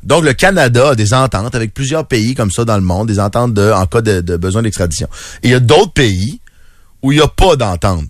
donc, 0.04 0.24
le 0.26 0.34
Canada 0.34 0.90
a 0.90 0.96
des 0.96 1.14
ententes 1.14 1.56
avec 1.56 1.74
plusieurs 1.74 2.06
pays 2.08 2.34
comme 2.34 2.52
ça 2.52 2.66
dans 2.66 2.76
le 2.76 2.84
monde, 2.84 3.08
des 3.08 3.20
ententes 3.20 3.54
de 3.54 3.72
en 3.72 3.86
cas 3.86 4.02
de, 4.02 4.22
de 4.22 4.38
besoin 4.38 4.64
d'extradition. 4.64 5.08
Et 5.44 5.50
il 5.50 5.52
y 5.52 5.56
a 5.56 5.60
d'autres 5.60 5.94
pays 5.94 6.42
où 7.02 7.12
il 7.12 7.18
n'y 7.18 7.24
a 7.24 7.28
pas 7.28 7.56
d'entente 7.56 8.06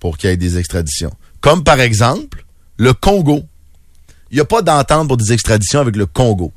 pour 0.00 0.18
qu'il 0.18 0.30
y 0.30 0.32
ait 0.32 0.36
des 0.36 0.58
extraditions. 0.58 1.12
Comme 1.40 1.64
par 1.64 1.80
exemple 1.80 2.44
le 2.76 2.92
Congo. 2.92 3.42
Il 4.30 4.36
n'y 4.36 4.40
a 4.40 4.44
pas 4.44 4.62
d'entente 4.62 5.08
pour 5.08 5.16
des 5.16 5.32
extraditions 5.32 5.80
avec 5.80 5.94
le 5.94 6.06
Congo. 6.06 6.52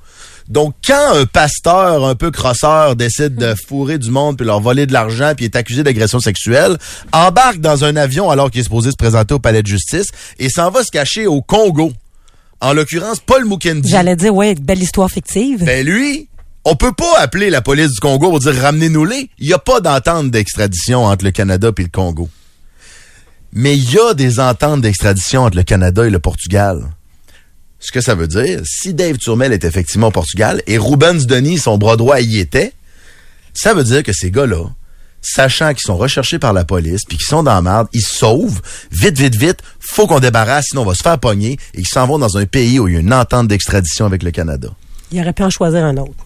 Donc, 0.48 0.76
quand 0.86 1.14
un 1.16 1.26
pasteur 1.26 2.06
un 2.06 2.16
peu 2.16 2.32
crosseur 2.32 2.96
décide 2.96 3.36
de 3.36 3.56
fourrer 3.68 3.98
du 3.98 4.12
monde 4.12 4.38
puis 4.38 4.46
leur 4.46 4.62
voler 4.62 4.86
de 4.86 4.94
l'argent 4.94 5.34
puis 5.36 5.46
est 5.46 5.56
accusé 5.56 5.84
d'agression 5.84 6.20
sexuelle, 6.20 6.78
embarque 7.12 7.60
dans 7.60 7.84
un 7.84 7.96
avion 7.96 8.30
alors 8.30 8.52
qu'il 8.52 8.62
est 8.62 8.66
supposé 8.66 8.92
se 8.92 8.96
présenter 8.96 9.34
au 9.34 9.40
palais 9.40 9.64
de 9.64 9.68
justice 9.68 10.08
et 10.40 10.50
s'en 10.50 10.70
va 10.70 10.84
se 10.84 10.92
cacher 10.92 11.28
au 11.28 11.42
Congo. 11.42 11.92
En 12.62 12.74
l'occurrence, 12.74 13.20
Paul 13.20 13.46
Mukendi. 13.46 13.90
J'allais 13.90 14.16
dire, 14.16 14.34
ouais, 14.34 14.56
belle 14.56 14.82
histoire 14.82 15.10
fictive. 15.10 15.64
Ben 15.66 15.86
lui, 15.86 16.30
on 16.66 16.76
peut 16.76 16.94
pas 16.94 17.20
appeler 17.20 17.52
la 17.52 17.62
police 17.62 17.92
du 17.92 18.00
Congo 18.00 18.30
pour 18.30 18.40
dire 18.40 18.56
ramenez-nous-les. 18.56 19.30
Il 19.38 19.48
n'y 19.48 19.54
a 19.54 19.60
pas 19.60 19.80
d'entente 19.80 20.32
d'extradition 20.32 21.06
entre 21.06 21.24
le 21.24 21.32
Canada 21.32 21.70
et 21.78 21.82
le 21.84 21.90
Congo. 21.90 22.28
Mais 23.54 23.78
il 23.78 23.94
y 23.94 24.00
a 24.00 24.16
des 24.16 24.40
ententes 24.40 24.82
d'extradition 24.82 25.44
entre 25.44 25.58
le 25.58 25.64
Canada 25.64 26.06
et 26.06 26.10
le 26.10 26.20
Portugal. 26.20 26.90
Ce 27.80 27.92
que 27.92 28.02
ça 28.02 28.16
veut 28.16 28.28
dire, 28.28 28.62
si 28.66 28.96
Dave 28.96 29.18
Turmel 29.18 29.54
est 29.54 29.64
effectivement 29.64 30.08
au 30.08 30.12
Portugal 30.12 30.64
et 30.66 30.80
Rubens 30.80 31.28
Denis, 31.28 31.60
son 31.60 31.78
bras 31.78 31.98
droit, 31.98 32.20
y 32.20 32.40
était, 32.40 32.74
ça 33.54 33.76
veut 33.76 33.84
dire 33.84 34.02
que 34.02 34.12
ces 34.12 34.32
gars-là, 34.32 34.66
sachant 35.22 35.70
qu'ils 35.70 35.86
sont 35.86 35.98
recherchés 35.98 36.40
par 36.40 36.52
la 36.52 36.66
police, 36.66 37.02
puis 37.08 37.18
qu'ils 37.18 37.28
sont 37.28 37.44
dans 37.44 37.54
la 37.54 37.62
merde, 37.62 37.88
ils 37.94 38.02
sauvent, 38.02 38.60
vite, 38.92 39.20
vite, 39.20 39.36
vite, 39.36 39.60
faut 39.80 40.08
qu'on 40.08 40.20
débarrasse, 40.20 40.66
sinon 40.70 40.82
on 40.82 40.86
va 40.86 40.96
se 40.96 41.04
faire 41.04 41.20
pogner, 41.20 41.60
et 41.76 41.82
ils 41.82 41.88
s'en 41.88 42.08
vont 42.08 42.18
dans 42.18 42.38
un 42.38 42.48
pays 42.48 42.80
où 42.80 42.88
il 42.88 42.96
y 42.96 42.98
a 42.98 43.02
une 43.02 43.14
entente 43.14 43.48
d'extradition 43.48 44.08
avec 44.08 44.24
le 44.24 44.32
Canada. 44.32 44.70
Il 45.12 45.22
aurait 45.22 45.34
pu 45.34 45.44
en 45.44 45.52
choisir 45.52 45.86
un 45.86 45.98
autre. 45.98 46.25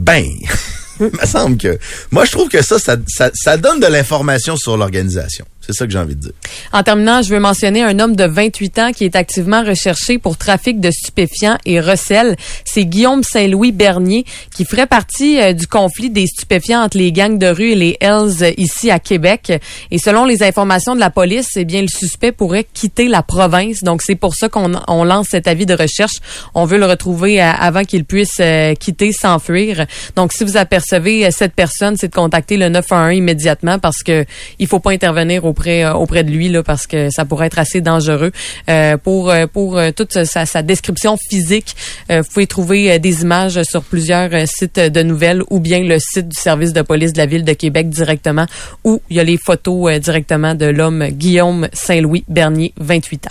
Ben, 0.00 0.24
il 1.00 1.06
me 1.06 1.26
semble 1.26 1.58
que... 1.58 1.78
Moi, 2.10 2.24
je 2.24 2.32
trouve 2.32 2.48
que 2.48 2.62
ça, 2.62 2.78
ça, 2.78 2.96
ça, 3.06 3.30
ça 3.34 3.56
donne 3.56 3.80
de 3.80 3.86
l'information 3.86 4.56
sur 4.56 4.76
l'organisation. 4.76 5.44
C'est 5.70 5.78
ça 5.78 5.86
que 5.86 5.92
j'ai 5.92 5.98
envie 5.98 6.16
de 6.16 6.20
dire. 6.20 6.32
En 6.72 6.82
terminant, 6.82 7.22
je 7.22 7.32
veux 7.32 7.38
mentionner 7.38 7.82
un 7.82 8.00
homme 8.00 8.16
de 8.16 8.24
28 8.24 8.78
ans 8.80 8.90
qui 8.92 9.04
est 9.04 9.14
activement 9.14 9.62
recherché 9.62 10.18
pour 10.18 10.36
trafic 10.36 10.80
de 10.80 10.90
stupéfiants 10.90 11.58
et 11.64 11.80
recel. 11.80 12.34
C'est 12.64 12.84
Guillaume 12.84 13.22
Saint-Louis 13.22 13.70
Bernier 13.70 14.24
qui 14.52 14.64
ferait 14.64 14.88
partie 14.88 15.40
euh, 15.40 15.52
du 15.52 15.68
conflit 15.68 16.10
des 16.10 16.26
stupéfiants 16.26 16.82
entre 16.82 16.98
les 16.98 17.12
gangs 17.12 17.38
de 17.38 17.46
rue 17.46 17.70
et 17.70 17.74
les 17.76 17.96
Hells 18.00 18.42
euh, 18.42 18.50
ici 18.56 18.90
à 18.90 18.98
Québec. 18.98 19.52
Et 19.92 19.98
selon 19.98 20.24
les 20.24 20.42
informations 20.42 20.96
de 20.96 21.00
la 21.00 21.10
police, 21.10 21.50
eh 21.54 21.64
bien 21.64 21.82
le 21.82 21.88
suspect 21.88 22.32
pourrait 22.32 22.66
quitter 22.74 23.06
la 23.06 23.22
province. 23.22 23.84
Donc 23.84 24.02
c'est 24.02 24.16
pour 24.16 24.34
ça 24.34 24.48
qu'on 24.48 24.72
on 24.88 25.04
lance 25.04 25.28
cet 25.30 25.46
avis 25.46 25.66
de 25.66 25.74
recherche. 25.74 26.18
On 26.54 26.64
veut 26.64 26.78
le 26.78 26.86
retrouver 26.86 27.40
euh, 27.40 27.48
avant 27.48 27.84
qu'il 27.84 28.04
puisse 28.04 28.42
quitter, 28.80 29.12
s'enfuir. 29.12 29.86
Donc 30.16 30.32
si 30.32 30.42
vous 30.42 30.56
apercevez 30.56 31.30
cette 31.30 31.54
personne, 31.54 31.96
c'est 31.96 32.08
de 32.08 32.14
contacter 32.14 32.56
le 32.56 32.68
911 32.70 33.14
immédiatement 33.14 33.78
parce 33.78 34.02
que 34.02 34.24
il 34.58 34.66
faut 34.66 34.80
pas 34.80 34.90
intervenir 34.90 35.44
auprès 35.60 35.84
euh, 35.84 35.92
auprès 35.94 36.24
de 36.24 36.30
lui 36.30 36.48
là 36.48 36.62
parce 36.62 36.86
que 36.86 37.10
ça 37.10 37.24
pourrait 37.24 37.46
être 37.48 37.58
assez 37.58 37.80
dangereux 37.80 38.32
Euh, 38.68 38.96
pour 38.96 39.30
euh, 39.30 39.46
pour 39.46 39.78
toute 39.96 40.24
sa, 40.24 40.46
sa 40.46 40.62
description 40.62 41.16
physique. 41.30 41.74
euh, 42.10 42.22
vous 42.22 42.28
pouvez 42.32 42.46
trouver 42.46 42.98
des 42.98 43.22
images 43.22 43.62
sur 43.64 43.82
plusieurs 43.82 44.30
sites 44.48 44.78
de 44.80 45.02
nouvelles 45.02 45.42
ou 45.50 45.60
bien 45.60 45.80
le 45.82 45.98
site 45.98 46.28
du 46.28 46.36
service 46.36 46.72
de 46.72 46.82
police 46.82 47.12
de 47.12 47.18
la 47.18 47.26
ville 47.26 47.44
de 47.44 47.52
Québec 47.52 47.88
directement 47.90 48.46
où 48.84 49.00
il 49.10 49.16
y 49.16 49.20
a 49.20 49.24
les 49.24 49.38
photos 49.38 49.92
euh, 49.92 49.98
directement 49.98 50.54
de 50.54 50.66
l'homme 50.66 51.06
Guillaume 51.10 51.68
Saint-Louis 51.72 52.24
Bernier, 52.28 52.72
28 52.78 53.26
ans. 53.26 53.30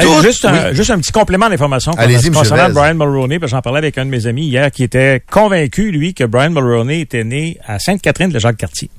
Hey, 0.00 0.06
juste, 0.22 0.44
un, 0.44 0.52
oui. 0.70 0.76
juste 0.76 0.90
un 0.90 0.98
petit 0.98 1.10
complément 1.10 1.48
d'information 1.48 1.92
concernant. 2.38 2.62
Brian 2.74 2.94
Mulroney, 2.94 3.38
parce 3.40 3.50
que 3.50 3.56
j'en 3.56 3.62
parlais 3.62 3.78
avec 3.78 3.98
un 3.98 4.04
de 4.04 4.10
mes 4.10 4.26
amis 4.28 4.46
hier 4.46 4.70
qui 4.70 4.84
était 4.84 5.20
convaincu, 5.30 5.90
lui, 5.90 6.14
que 6.14 6.22
Brian 6.24 6.50
Mulroney 6.50 7.00
était 7.00 7.24
né 7.24 7.58
à 7.66 7.78
Sainte-Catherine 7.80 8.30
de 8.30 8.38
Jacques-Cartier. 8.38 8.90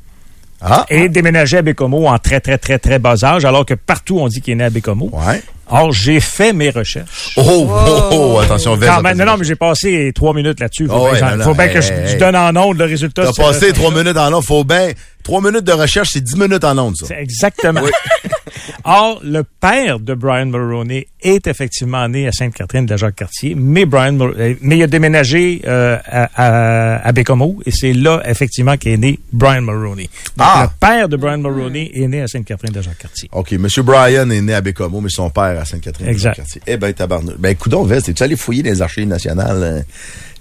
Ah, 0.62 0.86
Et 0.90 1.08
déménageait 1.10 1.58
à 1.58 1.62
Bécomo 1.62 2.08
en 2.08 2.18
très, 2.20 2.40
très, 2.40 2.58
très, 2.58 2.80
très 2.80 3.00
bas 3.00 3.24
âge, 3.24 3.46
alors 3.46 3.66
que 3.66 3.74
partout 3.76 4.20
on 4.20 4.28
dit 4.28 4.42
qu'il 4.42 4.54
est 4.54 4.56
né 4.58 4.64
à 4.66 4.70
Bécomo. 4.70 5.10
ouais. 5.12 5.42
Or, 5.72 5.92
j'ai 5.92 6.20
fait 6.20 6.52
mes 6.52 6.72
recherches. 6.72 7.32
Oh, 7.38 7.70
oh, 7.70 8.10
oh, 8.12 8.40
attention, 8.40 8.76
Vez, 8.76 8.88
Quand 8.88 9.04
même, 9.04 9.16
non, 9.16 9.26
non, 9.26 9.38
mais 9.38 9.46
j'ai 9.46 9.56
passé 9.56 10.12
trois 10.16 10.34
minutes 10.34 10.60
là-dessus. 10.60 10.88
Faut 10.88 10.94
Oh, 10.96 11.14
bien, 11.14 11.38
ouais, 11.38 11.44
faut 11.44 11.54
bien 11.54 11.68
que 11.68 11.80
je, 11.80 11.94
hey, 11.94 12.08
je 12.08 12.14
hey. 12.14 12.18
donne 12.18 12.36
en 12.36 12.56
ondes 12.56 12.80
le 12.80 12.86
résultat. 12.86 13.24
T'as 13.26 13.34
passé 13.44 13.72
trois 13.72 13.92
minutes 13.92 14.18
en 14.18 14.34
ondes, 14.34 14.44
faut 14.44 14.64
bien. 14.64 14.90
Trois 15.22 15.42
minutes 15.42 15.66
de 15.66 15.72
recherche, 15.74 16.10
c'est 16.14 16.22
dix 16.22 16.36
minutes 16.36 16.64
en 16.64 16.76
ondes, 16.76 16.96
ça. 16.96 17.06
C'est 17.10 17.22
Exactement. 17.22 17.82
Or, 18.84 19.20
le 19.24 19.44
père 19.44 20.00
de 20.00 20.14
Brian 20.14 20.46
Mulroney 20.48 21.08
est 21.22 21.48
effectivement 21.48 22.08
né 22.08 22.28
à 22.28 22.32
Sainte-Catherine 22.32 22.86
de 22.86 22.92
la 22.92 22.98
Jacques-Cartier, 22.98 23.56
mais 23.56 23.86
Brian 23.86 24.18
euh, 24.22 24.56
mais 24.62 24.78
il 24.78 24.84
a 24.84 24.88
déménagé 24.88 25.62
euh, 25.68 25.98
à, 26.06 26.30
à, 26.36 27.08
à 27.08 27.12
Bécomo 27.12 27.60
et 27.66 27.72
c'est 27.72 27.94
là 27.94 28.22
effectivement 28.26 28.78
qu'est 28.78 28.98
né 28.98 29.20
Brian 29.34 29.62
Mulroney. 29.62 30.10
Donc, 30.38 30.48
Ah! 30.50 30.70
le 30.72 30.78
père 30.88 31.10
de 31.10 31.18
Brian 31.18 31.38
Mulroney 31.40 31.92
est 31.94 32.08
né 32.08 32.22
à 32.22 32.28
Sainte-Catherine 32.28 32.72
de 32.72 32.78
la 32.78 32.82
Jacques-Cartier. 32.84 33.30
OK, 33.32 33.52
M. 33.54 33.68
Brian 33.84 34.30
est 34.30 34.42
né 34.42 34.54
à 34.54 34.62
Bécomo, 34.62 35.02
mais 35.02 35.10
son 35.10 35.30
père 35.30 35.60
à 35.60 35.66
Sainte-Catherine. 35.66 36.08
Exact. 36.10 36.36
Quartier. 36.38 36.62
Eh 36.68 36.78
ben, 36.78 36.94
tabarnak. 36.94 37.38
Ben, 37.38 37.56
coudon, 37.56 37.84
Vest, 37.84 38.06
t'es-tu 38.08 38.24
allé 38.24 38.36
fouiller 38.36 38.64
les 38.64 38.82
archives 38.82 39.08
nationales, 39.08 39.64
euh, 39.64 39.82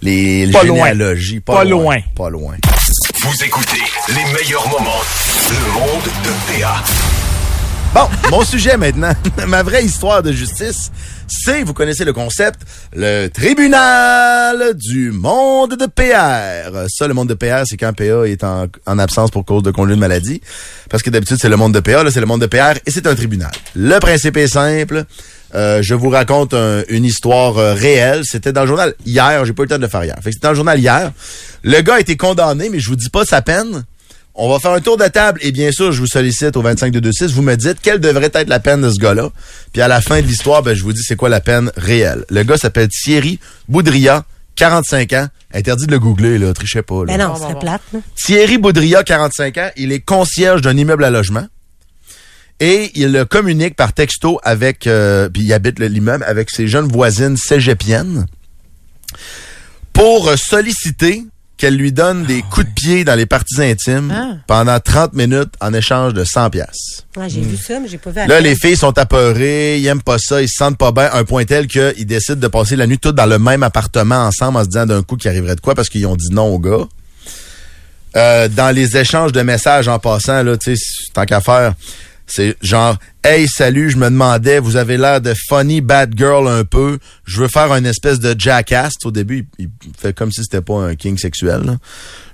les, 0.02 0.46
les 0.46 0.52
Pas 0.52 0.64
loin. 0.64 0.90
Pas 1.44 1.64
loin. 1.64 1.96
Pas 2.14 2.30
loin. 2.30 2.54
Vous 3.22 3.44
écoutez 3.44 3.82
les 4.08 4.32
meilleurs 4.32 4.68
moments. 4.68 5.02
Le 5.50 5.72
monde 5.72 6.04
de 6.24 6.60
PA. 6.62 6.84
Bon, 7.94 8.06
mon 8.30 8.44
sujet 8.44 8.76
maintenant, 8.76 9.12
ma 9.48 9.62
vraie 9.62 9.84
histoire 9.84 10.22
de 10.22 10.30
justice, 10.30 10.90
c'est, 11.26 11.62
vous 11.62 11.72
connaissez 11.72 12.04
le 12.04 12.12
concept, 12.12 12.60
le 12.94 13.28
tribunal 13.28 14.74
du 14.76 15.10
monde 15.10 15.74
de 15.76 15.86
PR. 15.86 16.86
Ça, 16.88 17.08
le 17.08 17.14
monde 17.14 17.28
de 17.28 17.34
PR, 17.34 17.62
c'est 17.64 17.76
quand 17.76 17.92
PA 17.94 18.26
est 18.26 18.44
en, 18.44 18.66
en 18.86 18.98
absence 18.98 19.30
pour 19.30 19.44
cause 19.44 19.62
de 19.62 19.70
congé 19.70 19.94
de 19.94 20.00
maladie. 20.00 20.40
Parce 20.90 21.02
que 21.02 21.10
d'habitude, 21.10 21.38
c'est 21.40 21.48
le 21.48 21.56
monde 21.56 21.74
de 21.74 21.80
PA, 21.80 22.04
là, 22.04 22.10
c'est 22.10 22.20
le 22.20 22.26
monde 22.26 22.42
de 22.42 22.46
PR 22.46 22.78
et 22.86 22.90
c'est 22.90 23.06
un 23.06 23.14
tribunal. 23.14 23.50
Le 23.74 23.98
principe 23.98 24.36
est 24.36 24.48
simple. 24.48 25.04
Euh, 25.54 25.80
je 25.82 25.94
vous 25.94 26.10
raconte 26.10 26.52
un- 26.54 26.82
une 26.90 27.04
histoire 27.06 27.56
euh, 27.56 27.72
réelle. 27.72 28.22
C'était 28.24 28.52
dans 28.52 28.60
le 28.62 28.66
journal 28.68 28.94
hier. 29.06 29.44
J'ai 29.46 29.54
pas 29.54 29.62
eu 29.62 29.66
le 29.66 29.70
temps 29.70 29.76
de 29.78 29.82
le 29.82 29.88
faire 29.88 30.04
hier. 30.04 30.14
Fait 30.16 30.28
que 30.30 30.34
c'était 30.34 30.46
dans 30.46 30.50
le 30.50 30.56
journal 30.56 30.78
hier. 30.78 31.10
Le 31.64 31.80
gars 31.80 31.94
a 31.94 32.00
été 32.00 32.16
condamné, 32.18 32.68
mais 32.68 32.80
je 32.80 32.88
vous 32.90 32.96
dis 32.96 33.08
pas 33.08 33.24
sa 33.24 33.40
peine. 33.40 33.84
On 34.40 34.48
va 34.48 34.60
faire 34.60 34.70
un 34.70 34.80
tour 34.80 34.96
de 34.96 35.06
table 35.08 35.40
et 35.42 35.50
bien 35.50 35.72
sûr, 35.72 35.90
je 35.90 36.00
vous 36.00 36.06
sollicite 36.06 36.56
au 36.56 36.62
25 36.62 36.92
de 36.92 37.00
26. 37.00 37.32
Vous 37.32 37.42
me 37.42 37.56
dites 37.56 37.78
quelle 37.82 37.98
devrait 37.98 38.30
être 38.32 38.48
la 38.48 38.60
peine 38.60 38.80
de 38.80 38.88
ce 38.90 38.98
gars-là. 39.00 39.30
Puis 39.72 39.82
à 39.82 39.88
la 39.88 40.00
fin 40.00 40.20
de 40.22 40.26
l'histoire, 40.26 40.62
ben, 40.62 40.74
je 40.74 40.82
vous 40.84 40.92
dis 40.92 41.02
c'est 41.02 41.16
quoi 41.16 41.28
la 41.28 41.40
peine 41.40 41.72
réelle. 41.76 42.24
Le 42.30 42.44
gars 42.44 42.56
s'appelle 42.56 42.88
Thierry 42.88 43.40
Boudria, 43.68 44.24
45 44.54 45.12
ans. 45.14 45.26
Interdit 45.52 45.86
de 45.86 45.90
le 45.92 45.98
googler, 45.98 46.38
là. 46.38 46.52
Trichez 46.52 46.82
pas, 46.82 47.04
là. 47.04 47.16
Ben 47.16 47.18
non, 47.26 47.34
c'est 47.34 47.58
plate. 47.58 47.80
là. 47.92 47.98
Thierry 48.14 48.58
Boudria, 48.58 49.02
45 49.02 49.58
ans, 49.58 49.70
il 49.76 49.90
est 49.92 50.00
concierge 50.00 50.60
d'un 50.62 50.76
immeuble 50.76 51.02
à 51.04 51.10
logement. 51.10 51.46
Et 52.60 52.90
il 52.94 53.24
communique 53.28 53.74
par 53.76 53.92
texto 53.92 54.38
avec, 54.44 54.86
euh, 54.86 55.28
puis 55.28 55.42
il 55.42 55.52
habite 55.52 55.78
le- 55.80 55.86
l'immeuble 55.86 56.22
avec 56.24 56.50
ses 56.50 56.68
jeunes 56.68 56.86
voisines 56.88 57.36
cégepiennes 57.36 58.26
pour 59.92 60.30
solliciter 60.38 61.24
qu'elle 61.58 61.76
lui 61.76 61.92
donne 61.92 62.24
des 62.24 62.40
coups 62.42 62.66
de 62.66 62.72
pied 62.72 63.04
dans 63.04 63.14
les 63.16 63.26
parties 63.26 63.60
intimes 63.60 64.10
Ah. 64.16 64.36
pendant 64.46 64.78
30 64.80 65.12
minutes 65.12 65.52
en 65.60 65.74
échange 65.74 66.14
de 66.14 66.24
100 66.24 66.50
pièces. 66.50 67.04
Ouais, 67.16 67.28
j'ai 67.28 67.40
vu 67.42 67.56
ça, 67.56 67.80
mais 67.80 67.88
j'ai 67.88 67.98
pas 67.98 68.10
vu 68.10 68.16
la 68.16 68.26
Là, 68.26 68.40
les 68.40 68.54
filles 68.54 68.76
sont 68.76 68.96
apeurées, 68.96 69.78
ils 69.78 69.86
aiment 69.86 70.00
pas 70.02 70.18
ça, 70.18 70.40
ils 70.40 70.48
se 70.48 70.54
sentent 70.56 70.78
pas 70.78 70.92
bien, 70.92 71.10
un 71.12 71.24
point 71.24 71.44
tel 71.44 71.66
qu'ils 71.66 72.06
décident 72.06 72.40
de 72.40 72.46
passer 72.48 72.76
la 72.76 72.86
nuit 72.86 72.98
toutes 72.98 73.16
dans 73.16 73.26
le 73.26 73.38
même 73.38 73.62
appartement 73.62 74.16
ensemble 74.26 74.56
en 74.58 74.62
se 74.64 74.68
disant 74.68 74.86
d'un 74.86 75.02
coup 75.02 75.16
qu'il 75.16 75.28
arriverait 75.30 75.56
de 75.56 75.60
quoi 75.60 75.74
parce 75.74 75.88
qu'ils 75.88 76.06
ont 76.06 76.16
dit 76.16 76.28
non 76.32 76.46
au 76.46 76.58
gars. 76.58 76.86
Euh, 78.16 78.48
dans 78.48 78.74
les 78.74 78.96
échanges 78.96 79.32
de 79.32 79.42
messages 79.42 79.86
en 79.86 79.98
passant, 79.98 80.42
là, 80.42 80.56
tu 80.56 80.74
sais, 80.76 80.82
tant 81.12 81.24
qu'à 81.26 81.40
faire, 81.40 81.74
c'est 82.28 82.56
genre 82.62 82.96
Hey, 83.24 83.46
salut, 83.46 83.90
je 83.90 83.96
me 83.98 84.06
demandais, 84.08 84.58
vous 84.58 84.76
avez 84.76 84.96
l'air 84.96 85.20
de 85.20 85.34
funny 85.48 85.82
bad 85.82 86.14
girl 86.16 86.48
un 86.48 86.64
peu. 86.64 86.98
Je 87.26 87.42
veux 87.42 87.48
faire 87.48 87.74
une 87.74 87.84
espèce 87.84 88.20
de 88.20 88.34
jackass. 88.38 88.94
Au 89.04 89.10
début, 89.10 89.46
il, 89.58 89.68
il 89.84 89.90
fait 89.98 90.14
comme 90.16 90.30
si 90.32 90.42
c'était 90.44 90.62
pas 90.62 90.76
un 90.80 90.94
king 90.94 91.18
sexuel. 91.18 91.60
là. 91.64 91.76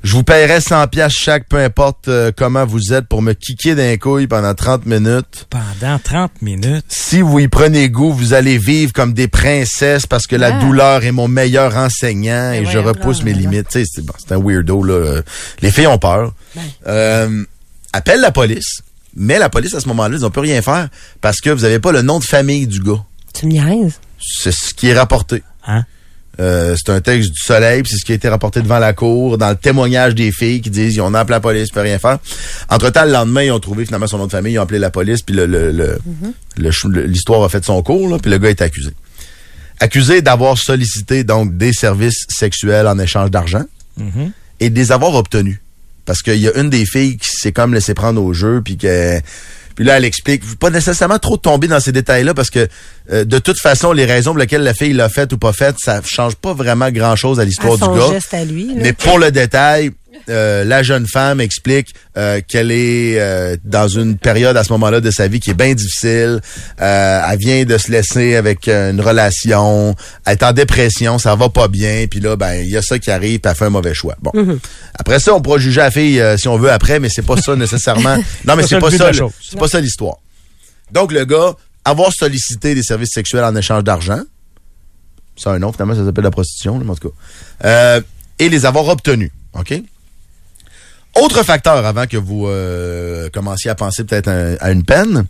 Je 0.05 0.13
vous 0.13 0.23
paierais 0.23 0.61
100 0.61 0.87
pièces 0.89 1.15
chaque, 1.15 1.49
peu 1.49 1.57
importe 1.57 2.07
euh, 2.07 2.31
comment 2.37 2.65
vous 2.65 2.93
êtes, 2.93 3.09
pour 3.09 3.23
me 3.23 3.33
kicker 3.33 3.75
d'un 3.75 3.97
couille 3.97 4.29
pendant 4.29 4.55
30 4.55 4.87
minutes. 4.87 5.49
Pendant 5.51 5.99
30 5.99 6.43
minutes? 6.43 6.85
Si 6.89 7.21
vous 7.23 7.41
y 7.41 7.49
prenez 7.49 7.89
goût, 7.89 8.13
vous 8.13 8.35
allez 8.35 8.59
vivre 8.59 8.93
comme 8.93 9.15
des 9.15 9.27
princesses 9.27 10.07
parce 10.07 10.27
que 10.29 10.37
la 10.37 10.55
Ah. 10.59 10.61
douleur 10.61 11.03
est 11.05 11.13
mon 11.13 11.27
meilleur 11.27 11.75
enseignant 11.77 12.53
et 12.53 12.67
je 12.67 12.79
repousse 12.79 13.25
mes 13.25 13.33
là, 13.33 13.39
limites. 13.41 13.69
Tu 13.71 13.81
sais, 13.81 13.85
c'est 13.93 14.05
bon, 14.05 14.13
c'est 14.19 14.33
un 14.33 14.39
weirdo, 14.41 14.83
là. 14.85 15.23
Les 15.61 15.73
filles 15.73 15.89
ont 15.89 15.99
peur. 15.99 16.35
Euh, 16.87 17.43
appelle 17.93 18.21
la 18.21 18.31
police. 18.31 18.83
Mais 19.17 19.39
la 19.39 19.49
police, 19.49 19.75
à 19.75 19.81
ce 19.81 19.89
moment-là, 19.89 20.17
ils 20.17 20.23
n'ont 20.23 20.31
peut 20.31 20.41
rien 20.41 20.61
faire 20.63 20.89
parce 21.21 21.41
que 21.41 21.51
vous 21.51 21.63
n'avez 21.63 21.79
pas 21.79 21.93
le 21.93 22.03
nom 22.03 22.19
de 22.19 22.25
famille 22.25 22.67
du 22.67 22.81
gars. 22.81 23.03
Tu 23.33 23.47
me 23.47 23.53
niaises? 23.53 24.01
C'est 24.21 24.53
ce 24.53 24.73
qui 24.75 24.89
est 24.89 24.99
rapporté. 24.99 25.43
Hein? 25.67 25.85
Euh, 26.41 26.75
c'est 26.77 26.91
un 26.91 27.01
texte 27.01 27.31
du 27.31 27.41
soleil, 27.41 27.83
puis 27.83 27.93
c'est 27.93 27.99
ce 27.99 28.05
qui 28.05 28.11
a 28.11 28.17
été 28.17 28.29
rapporté 28.29 28.61
devant 28.61 28.81
la 28.81 28.93
cour, 28.93 29.39
dans 29.39 29.51
le 29.51 29.55
témoignage 29.57 30.17
des 30.17 30.33
filles 30.33 30.61
qui 30.61 30.71
disent 30.71 30.97
ils 30.97 31.01
ont 31.01 31.15
appelé 31.15 31.35
la 31.37 31.41
police, 31.41 31.69
ils 31.69 31.73
peuvent 31.73 31.85
rien 31.85 32.01
faire. 32.01 32.19
Entre-temps, 32.71 33.05
le 33.05 33.13
lendemain, 33.13 33.43
ils 33.45 33.53
ont 33.53 33.61
trouvé 33.61 33.85
finalement 33.85 34.09
son 34.09 34.19
nom 34.19 34.27
de 34.27 34.33
famille, 34.33 34.55
ils 34.55 34.59
ont 34.59 34.63
appelé 34.63 34.81
la 34.81 34.91
police, 34.91 35.23
puis 35.23 35.35
le, 35.37 35.47
le- 35.47 35.99
l'histoire 37.07 37.45
a 37.45 37.49
fait 37.49 37.65
son 37.65 37.81
cours, 37.85 38.09
là, 38.09 38.19
puis 38.19 38.33
le 38.33 38.39
gars 38.39 38.51
est 38.51 38.63
accusé. 38.63 38.91
Accusé 39.81 40.23
d'avoir 40.23 40.59
sollicité 40.59 41.25
donc 41.25 41.57
des 41.57 41.73
services 41.73 42.27
sexuels 42.29 42.87
en 42.89 42.99
échange 42.99 43.31
d'argent 43.31 43.63
Mhm. 43.97 44.33
et 44.61 44.71
de 44.71 44.75
les 44.77 44.91
avoir 44.91 45.15
obtenus. 45.15 45.61
Parce 46.05 46.23
qu'il 46.23 46.41
y 46.41 46.49
a 46.49 46.59
une 46.59 46.71
des 46.71 46.85
filles 46.87 47.17
qui 47.17 47.31
s'est 47.31 47.53
comme 47.53 47.75
laissé 47.75 47.95
prendre 47.95 48.23
au 48.23 48.33
jeu, 48.33 48.61
puis 48.63 48.77
que 48.77 49.21
puis 49.75 49.85
là, 49.85 49.97
elle 49.97 50.05
explique, 50.05 50.59
pas 50.59 50.71
nécessairement 50.71 51.19
trop 51.19 51.37
tomber 51.37 51.67
dans 51.67 51.81
ces 51.81 51.91
détails-là, 51.91 52.33
parce 52.33 52.51
que 52.51 52.69
euh, 53.11 53.25
de 53.25 53.39
toute 53.39 53.59
façon, 53.61 53.93
les 53.93 54.05
raisons 54.05 54.31
pour 54.31 54.39
lesquelles 54.39 54.63
la 54.63 54.75
fille 54.75 54.93
l'a 54.93 55.09
fait 55.09 55.33
ou 55.33 55.39
pas 55.39 55.53
fait, 55.53 55.75
ça 55.79 56.01
change 56.05 56.37
pas 56.37 56.55
vraiment 56.55 56.91
grand-chose 56.91 57.41
à 57.41 57.45
l'histoire 57.45 57.77
du 57.77 57.99
gars. 57.99 58.13
geste 58.13 58.35
à 58.35 58.45
lui. 58.45 58.69
là. 58.69 58.75
Mais 58.77 58.93
pour 58.93 59.19
le 59.19 59.33
détail, 59.33 59.91
euh, 60.29 60.65
la 60.65 60.83
jeune 60.83 61.07
femme 61.07 61.41
explique 61.41 61.95
euh, 62.17 62.41
qu'elle 62.47 62.71
est 62.71 63.21
euh, 63.21 63.57
dans 63.65 63.89
une 63.89 64.17
période 64.17 64.57
à 64.57 64.65
ce 64.65 64.73
moment-là 64.73 65.01
de 65.01 65.11
sa 65.11 65.29
vie 65.29 65.41
qui 65.41 65.51
est 65.51 65.55
bien 65.55 65.75
difficile. 65.75 66.41
Elle 66.79 67.39
vient 67.39 67.65
de 67.65 67.79
se 67.79 67.91
laisser 67.91 68.37
avec 68.37 68.69
une 68.69 69.01
relation, 69.01 69.95
elle 70.27 70.33
est 70.33 70.43
en 70.43 70.53
dépression, 70.53 71.19
ça 71.19 71.35
va 71.35 71.49
pas 71.49 71.69
bien, 71.69 72.07
puis 72.11 72.21
là, 72.21 72.37
ben 72.37 72.55
il 72.55 72.71
y 72.71 72.77
a 72.77 72.83
ça 72.83 72.99
qui 72.99 73.11
arrive, 73.11 73.41
puis 73.41 73.51
elle 73.51 73.57
fait 73.57 73.67
un 73.67 73.71
mauvais 73.71 73.95
choix. 73.95 74.17
Bon. 74.21 74.33
Après 74.99 75.19
ça, 75.19 75.35
on 75.35 75.41
pourra 75.41 75.59
juger 75.59 75.81
la 75.81 75.91
fille 75.91 76.23
si 76.37 76.49
on 76.49 76.57
veut 76.57 76.71
après, 76.71 77.01
mais 77.01 77.09
c'est 77.09 77.23
pas 77.27 77.37
ça 77.37 77.57
nécessairement. 77.57 78.17
Non, 78.47 78.57
mais 78.57 78.63
Pas 78.63 78.69
c'est 78.69 78.79
pas 78.79 78.91
de 78.91 78.97
ça. 78.97 79.27
C'est 79.43 79.59
pas 79.59 79.69
ça 79.69 79.81
l'histoire. 79.81 80.17
Donc 80.93 81.13
le 81.13 81.25
gars, 81.25 81.55
avoir 81.85 82.13
sollicité 82.13 82.75
des 82.75 82.83
services 82.83 83.13
sexuels 83.13 83.45
en 83.45 83.55
échange 83.57 83.85
d'argent, 83.85 84.21
ça 85.37 85.51
a 85.51 85.55
un 85.55 85.59
nom, 85.59 85.73
finalement, 85.73 85.95
ça 85.95 86.05
s'appelle 86.05 86.25
la 86.25 86.31
prostitution, 86.31 86.77
en 86.77 86.95
tout 86.95 87.11
cas. 87.11 88.01
Et 88.39 88.49
les 88.49 88.67
avoir 88.67 88.89
obtenus, 88.89 89.31
OK? 89.55 89.83
Autre 91.21 91.43
facteur 91.45 91.85
avant 91.87 92.07
que 92.07 92.17
vous 92.17 92.47
euh, 92.47 93.29
commenciez 93.33 93.71
à 93.71 93.75
penser 93.75 94.05
peut-être 94.05 94.29
à, 94.29 94.65
à 94.65 94.71
une 94.73 94.83
peine, 94.85 95.27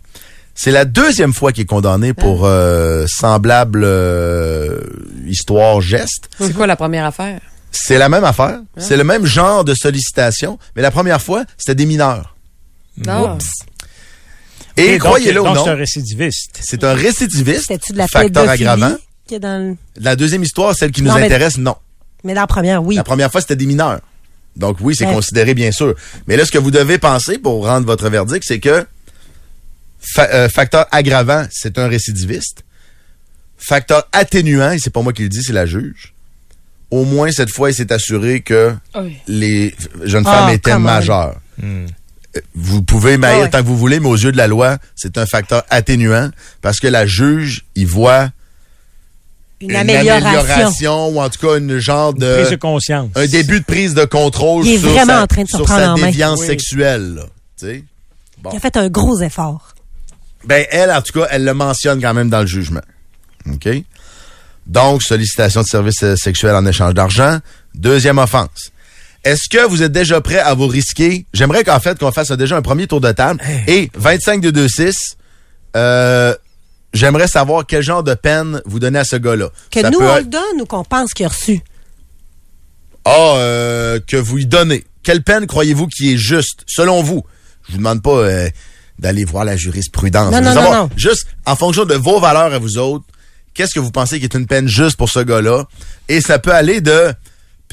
c'est 0.55 0.71
la 0.71 0.85
deuxième 0.85 1.33
fois 1.33 1.51
qu'il 1.51 1.63
est 1.63 1.67
condamné 1.67 2.13
pour 2.13 2.45
euh, 2.45 3.05
semblable 3.07 3.83
euh, 3.83 4.79
histoire 5.27 5.81
geste. 5.81 6.29
C'est 6.39 6.53
quoi 6.53 6.65
la 6.67 6.75
première 6.75 7.05
affaire? 7.05 7.39
C'est 7.71 7.97
la 7.97 8.07
même 8.09 8.23
affaire, 8.23 8.61
c'est 8.77 8.95
le 8.97 9.03
même 9.03 9.25
genre 9.25 9.63
de 9.65 9.73
sollicitation, 9.73 10.57
mais 10.75 10.81
la 10.81 10.91
première 10.91 11.21
fois, 11.21 11.43
c'était 11.57 11.75
des 11.75 11.85
mineurs. 11.85 12.35
Non. 13.05 13.33
Oups. 13.35 13.49
Et 14.77 14.97
croyez-le 14.97 15.41
ou 15.41 15.45
non, 15.45 15.63
c'est 15.65 15.69
un 15.71 15.75
récidiviste. 15.75 16.59
c'est 16.61 16.83
un 16.83 16.93
récidiviste, 16.93 17.65
C'était-tu 17.67 17.91
de 17.93 17.97
la 17.97 18.07
facteur 18.07 18.49
aggravant. 18.49 18.95
qui 19.27 19.35
est 19.35 19.39
dans 19.39 19.61
le- 19.71 19.75
La 20.01 20.15
deuxième 20.15 20.43
histoire, 20.43 20.73
celle 20.75 20.91
qui 20.91 21.01
nous 21.01 21.13
mais- 21.13 21.25
intéresse, 21.25 21.57
non. 21.57 21.75
Mais 22.23 22.33
dans 22.33 22.41
la 22.41 22.47
première, 22.47 22.81
oui. 22.83 22.95
La 22.95 23.03
première 23.03 23.29
fois, 23.31 23.41
c'était 23.41 23.55
des 23.57 23.65
mineurs. 23.65 23.99
Donc 24.55 24.77
oui, 24.81 24.95
c'est 24.95 25.05
Ouais. 25.05 25.13
considéré 25.13 25.53
bien 25.53 25.71
sûr. 25.71 25.95
Mais 26.27 26.37
là, 26.37 26.45
ce 26.45 26.51
que 26.51 26.57
vous 26.57 26.71
devez 26.71 26.97
penser 26.97 27.37
pour 27.37 27.65
rendre 27.65 27.85
votre 27.85 28.09
verdict, 28.09 28.43
c'est 28.47 28.59
que 28.59 28.85
fa- 29.99 30.29
euh, 30.33 30.49
facteur 30.49 30.85
aggravant, 30.91 31.45
c'est 31.51 31.77
un 31.77 31.87
récidiviste. 31.87 32.63
Facteur 33.57 34.07
atténuant, 34.11 34.71
et 34.71 34.79
c'est 34.79 34.89
pas 34.91 35.01
moi 35.01 35.13
qui 35.13 35.23
le 35.23 35.29
dis, 35.29 35.41
c'est 35.43 35.53
la 35.53 35.65
juge. 35.65 36.13
Au 36.91 37.03
moins, 37.03 37.31
cette 37.31 37.49
fois, 37.49 37.71
il 37.71 37.73
s'est 37.73 37.91
assuré 37.91 38.41
que 38.41 38.73
Oui. 38.95 39.17
les 39.27 39.75
jeunes 40.03 40.23
Ah, 40.27 40.31
femmes 40.45 40.49
étaient 40.53 40.71
come 40.71 40.83
on. 40.83 40.85
majeures. 40.85 41.35
Euh, 41.63 41.87
Vous 42.53 42.81
pouvez 42.81 43.17
mailler 43.17 43.39
Ah 43.39 43.43
ouais. 43.43 43.49
tant 43.49 43.61
que 43.61 43.65
vous 43.67 43.77
voulez, 43.77 43.99
mais 44.01 44.09
aux 44.09 44.17
yeux 44.17 44.33
de 44.33 44.37
la 44.37 44.47
loi, 44.47 44.77
c'est 44.95 45.17
un 45.17 45.25
facteur 45.25 45.63
atténuant 45.69 46.31
parce 46.61 46.79
que 46.81 46.87
la 46.87 47.05
juge, 47.05 47.63
il 47.75 47.87
voit 47.87 48.29
Une, 49.69 49.75
amélioration. 49.75 51.09
ou 51.09 51.19
en 51.21 51.29
tout 51.29 51.45
cas 51.47 51.57
une 51.57 51.77
genre 51.79 52.13
de 52.13 52.35
Prise 52.41 52.51
de 52.51 52.55
conscience. 52.55 53.09
un 53.15 53.25
début 53.27 53.59
de 53.59 53.65
prise 53.65 53.93
de 53.93 54.05
contrôle 54.05 54.65
Il 54.65 54.73
est 54.75 54.79
sur, 54.79 54.89
vraiment 54.89 55.13
sa, 55.13 55.23
en 55.23 55.27
train 55.27 55.43
de 55.43 55.47
se 55.49 55.57
sur 55.57 55.65
prendre 55.65 55.81
sa 55.81 55.93
en 55.93 55.97
main. 55.97 56.05
déviance 56.07 56.39
Oui. 56.41 56.45
sexuelle. 56.47 57.15
là. 57.15 57.23
Tu 57.59 57.65
sais? 57.67 57.83
Bon. 58.41 58.49
Qui 58.51 58.57
a 58.57 58.59
fait 58.59 58.77
un 58.77 58.89
gros 58.89 59.19
effort. 59.21 59.73
Ben, 60.45 60.65
elle, 60.71 60.91
en 60.91 61.01
tout 61.01 61.19
cas, 61.19 61.27
elle 61.31 61.43
le 61.45 61.53
mentionne 61.53 62.01
quand 62.01 62.13
même 62.13 62.29
dans 62.29 62.41
le 62.41 62.47
jugement. 62.47 62.81
OK? 63.51 63.67
Donc, 64.67 65.03
sollicitation 65.03 65.61
de 65.61 65.67
services 65.67 66.15
sexuels 66.15 66.55
en 66.55 66.65
échange 66.65 66.93
d'argent. 66.93 67.39
Deuxième 67.73 68.17
offense. 68.17 68.71
Est-ce 69.23 69.49
que 69.49 69.65
vous 69.67 69.81
êtes 69.81 69.91
déjà 69.91 70.21
prêt 70.21 70.39
à 70.39 70.53
vous 70.53 70.67
risquer? 70.67 71.25
J'aimerais 71.33 71.63
qu'en 71.63 71.79
fait, 71.79 71.97
qu'on 71.97 72.11
fasse 72.11 72.31
déjà 72.31 72.57
un 72.57 72.61
premier 72.61 72.85
tour 72.85 73.01
de 73.01 73.11
table. 73.11 73.41
Et 73.67 73.89
25 73.95 74.39
de 74.41 74.51
2-6, 74.67 74.93
euh, 75.75 76.35
j'aimerais 76.95 77.27
savoir 77.27 77.65
quel 77.67 77.83
genre 77.83 78.03
de 78.03 78.13
peine 78.15 78.61
vous 78.65 78.79
donnez 78.79 78.99
à 78.99 79.03
ce 79.05 79.15
gars-là. 79.17 79.49
Que 79.71 79.81
Ça 79.81 79.89
nous, 79.91 79.99
on 79.99 80.03
être- 80.15 80.23
le 80.23 80.29
donne 80.29 80.61
ou 80.61 80.65
qu'on 80.65 80.83
pense 80.83 81.13
qu'il 81.13 81.25
a 81.25 81.29
reçu? 81.29 81.61
Ah, 83.05 83.35
euh, 83.37 83.99
que 84.07 84.17
vous 84.17 84.37
lui 84.37 84.45
donnez. 84.47 84.83
Quelle 85.03 85.21
peine 85.23 85.45
croyez-vous 85.45 85.87
qui 85.87 86.13
est 86.13 86.17
juste, 86.17 86.61
selon 86.65 87.03
vous? 87.03 87.23
Je 87.67 87.73
vous 87.73 87.77
demande 87.77 88.01
pas 88.01 88.09
euh, 88.17 88.49
d'aller 88.97 89.25
voir 89.25 89.45
la 89.45 89.55
jurisprudence. 89.55 90.31
Non, 90.31 90.41
non, 90.41 90.55
non, 90.55 90.73
non. 90.73 90.89
Juste, 90.97 91.27
en 91.45 91.55
fonction 91.55 91.85
de 91.85 91.93
vos 91.95 92.19
valeurs 92.19 92.53
à 92.53 92.57
vous 92.59 92.77
autres, 92.77 93.05
qu'est-ce 93.53 93.73
que 93.75 93.79
vous 93.79 93.91
pensez 93.91 94.17
qui 94.19 94.25
est 94.25 94.33
une 94.33 94.47
peine 94.47 94.67
juste 94.67 94.97
pour 94.97 95.09
ce 95.09 95.19
gars-là? 95.19 95.65
Et 96.09 96.21
ça 96.21 96.39
peut 96.39 96.53
aller 96.53 96.81
de 96.81 97.13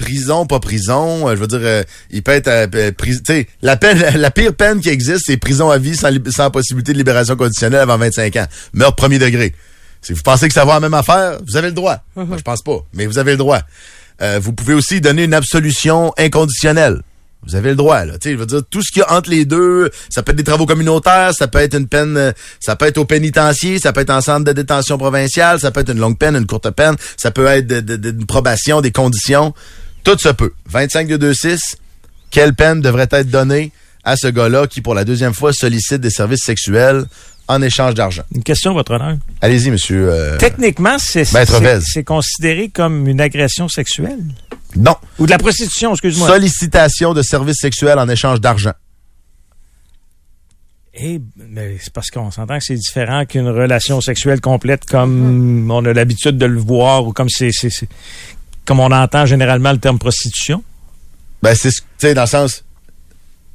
prison, 0.02 0.46
pas 0.46 0.60
prison. 0.60 1.28
euh, 1.28 1.36
je 1.36 1.40
veux 1.40 1.46
dire, 1.46 1.60
euh, 1.62 1.82
il 2.10 2.22
peut 2.22 2.32
être... 2.32 2.48
euh, 2.48 2.92
pris- 2.92 3.16
tu 3.22 3.32
sais, 3.32 3.46
la, 3.62 3.76
peine, 3.76 3.98
la 4.16 4.30
pire 4.30 4.52
peine 4.54 4.80
qui 4.80 4.88
existe, 4.88 5.22
c'est 5.26 5.36
prison 5.36 5.70
à 5.70 5.78
vie 5.78 5.96
sans, 5.96 6.50
possibilité 6.50 6.92
de 6.92 6.98
libération 6.98 7.36
conditionnelle 7.36 7.80
avant 7.80 7.98
25 7.98 8.36
ans. 8.36 8.46
Meurtre 8.72 8.96
premier 8.96 9.18
degré. 9.18 9.54
Si 10.02 10.12
vous 10.12 10.22
pensez 10.22 10.48
que 10.48 10.54
ça 10.54 10.64
va 10.64 10.74
la 10.74 10.80
même 10.80 10.94
affaire, 10.94 11.38
vous 11.46 11.56
avez 11.56 11.68
le 11.68 11.74
droit. 11.74 11.98
Moi, 12.16 12.36
je 12.36 12.42
pense 12.42 12.62
pas, 12.62 12.78
mais 12.94 13.06
vous 13.06 13.18
avez 13.18 13.32
le 13.32 13.36
droit. 13.38 13.60
Vous 14.40 14.52
pouvez 14.52 14.74
aussi 14.74 15.00
donner 15.00 15.24
une 15.24 15.34
absolution 15.34 16.12
inconditionnelle. 16.16 17.00
Vous 17.44 17.56
avez 17.56 17.70
le 17.70 17.74
droit, 17.76 18.04
là. 18.04 18.12
Tu 18.18 18.28
sais, 18.28 18.32
je 18.34 18.38
veux 18.38 18.46
dire, 18.46 18.60
tout 18.70 18.82
ce 18.82 18.92
qu'il 18.92 19.00
y 19.00 19.02
a 19.04 19.12
entre 19.12 19.28
les 19.30 19.44
deux, 19.44 19.90
ça 20.08 20.22
peut 20.22 20.30
être 20.30 20.36
des 20.38 20.44
travaux 20.44 20.64
communautaires, 20.64 21.32
ça 21.36 21.48
peut 21.48 21.58
être 21.58 21.76
une 21.76 21.88
peine, 21.88 22.32
ça 22.60 22.76
peut 22.76 22.86
être 22.86 22.98
au 22.98 23.04
pénitencier, 23.04 23.80
ça 23.80 23.92
peut 23.92 24.00
être 24.00 24.10
en 24.10 24.20
centre 24.20 24.44
de 24.44 24.52
détention 24.52 24.96
provincial, 24.96 25.58
ça 25.58 25.72
peut 25.72 25.80
être 25.80 25.90
une 25.90 25.98
longue 25.98 26.16
peine, 26.18 26.36
une 26.36 26.46
courte 26.46 26.70
peine, 26.70 26.94
ça 27.16 27.32
peut 27.32 27.46
être 27.46 27.66
de, 27.66 27.80
de- 27.80 27.96
de- 27.96 28.10
une 28.12 28.26
probation, 28.26 28.80
des 28.80 28.92
conditions. 28.92 29.54
Tout 30.04 30.18
se 30.18 30.28
peut. 30.30 30.52
25 30.66 31.08
de 31.08 31.32
2-6, 31.32 31.76
quelle 32.30 32.54
peine 32.54 32.80
devrait 32.80 33.08
être 33.10 33.30
donnée 33.30 33.72
à 34.04 34.16
ce 34.16 34.26
gars-là 34.28 34.66
qui, 34.66 34.80
pour 34.80 34.94
la 34.94 35.04
deuxième 35.04 35.34
fois, 35.34 35.52
sollicite 35.52 36.00
des 36.00 36.10
services 36.10 36.42
sexuels 36.44 37.04
en 37.48 37.62
échange 37.62 37.94
d'argent? 37.94 38.22
Une 38.34 38.42
question, 38.42 38.72
votre 38.72 38.92
honneur. 38.94 39.16
Allez-y, 39.40 39.70
monsieur. 39.70 40.08
euh, 40.10 40.38
Techniquement, 40.38 40.96
c'est 40.98 42.04
considéré 42.04 42.68
comme 42.68 43.06
une 43.06 43.20
agression 43.20 43.68
sexuelle? 43.68 44.20
non. 44.74 44.96
Ou 45.18 45.26
de 45.26 45.30
la 45.30 45.38
prostitution, 45.38 45.92
excuse-moi. 45.92 46.26
Sollicitation 46.28 47.12
de 47.14 47.22
services 47.22 47.58
sexuels 47.60 47.98
en 47.98 48.08
échange 48.08 48.40
d'argent. 48.40 48.72
Eh, 50.94 51.20
mais 51.36 51.78
c'est 51.80 51.92
parce 51.92 52.10
qu'on 52.10 52.30
s'entend 52.30 52.58
que 52.58 52.64
c'est 52.64 52.74
différent 52.74 53.24
qu'une 53.24 53.48
relation 53.48 54.00
sexuelle 54.02 54.40
complète 54.42 54.84
comme 54.84 55.70
on 55.70 55.82
a 55.86 55.92
l'habitude 55.94 56.36
de 56.36 56.44
le 56.44 56.58
voir 56.60 57.06
ou 57.06 57.12
comme 57.14 57.30
c'est- 57.30 57.50
comme 58.64 58.80
on 58.80 58.90
entend 58.90 59.26
généralement 59.26 59.72
le 59.72 59.78
terme 59.78 59.98
prostitution? 59.98 60.62
Ben, 61.42 61.54
c'est, 61.54 61.70
ce- 61.70 61.80
tu 61.80 61.86
sais, 61.98 62.14
dans 62.14 62.22
le 62.22 62.26
sens, 62.28 62.64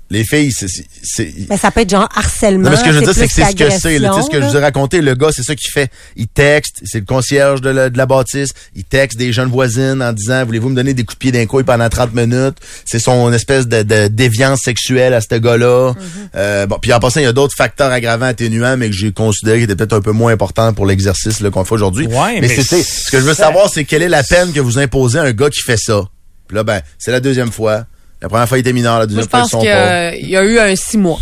les 0.09 0.23
filles, 0.23 0.53
c'est, 0.53 0.67
c'est- 0.69 0.85
c'est- 1.03 1.33
Mais 1.49 1.57
ça 1.57 1.69
peut 1.69 1.81
être 1.81 1.89
genre 1.89 2.07
harcèlement. 2.15 2.63
non, 2.63 2.69
mais 2.71 2.77
ce 2.77 2.83
que 2.83 2.91
je 2.93 2.99
veux 2.99 3.03
dire, 3.03 3.13
c'est 3.13 3.19
plus 3.21 3.27
que 3.27 3.33
c'est 3.33 3.51
ce 3.51 3.55
que 3.57 3.69
c'est, 3.81 3.99
là. 3.99 4.11
Tu 4.13 4.15
sais, 4.21 4.25
ce 4.25 4.29
que 4.29 4.41
je 4.41 4.47
vous 4.47 4.55
ai 4.55 4.59
raconté, 4.61 5.01
le 5.01 5.15
gars, 5.15 5.29
c'est 5.35 5.43
ça 5.43 5.53
qu'il 5.55 5.69
fait. 5.69 5.91
Il 6.15 6.27
texte, 6.27 6.77
c'est 6.85 6.99
le 6.99 7.05
concierge 7.05 7.59
de 7.59 7.69
la, 7.69 7.89
de 7.89 7.97
la 7.97 8.05
bâtisse, 8.05 8.51
il 8.75 8.85
texte 8.85 9.17
des 9.17 9.33
jeunes 9.33 9.49
voisines 9.49 10.01
en 10.01 10.13
disant, 10.13 10.45
voulez-vous 10.45 10.69
me 10.69 10.75
donner 10.75 10.93
des 10.93 11.03
coups 11.03 11.15
de 11.15 11.19
pied 11.19 11.31
d'un 11.33 11.45
couille 11.45 11.63
pendant 11.65 11.89
30 11.89 12.13
minutes? 12.13 12.55
C'est 12.85 12.99
son 12.99 13.33
espèce 13.33 13.67
de, 13.67 13.83
de 13.83 14.07
déviance 14.07 14.61
sexuelle 14.61 15.13
à 15.13 15.19
ce 15.19 15.35
gars-là. 15.35 15.93
Euh, 16.35 16.65
bon, 16.67 16.77
puis 16.81 16.93
en 16.93 16.99
passant, 16.99 17.19
il 17.19 17.23
y 17.23 17.27
a 17.27 17.33
d'autres 17.33 17.55
facteurs 17.57 17.91
aggravants 17.91 18.27
atténuants, 18.27 18.77
mais 18.77 18.89
que 18.89 18.95
j'ai 18.95 19.11
considéré 19.11 19.57
qui 19.57 19.63
étaient 19.65 19.75
peut-être 19.75 19.93
un 19.93 20.01
peu 20.01 20.11
moins 20.11 20.31
importants 20.31 20.73
pour 20.73 20.85
l'exercice, 20.85 21.41
là, 21.41 21.49
qu'on 21.49 21.65
fait 21.65 21.75
aujourd'hui. 21.75 22.07
Ouais, 22.07 22.35
mais 22.35 22.41
mais 22.41 22.47
c'est, 22.47 22.63
c'est- 22.63 22.83
ce 22.83 23.11
que 23.11 23.19
je 23.19 23.25
veux 23.25 23.33
savoir, 23.33 23.69
c'est 23.69 23.83
quelle 23.83 24.03
est 24.03 24.07
la 24.09 24.23
peine 24.23 24.53
que 24.53 24.59
vous 24.61 24.79
imposez 24.79 25.19
à 25.19 25.23
un 25.23 25.31
gars 25.33 25.49
qui 25.49 25.61
fait 25.61 25.77
ça. 25.77 26.01
Puis 26.47 26.55
là, 26.55 26.63
ben, 26.63 26.81
c'est 26.97 27.11
la 27.11 27.19
deuxième 27.19 27.51
fois. 27.51 27.85
La 28.21 28.29
première 28.29 28.47
fois, 28.49 28.57
il 28.57 28.61
était 28.61 28.73
mineur, 28.73 28.93
la 28.93 28.99
Moi, 28.99 29.05
deuxième 29.07 29.25
je 29.25 29.29
fois, 29.29 29.39
ils 29.39 29.41
pense 29.43 29.51
sont 29.51 29.59
qu'il 29.59 29.69
y, 29.69 29.71
pas. 29.71 30.07
a- 30.07 30.15
il 30.15 30.29
y 30.29 30.37
a 30.37 30.43
eu 30.43 30.59
un 30.59 30.75
six 30.75 30.97
mois. 30.97 31.19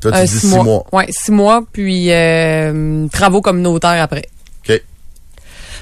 Toi, 0.00 0.12
tu 0.12 0.18
un 0.18 0.24
dis 0.24 0.38
six 0.40 0.46
mois. 0.46 0.86
Ouais, 0.92 1.06
six 1.10 1.30
mois, 1.32 1.62
puis 1.72 2.10
euh, 2.12 3.06
travaux 3.08 3.40
communautaires 3.42 4.00
après. 4.02 4.24
OK. 4.68 4.80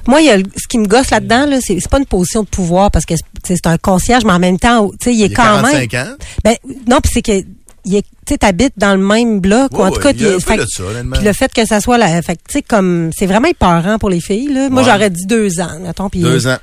Moi, 0.08 0.20
il 0.22 0.26
y 0.26 0.30
a 0.30 0.36
le- 0.38 0.44
ce 0.56 0.66
qui 0.68 0.78
me 0.78 0.86
gosse 0.86 1.10
là-dedans, 1.10 1.46
là, 1.46 1.58
c'est 1.60 1.78
c'est 1.80 1.88
pas 1.90 1.98
une 1.98 2.06
position 2.06 2.42
de 2.42 2.48
pouvoir 2.48 2.90
parce 2.90 3.04
que 3.04 3.14
c'est 3.16 3.22
tu 3.42 3.48
sais, 3.54 3.60
c'est 3.62 3.68
un 3.68 3.76
concierge, 3.78 4.24
mais 4.24 4.32
en 4.32 4.38
même 4.38 4.58
temps, 4.58 4.88
tu 4.90 4.96
sais, 5.04 5.14
il 5.14 5.22
est 5.22 5.26
Il 5.26 5.32
a 5.32 5.36
quand 5.36 5.42
45 5.62 5.92
même. 5.92 6.02
ans? 6.06 6.14
Ben, 6.44 6.54
non, 6.88 6.98
puis 7.00 7.10
c'est 7.14 7.22
que 7.22 7.46
il 7.88 7.94
est, 7.96 8.02
tu 8.02 8.08
sais, 8.34 8.38
t'habites 8.38 8.72
dans 8.76 8.96
le 8.96 9.04
même 9.04 9.38
bloc, 9.40 9.70
ou 9.78 9.82
en 9.82 9.84
Ouais, 9.84 9.90
tout 9.92 10.00
cas, 10.00 10.08
ouais, 10.08 10.14
il 10.16 10.22
y 10.22 10.26
a 10.26 10.28
il- 10.30 10.34
un 10.34 10.38
peu 10.38 10.40
fait- 10.40 10.56
de 10.56 10.66
ça, 10.66 10.82
honnêtement. 10.82 11.16
puis 11.16 11.24
le 11.24 11.32
fait 11.32 11.52
que 11.52 11.64
ça 11.64 11.80
soit 11.80 11.98
la, 11.98 12.20
fait 12.22 12.34
que, 12.34 12.40
tu 12.48 12.54
sais, 12.54 12.62
comme, 12.62 13.10
c'est 13.16 13.26
vraiment 13.26 13.46
épeurant 13.48 13.98
pour 13.98 14.10
les 14.10 14.20
filles, 14.20 14.52
là. 14.52 14.68
Moi, 14.70 14.82
Ouais. 14.82 14.88
j'aurais 14.90 15.10
dit 15.10 15.26
deux 15.26 15.60
ans, 15.60 15.78
mettons, 15.80 16.08
puis. 16.08 16.20
Deux 16.20 16.48
ans. 16.48 16.56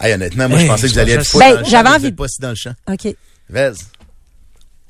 Hey, 0.00 0.12
honnêtement, 0.14 0.48
moi, 0.48 0.58
je 0.58 0.66
pensais 0.66 0.88
que 0.88 0.92
vous 0.92 0.98
alliez 0.98 1.14
pas 1.16 1.20
être 1.22 1.26
fou 1.28 1.38
Ben, 1.38 1.50
dans 1.54 1.58
le 1.58 1.64
champ, 1.64 1.70
j'avais 1.70 1.88
vous 1.88 1.94
envie 1.96 2.12
pas 2.12 2.28
si 2.28 2.40
dans 2.40 2.48
le 2.50 2.54
champ. 2.56 2.72
OK. 2.90 3.14
Vez. 3.50 3.72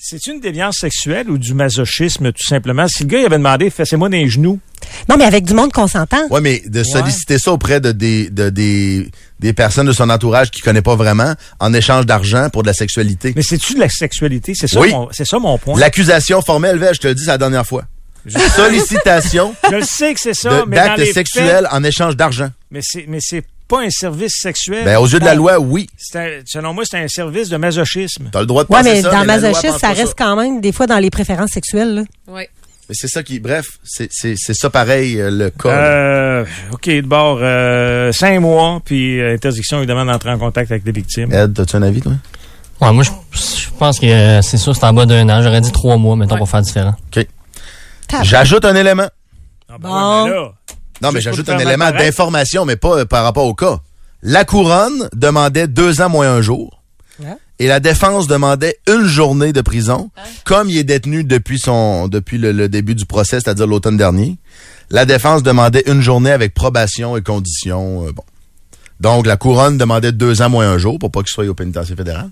C'est 0.07 0.27
une 0.27 0.39
déviance 0.39 0.77
sexuelle 0.81 1.31
ou 1.31 1.39
du 1.39 1.55
masochisme, 1.55 2.31
tout 2.33 2.47
simplement? 2.47 2.87
Si 2.89 3.05
le 3.05 3.09
gars 3.09 3.21
il 3.21 3.25
avait 3.27 3.39
demandé, 3.39 3.71
fais-moi 3.71 4.11
des 4.11 4.29
genoux. 4.29 4.61
Non, 5.09 5.17
mais 5.17 5.25
avec 5.25 5.45
du 5.45 5.55
monde 5.55 5.73
consentant. 5.73 6.27
Ouais, 6.29 6.43
mais 6.43 6.63
de 6.67 6.83
solliciter 6.83 7.39
ça 7.39 7.53
auprès 7.53 7.81
de 7.81 7.91
des, 7.91 8.29
de 8.29 8.51
des, 8.51 9.11
des 9.41 9.53
personnes 9.55 9.87
de 9.87 9.93
son 9.93 10.11
entourage 10.11 10.51
qu'il 10.51 10.63
connaît 10.63 10.83
pas 10.83 10.95
vraiment 10.95 11.33
en 11.59 11.73
échange 11.73 12.05
d'argent 12.05 12.51
pour 12.51 12.63
de 12.63 12.67
la 12.67 12.75
sexualité. 12.75 13.33
Mais 13.35 13.43
c'est-tu 13.43 13.75
de 13.75 13.81
la 13.81 13.89
sexualité? 13.89 14.53
C'est 14.55 14.67
ça, 14.69 14.79
Oui. 14.79 14.93
ça 15.13 15.39
mon 15.39 15.57
point. 15.57 15.79
L'accusation 15.81 16.43
formelle, 16.43 16.79
Vez, 16.79 16.91
je 16.93 17.01
te 17.01 17.09
le 17.09 17.15
dis, 17.15 17.23
c'est 17.25 17.31
la 17.31 17.39
dernière 17.39 17.67
fois. 17.67 17.85
Sollicitation 18.57 19.55
Je 19.71 19.77
le 19.77 19.83
sais 19.85 20.13
que 20.15 20.21
c'est 20.21 20.35
ça, 20.35 20.61
de- 20.63 20.69
mais 20.69 20.77
d'actes 20.77 21.05
sexuels 21.13 21.65
faits, 21.65 21.73
en 21.73 21.83
échange 21.85 22.17
d'argent. 22.17 22.51
mais 22.71 22.81
c'est, 22.83 23.07
mais 23.09 23.19
c'est 23.21 23.43
pas 23.69 23.81
un 23.83 23.91
service 23.91 24.35
sexuel. 24.41 24.85
Ben, 24.85 24.99
aux 24.99 25.07
yeux 25.07 25.19
de 25.21 25.25
la 25.25 25.35
loi, 25.35 25.59
oui. 25.59 25.87
c'est 25.97 26.19
un- 26.19 26.43
selon 26.45 26.75
moi, 26.75 26.85
c'est 26.89 26.99
un 26.99 27.09
service 27.09 27.49
de 27.49 27.57
masochisme. 27.57 28.29
T'as 28.33 28.41
le 28.41 28.47
droit 28.47 28.65
de 28.65 28.69
Ouais, 28.73 28.79
penser 28.81 28.91
mais 28.97 29.03
ça, 29.03 29.11
dans 29.11 29.21
mais 29.21 29.27
masochisme, 29.41 29.79
ça 29.79 29.89
reste 29.93 30.15
quand 30.17 30.37
même 30.37 30.61
des 30.61 30.73
fois 30.73 30.87
dans 30.87 30.99
les 30.99 31.11
préférences 31.11 31.51
sexuelles, 31.51 31.95
là. 31.95 32.03
Ouais. 32.29 32.49
Mais 32.89 32.95
c'est 32.95 33.09
ça 33.09 33.23
qui, 33.23 33.41
bref, 33.41 33.65
c'est, 33.83 34.09
c'est, 34.13 34.35
c'est 34.37 34.53
ça 34.53 34.69
pareil, 34.69 35.19
euh, 35.19 35.31
le 35.31 35.49
cas. 35.49 35.71
Euh, 35.71 36.45
OK, 36.73 36.87
de 36.87 37.01
bord, 37.01 37.39
euh, 37.41 38.13
cinq 38.13 38.39
mois, 38.41 38.81
puis 38.85 39.19
euh, 39.21 39.33
interdiction, 39.35 39.79
évidemment, 39.79 40.05
d'entrer 40.05 40.31
en 40.31 40.39
contact 40.39 40.71
avec 40.71 40.85
des 40.85 40.93
victimes. 40.93 41.33
Ed, 41.33 41.59
as-tu 41.59 41.77
un 41.77 41.83
avis, 41.83 42.03
toi? 42.03 42.13
Ouais, 42.83 42.93
moi, 42.93 43.03
je, 43.03 43.11
je 43.39 43.71
pense 43.79 43.99
que 43.99 44.41
c'est 44.43 44.59
sûr, 44.59 44.77
c'est 44.77 44.85
en 44.85 44.93
bas 44.93 45.07
d'un 45.07 45.27
an. 45.31 45.41
J'aurais 45.43 45.63
dit 45.63 45.73
trois 45.73 45.97
mois, 45.97 46.15
mettons, 46.17 46.37
pour 46.37 46.49
faire 46.51 46.61
différent. 46.61 46.95
J'ajoute 48.23 48.65
un 48.67 48.75
élément. 48.75 49.09
Ah, 49.69 49.77
ben 49.81 49.89
Bon. 49.89 50.25
ouais, 50.25 50.31
mais 50.31 50.37
là, 50.37 50.53
Non, 51.03 51.13
mais 51.13 51.21
j'ajoute 51.21 51.47
te 51.47 51.51
un 51.51 51.59
élément 51.59 51.91
d'information, 51.91 52.65
mais 52.65 52.77
pas 52.77 52.99
euh, 53.01 53.05
par 53.05 53.25
rapport 53.25 53.47
au 53.47 53.55
cas. 53.55 53.81
La 54.23 54.45
couronne 54.45 55.09
demandait 55.15 55.67
deux 55.69 56.01
ans 56.01 56.09
moins 56.09 56.31
un 56.31 56.41
jour. 56.41 56.83
Ouais. 57.21 57.37
Et 57.59 57.67
la 57.69 57.79
défense 57.79 58.27
demandait 58.27 58.79
une 58.89 59.05
journée 59.07 59.53
de 59.53 59.61
prison, 59.61 60.11
comme 60.45 60.69
il 60.69 60.77
est 60.79 60.85
détenu 60.85 61.23
depuis 61.25 61.59
son 61.59 62.09
depuis 62.09 62.39
le, 62.39 62.51
le 62.53 62.69
début 62.69 62.95
du 62.95 63.07
procès, 63.07 63.39
c'est-à-dire 63.41 63.67
l'automne 63.67 63.97
dernier. 63.97 64.37
La 64.91 65.05
défense 65.05 65.43
demandait 65.43 65.85
une 65.87 66.01
journée 66.01 66.31
avec 66.33 66.53
probation 66.55 67.17
et 67.17 67.23
conditions. 67.23 68.07
euh, 68.07 68.13
bon. 68.13 68.23
Donc, 69.01 69.27
la 69.27 69.37
couronne 69.37 69.77
demandait 69.79 70.13
deux 70.13 70.41
ans 70.43 70.49
moins 70.49 70.69
un 70.71 70.79
jour 70.79 70.99
pour 70.99 71.11
pas 71.11 71.21
qu'il 71.21 71.29
soit 71.33 71.47
au 71.47 71.55
pénitencier 71.55 71.95
fédéral. 71.97 72.31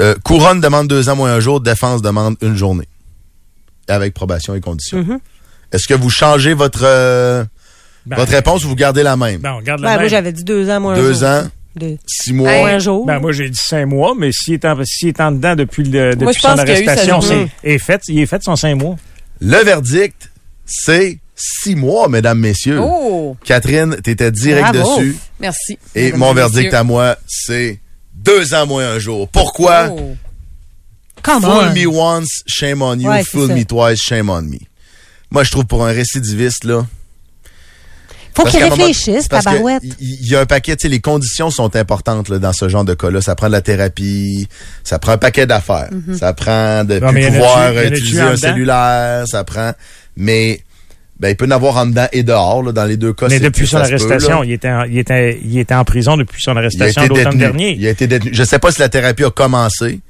Euh, 0.00 0.14
couronne 0.24 0.60
demande 0.60 0.88
deux 0.88 1.08
ans 1.08 1.16
moins 1.16 1.32
un 1.32 1.40
jour, 1.40 1.60
défense 1.60 2.00
demande 2.02 2.36
une 2.42 2.56
journée. 2.56 2.88
Avec 3.88 4.14
probation 4.14 4.54
et 4.54 4.60
conditions. 4.60 4.98
Mhm. 4.98 5.18
Est-ce 5.72 5.88
que 5.88 5.94
vous 5.94 6.10
changez 6.10 6.54
votre, 6.54 6.82
euh, 6.84 7.44
Ben, 8.06 8.16
votre 8.16 8.32
réponse 8.32 8.64
ou 8.64 8.68
vous 8.68 8.74
gardez 8.76 9.02
la 9.02 9.16
même? 9.16 9.40
Ben, 9.40 9.52
on 9.58 9.62
garde 9.62 9.80
la 9.80 9.88
Ben, 9.88 9.92
moi, 9.94 10.00
même. 10.02 10.10
j'avais 10.10 10.32
dit 10.32 10.44
deux 10.44 10.68
ans, 10.70 10.80
moins 10.80 10.94
un 10.94 10.96
Deux 10.96 11.12
jour. 11.14 11.22
ans, 11.28 11.42
Deux. 11.76 11.96
six 12.06 12.32
mois. 12.32 12.50
Moins 12.52 12.74
un 12.74 12.78
jour. 12.78 13.06
Ben, 13.06 13.18
moi, 13.20 13.32
j'ai 13.32 13.48
dit 13.48 13.60
cinq 13.62 13.86
mois, 13.86 14.14
mais 14.18 14.30
s'il 14.32 14.54
est 14.54 14.64
en, 14.64 14.76
s'il 14.84 15.08
est 15.08 15.20
en 15.20 15.32
dedans 15.32 15.54
depuis, 15.54 15.84
le, 15.84 16.10
depuis 16.14 16.24
Moi, 16.24 16.32
son 16.34 16.48
arrestation, 16.48 17.20
c'est 17.20 17.48
est 17.62 17.78
fait, 17.78 18.00
il 18.08 18.18
est 18.20 18.26
fait 18.26 18.42
son 18.42 18.56
cinq 18.56 18.74
mois. 18.76 18.96
Le 19.40 19.56
verdict, 19.64 20.30
c'est 20.66 21.18
six 21.36 21.74
mois, 21.74 22.08
mesdames, 22.08 22.38
messieurs. 22.38 22.78
Oh! 22.80 23.36
Catherine, 23.44 23.96
t'étais 24.02 24.30
direct 24.30 24.72
Bravo. 24.74 24.96
dessus. 24.98 25.16
Merci. 25.40 25.78
Et 25.94 26.04
mesdames 26.06 26.20
mon 26.20 26.34
verdict 26.34 26.64
messieurs. 26.64 26.78
à 26.78 26.84
moi, 26.84 27.16
c'est 27.26 27.80
deux 28.14 28.52
ans 28.54 28.66
moins 28.66 28.86
un 28.90 28.98
jour. 28.98 29.28
Pourquoi? 29.28 29.88
Oh. 29.90 30.16
Come 31.22 31.42
Fool 31.42 31.50
on. 31.70 31.72
me 31.72 31.86
once, 31.86 32.42
shame 32.48 32.82
on 32.82 32.98
you. 32.98 33.08
Ouais, 33.08 33.22
Fool 33.24 33.48
me 33.52 33.64
twice, 33.64 34.00
shame 34.02 34.28
on 34.28 34.42
me. 34.42 34.58
Moi, 35.30 35.44
je 35.44 35.50
trouve 35.52 35.66
pour 35.66 35.84
un 35.86 35.92
récidiviste, 35.92 36.64
là. 36.64 36.84
Faut 38.34 38.42
parce 38.44 38.50
qu'il 38.50 38.60
qu'à 38.60 38.66
un 38.66 38.70
moment- 38.70 38.84
réfléchisse, 38.86 39.28
parce 39.28 39.44
que 39.44 39.50
tabarouette. 39.50 39.82
Il 40.00 40.26
y 40.28 40.34
a 40.34 40.40
un 40.40 40.46
paquet, 40.46 40.74
tu 40.76 40.82
sais, 40.82 40.88
les 40.88 41.00
conditions 41.00 41.50
sont 41.50 41.74
importantes 41.76 42.28
là, 42.28 42.38
dans 42.38 42.52
ce 42.52 42.68
genre 42.68 42.84
de 42.84 42.94
cas-là. 42.94 43.20
Ça 43.20 43.34
prend 43.34 43.48
de 43.48 43.52
la 43.52 43.60
thérapie, 43.60 44.48
ça 44.84 44.98
prend 44.98 45.12
un 45.12 45.18
paquet 45.18 45.46
d'affaires. 45.46 45.88
Mhm. 45.92 46.16
Ça 46.16 46.32
prend 46.32 46.84
de 46.84 46.98
Non, 46.98 47.10
plus 47.12 47.26
pouvoir 47.26 47.72
utiliser 47.84 48.20
un 48.20 48.36
cellulaire, 48.36 49.24
ça 49.26 49.44
prend... 49.44 49.72
Mais 50.16 50.60
ben, 51.20 51.28
il 51.28 51.36
peut 51.36 51.46
en 51.46 51.50
avoir 51.52 51.76
en 51.76 51.86
dedans 51.86 52.06
et 52.12 52.22
dehors. 52.22 52.62
Là, 52.62 52.72
dans 52.72 52.84
les 52.84 52.96
deux 52.96 53.12
cas, 53.12 53.28
mais 53.28 53.38
c'est- 53.38 53.44
depuis 53.44 53.66
son 53.66 53.76
peut, 53.78 53.84
arrestation, 53.84 54.42
il 54.42 54.52
était, 54.52 54.68
en, 54.70 54.84
il, 54.84 54.98
était, 54.98 55.38
il 55.44 55.58
était 55.58 55.74
en 55.74 55.84
prison 55.84 56.16
depuis 56.16 56.40
son 56.42 56.56
arrestation 56.56 57.06
l'automne 57.06 57.38
dernier. 57.38 57.76
Il 57.78 57.86
a 57.86 57.90
été 57.90 58.06
détenu. 58.06 58.30
Je 58.34 58.42
sais 58.44 58.58
pas 58.58 58.72
si 58.72 58.80
la 58.80 58.88
thérapie 58.88 59.24
a 59.24 59.30
commencé, 59.30 60.00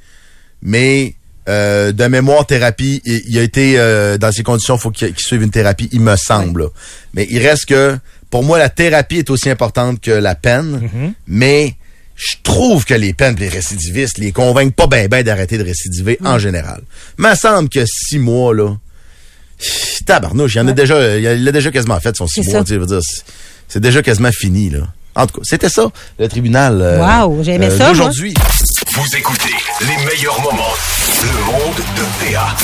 mais 0.62 1.14
euh, 1.48 1.92
de 1.92 2.04
mémoire, 2.06 2.46
thérapie, 2.46 3.00
il, 3.04 3.22
il 3.28 3.38
a 3.38 3.42
été 3.42 3.74
euh, 3.78 4.16
dans 4.18 4.30
ces 4.32 4.42
conditions, 4.42 4.76
il 4.76 4.80
faut 4.80 4.90
qu'il 4.90 5.08
qu'il 5.12 5.24
suive 5.24 5.42
une 5.42 5.50
thérapie, 5.50 5.88
il 5.92 6.00
me 6.00 6.16
semble. 6.16 6.62
là. 6.62 6.68
Mais 7.14 7.26
il 7.30 7.38
reste 7.46 7.66
que, 7.66 7.98
pour 8.30 8.44
moi, 8.44 8.58
la 8.58 8.68
thérapie 8.68 9.18
est 9.18 9.30
aussi 9.30 9.50
importante 9.50 10.00
que 10.00 10.10
la 10.10 10.34
peine, 10.34 10.80
Mm-hmm. 10.82 11.12
mais 11.26 11.74
je 12.14 12.36
trouve 12.42 12.84
que 12.84 12.94
les 12.94 13.12
peines, 13.14 13.34
les 13.36 13.48
récidivistes, 13.48 14.18
les 14.18 14.30
convainquent 14.32 14.74
pas 14.76 14.86
bien 14.86 15.06
ben, 15.08 15.22
d'arrêter 15.24 15.58
de 15.58 15.64
récidiver 15.64 16.18
Mm. 16.20 16.26
en 16.26 16.38
général. 16.38 16.82
Il 17.18 17.24
me 17.26 17.34
semble 17.34 17.68
que 17.68 17.84
six 17.86 18.18
mois, 18.18 18.54
là, 18.54 18.76
tabarnouche, 20.06 20.54
il 20.54 20.58
y 20.58 20.60
en 20.60 20.68
a 20.68 20.72
déjà, 20.72 21.18
il 21.18 21.48
a, 21.48 21.52
déjà 21.52 21.70
quasiment 21.70 21.98
fait 22.00 22.16
son 22.16 22.26
six 22.26 22.42
C'est 22.44 22.50
mois, 22.50 22.60
ça. 22.60 22.64
tu 22.64 22.68
sais, 22.70 22.74
je 22.76 22.80
veux 22.80 22.86
dire, 22.86 23.00
c'est- 23.68 23.80
déjà 23.80 24.02
quasiment 24.02 24.30
fini, 24.32 24.70
là. 24.70 24.80
En 25.14 25.26
tout 25.26 25.36
cas, 25.40 25.42
c'était 25.44 25.68
ça, 25.68 25.90
le 26.18 26.26
tribunal. 26.28 26.80
euh, 26.80 26.98
Wow, 27.26 27.42
j'aimais 27.42 27.68
ça, 27.70 27.76
moi. 27.76 27.88
D'aujourd'hui. 27.88 28.32
Vous 28.94 29.16
écoutez 29.16 29.50
les 29.86 29.96
meilleurs 30.04 30.40
moments. 30.42 30.74
Le 31.22 31.44
monde 31.52 31.76
de 31.96 32.32
PA. 32.32 32.56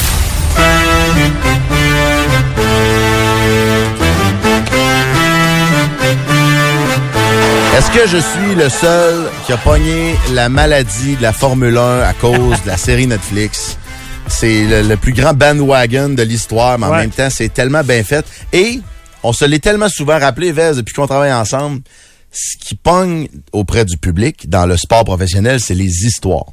Est-ce 7.76 7.90
que 7.92 8.08
je 8.08 8.16
suis 8.18 8.54
le 8.56 8.68
seul 8.68 9.30
qui 9.46 9.52
a 9.52 9.56
pogné 9.56 10.14
la 10.32 10.48
maladie 10.48 11.14
de 11.16 11.22
la 11.22 11.32
Formule 11.32 11.76
1 11.76 12.00
à 12.00 12.12
cause 12.14 12.60
de 12.62 12.66
la 12.66 12.76
série 12.76 13.06
Netflix? 13.06 13.76
C'est 14.26 14.64
le, 14.64 14.82
le 14.88 14.96
plus 14.96 15.12
grand 15.12 15.32
bandwagon 15.32 16.10
de 16.10 16.22
l'histoire, 16.22 16.78
mais 16.78 16.86
en 16.86 16.90
Ouais. 16.90 16.98
même 16.98 17.10
temps, 17.10 17.28
c'est 17.30 17.52
tellement 17.52 17.84
bien 17.84 18.02
fait. 18.02 18.26
Et 18.52 18.80
on 19.22 19.32
se 19.32 19.44
l'est 19.44 19.60
tellement 19.60 19.88
souvent 19.88 20.18
rappelé, 20.18 20.50
Vez, 20.50 20.72
depuis 20.74 20.92
qu'on 20.94 21.06
travaille 21.06 21.32
ensemble, 21.32 21.80
ce 22.32 22.56
qui 22.58 22.74
pogne 22.74 23.28
auprès 23.52 23.84
du 23.84 23.96
public 23.96 24.48
dans 24.50 24.66
le 24.66 24.76
sport 24.76 25.04
professionnel, 25.04 25.60
c'est 25.60 25.74
les 25.74 26.04
histoires. 26.06 26.46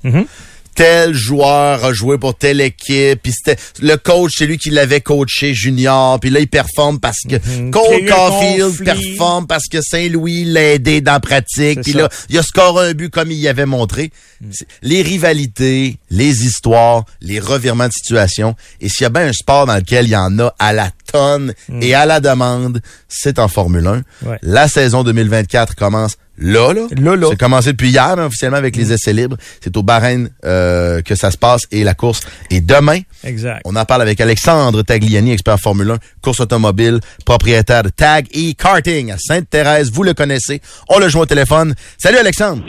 Tel 0.76 1.14
joueur 1.14 1.86
a 1.86 1.94
joué 1.94 2.18
pour 2.18 2.36
telle 2.36 2.60
équipe, 2.60 3.22
puis 3.24 3.32
c'était 3.32 3.60
le 3.82 3.96
coach, 3.96 4.34
c'est 4.38 4.46
lui 4.46 4.58
qui 4.58 4.70
l'avait 4.70 5.00
coaché 5.02 5.54
junior, 5.54 6.20
puis 6.20 6.30
là 6.30 6.42
il 6.42 6.48
performe 6.50 7.00
parce 7.00 7.22
que 7.28 7.36
a 7.38 7.40
Cole 7.72 8.06
Caulfield 8.10 8.84
performe 8.84 9.48
parce 9.48 9.68
que 9.72 9.82
Saint-Louis 9.82 10.44
l'a 10.46 10.74
aidé 10.74 11.00
dans 11.02 11.14
la 11.14 11.20
pratique, 11.22 11.82
puis 11.82 11.94
là 11.94 12.10
il 12.30 12.38
a 12.38 12.44
scoré 12.44 12.90
un 12.90 12.94
but 12.94 13.10
comme 13.10 13.32
il 13.32 13.38
y 13.40 13.48
avait 13.48 13.66
montré. 13.66 14.12
C'est- 14.52 14.68
Les 14.82 15.02
rivalités, 15.02 15.98
les 16.10 16.46
histoires, 16.46 17.06
les 17.22 17.40
revirements 17.40 17.88
de 17.88 17.94
situation, 17.94 18.56
et 18.82 18.90
s'il 18.90 19.04
y 19.04 19.06
a 19.06 19.10
bien 19.10 19.28
un 19.28 19.34
sport 19.34 19.66
dans 19.66 19.76
lequel 19.76 20.06
il 20.08 20.12
y 20.12 20.16
en 20.16 20.38
a 20.40 20.54
à 20.60 20.74
la 20.74 20.92
tonne 21.16 21.54
et 21.82 21.94
à 21.96 22.06
la 22.06 22.20
demande, 22.20 22.82
c'est 23.08 23.40
en 23.40 23.48
Formule 23.48 23.88
1. 23.88 24.02
Ouais. 24.28 24.38
La 24.42 24.68
saison 24.68 25.04
2024 25.04 25.76
commence 25.76 26.18
là, 26.38 26.74
là. 26.74 26.88
Là, 26.98 27.16
là. 27.16 27.28
C'est 27.30 27.40
commencé 27.40 27.72
depuis 27.72 27.90
hier, 27.90 28.16
mais 28.18 28.24
officiellement 28.24 28.58
avec 28.58 28.76
les 28.76 28.92
essais 28.92 29.14
libres. 29.14 29.38
C'est 29.62 29.76
au 29.78 29.84
Bahreïn 29.84 30.30
euh, 30.44 31.02
que 31.02 31.16
ça 31.16 31.32
se 31.32 31.38
passe 31.38 31.62
et 31.72 31.84
la 31.84 31.94
course 31.94 32.22
est 32.52 32.62
demain. 32.62 33.00
Exact. 33.24 33.62
On 33.66 33.76
en 33.76 33.86
parle 33.86 34.02
avec 34.02 34.20
Alexandre 34.20 34.82
Tagliani, 34.82 35.32
expert 35.32 35.60
Formule 35.60 35.92
1, 35.92 35.98
course 36.22 36.42
automobile, 36.42 37.00
propriétaire 37.26 37.84
de 37.84 37.90
Tag 37.90 38.28
e-Karting 38.36 39.12
à 39.12 39.18
Sainte-Thérèse. 39.18 39.92
Vous 39.92 40.04
le 40.04 40.14
connaissez. 40.14 40.62
On 40.90 41.00
le 41.00 41.08
joint 41.08 41.24
au 41.24 41.28
téléphone. 41.28 41.76
Salut 41.98 42.18
Alexandre. 42.18 42.64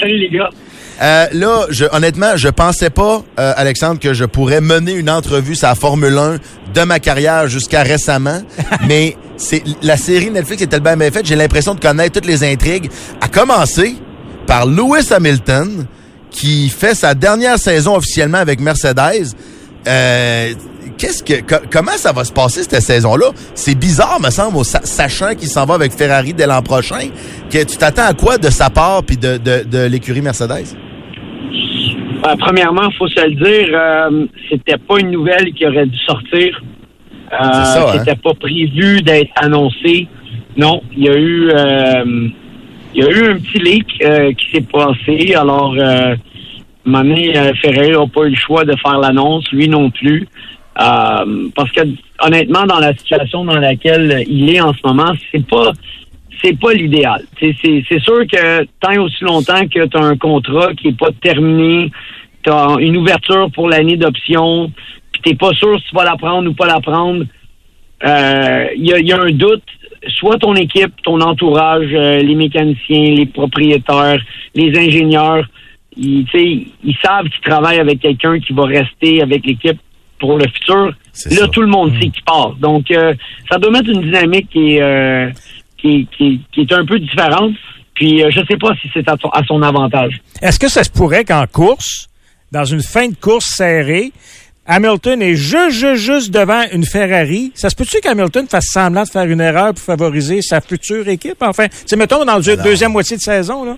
salut 0.00 0.18
les 0.18 0.30
gars. 0.30 0.50
Euh, 1.00 1.26
là, 1.32 1.66
je, 1.70 1.84
honnêtement, 1.92 2.36
je 2.36 2.48
pensais 2.48 2.90
pas, 2.90 3.22
euh, 3.38 3.52
Alexandre, 3.56 4.00
que 4.00 4.14
je 4.14 4.24
pourrais 4.24 4.60
mener 4.60 4.92
une 4.92 5.10
entrevue 5.10 5.54
sur 5.54 5.68
la 5.68 5.74
Formule 5.76 6.18
1 6.18 6.36
de 6.74 6.80
ma 6.84 6.98
carrière 6.98 7.48
jusqu'à 7.48 7.82
récemment. 7.82 8.42
mais 8.88 9.16
c'est 9.36 9.62
la 9.82 9.96
série 9.96 10.30
Netflix 10.30 10.62
est 10.62 10.66
tellement 10.66 10.96
bien 10.96 11.10
faite, 11.12 11.24
j'ai 11.26 11.36
l'impression 11.36 11.74
de 11.76 11.80
connaître 11.80 12.14
toutes 12.20 12.26
les 12.28 12.42
intrigues. 12.42 12.90
À 13.20 13.28
commencer 13.28 13.94
par 14.46 14.66
Lewis 14.66 15.12
Hamilton, 15.12 15.86
qui 16.30 16.68
fait 16.68 16.94
sa 16.96 17.14
dernière 17.14 17.58
saison 17.58 17.96
officiellement 17.96 18.38
avec 18.38 18.60
Mercedes. 18.60 19.28
Euh, 19.86 20.52
Qu'est-ce 20.96 21.22
que 21.22 21.40
co- 21.42 21.64
comment 21.70 21.96
ça 21.96 22.10
va 22.10 22.24
se 22.24 22.32
passer 22.32 22.64
cette 22.64 22.82
saison-là? 22.82 23.26
C'est 23.54 23.76
bizarre, 23.76 24.18
me 24.18 24.30
semble, 24.30 24.64
sa- 24.64 24.80
sachant 24.82 25.36
qu'il 25.36 25.48
s'en 25.48 25.64
va 25.64 25.74
avec 25.74 25.96
Ferrari 25.96 26.34
dès 26.34 26.46
l'an 26.46 26.60
prochain. 26.60 27.10
Que 27.50 27.62
tu 27.62 27.76
t'attends 27.76 28.06
à 28.06 28.14
quoi 28.14 28.36
de 28.36 28.50
sa 28.50 28.68
part 28.68 29.04
puis 29.04 29.16
de, 29.16 29.36
de, 29.36 29.62
de 29.62 29.78
l'écurie 29.84 30.22
Mercedes? 30.22 30.66
Euh, 32.26 32.34
premièrement, 32.38 32.90
faut 32.92 33.08
se 33.08 33.20
le 33.20 33.34
dire, 33.34 33.68
euh, 33.72 34.26
c'était 34.50 34.76
pas 34.76 34.98
une 34.98 35.10
nouvelle 35.10 35.52
qui 35.52 35.66
aurait 35.66 35.86
dû 35.86 35.98
sortir. 35.98 36.60
Euh, 37.32 37.36
hein? 37.40 37.86
C'était 37.92 38.16
pas 38.16 38.34
prévu 38.34 39.02
d'être 39.02 39.30
annoncé. 39.36 40.08
Non, 40.56 40.82
il 40.96 41.04
y 41.04 41.08
a 41.08 41.16
eu, 41.16 41.50
euh, 41.50 42.28
il 42.94 43.04
y 43.04 43.06
a 43.06 43.10
eu 43.10 43.30
un 43.30 43.36
petit 43.36 43.58
leak 43.58 43.86
euh, 44.02 44.32
qui 44.32 44.50
s'est 44.50 44.66
passé. 44.72 45.34
Alors, 45.34 45.74
euh, 45.78 46.16
Mané 46.84 47.32
Ferrer 47.62 47.92
n'a 47.92 48.06
pas 48.06 48.24
eu 48.24 48.30
le 48.30 48.36
choix 48.36 48.64
de 48.64 48.74
faire 48.76 48.98
l'annonce, 48.98 49.50
lui 49.52 49.68
non 49.68 49.90
plus. 49.90 50.26
Euh, 50.80 51.48
parce 51.54 51.70
que 51.72 51.80
honnêtement, 52.20 52.64
dans 52.64 52.78
la 52.78 52.94
situation 52.96 53.44
dans 53.44 53.58
laquelle 53.58 54.24
il 54.28 54.54
est 54.54 54.60
en 54.60 54.72
ce 54.72 54.78
moment, 54.84 55.12
c'est 55.30 55.46
pas 55.46 55.72
c'est 56.42 56.58
pas 56.58 56.72
l'idéal. 56.72 57.24
C'est, 57.40 58.00
sûr 58.00 58.26
que 58.26 58.64
tant 58.80 58.90
et 58.90 58.98
aussi 58.98 59.24
longtemps 59.24 59.66
que 59.66 59.86
tu 59.86 59.96
as 59.96 60.00
un 60.00 60.16
contrat 60.16 60.72
qui 60.74 60.88
est 60.88 60.98
pas 60.98 61.10
terminé, 61.20 61.90
tu 62.42 62.50
as 62.50 62.76
une 62.80 62.96
ouverture 62.96 63.50
pour 63.52 63.68
l'année 63.68 63.96
d'option, 63.96 64.70
puis 65.12 65.22
t'es 65.22 65.34
pas 65.34 65.52
sûr 65.54 65.78
si 65.80 65.88
tu 65.88 65.94
vas 65.94 66.04
la 66.04 66.16
prendre 66.16 66.48
ou 66.50 66.54
pas 66.54 66.66
la 66.66 66.80
prendre, 66.80 67.24
euh, 68.04 68.66
il 68.76 68.86
y, 68.86 68.92
a, 68.92 68.98
il 68.98 69.06
y 69.06 69.12
a 69.12 69.20
un 69.20 69.32
doute. 69.32 69.64
Soit 70.06 70.38
ton 70.38 70.54
équipe, 70.54 70.92
ton 71.02 71.20
entourage, 71.20 71.88
euh, 71.92 72.20
les 72.20 72.36
mécaniciens, 72.36 73.14
les 73.14 73.26
propriétaires, 73.26 74.22
les 74.54 74.78
ingénieurs, 74.78 75.44
ils, 75.96 76.24
ils 76.84 76.96
savent 77.02 77.28
qu'ils 77.28 77.42
travaillent 77.42 77.80
avec 77.80 77.98
quelqu'un 77.98 78.38
qui 78.38 78.52
va 78.52 78.64
rester 78.64 79.20
avec 79.20 79.44
l'équipe 79.44 79.78
pour 80.20 80.38
le 80.38 80.44
futur. 80.44 80.94
Là, 81.30 81.48
tout 81.48 81.62
le 81.62 81.66
monde 81.66 81.92
sait 81.94 82.08
qu'il 82.08 82.22
part. 82.24 82.54
Donc, 82.54 82.90
euh, 82.90 83.14
ça 83.50 83.58
doit 83.58 83.70
mettre 83.70 83.90
une 83.90 84.02
dynamique 84.02 84.48
qui 84.50 84.76
est, 84.76 84.82
euh, 84.82 85.30
qui, 85.78 86.06
qui, 86.16 86.40
qui 86.52 86.60
est 86.62 86.72
un 86.72 86.84
peu 86.84 86.98
différente. 86.98 87.52
Puis, 87.94 88.22
euh, 88.22 88.30
je 88.30 88.40
sais 88.48 88.56
pas 88.56 88.74
si 88.80 88.88
c'est 88.94 89.08
à, 89.08 89.16
son- 89.20 89.28
à 89.30 89.42
son 89.44 89.62
avantage. 89.62 90.20
Est-ce 90.42 90.58
que 90.58 90.68
ça 90.68 90.84
se 90.84 90.90
pourrait 90.90 91.24
qu'en 91.24 91.46
course, 91.46 92.08
dans 92.52 92.64
une 92.64 92.82
fin 92.82 93.08
de 93.08 93.14
course 93.16 93.46
serrée, 93.56 94.12
Hamilton 94.66 95.22
est 95.22 95.34
juste, 95.34 95.70
juste, 95.70 96.02
juste 96.04 96.30
devant 96.32 96.62
une 96.72 96.84
Ferrari? 96.84 97.50
Ça 97.54 97.70
se 97.70 97.74
peut-tu 97.76 98.00
qu'Hamilton 98.00 98.46
fasse 98.48 98.66
semblant 98.66 99.02
de 99.04 99.08
faire 99.08 99.24
une 99.24 99.40
erreur 99.40 99.74
pour 99.74 99.82
favoriser 99.82 100.42
sa 100.42 100.60
future 100.60 101.08
équipe? 101.08 101.38
Enfin, 101.40 101.68
tu 101.68 101.76
sais, 101.86 101.96
mettons 101.96 102.24
dans 102.24 102.38
la 102.38 102.56
deuxième 102.56 102.92
moitié 102.92 103.16
de 103.16 103.22
saison, 103.22 103.64
là. 103.64 103.76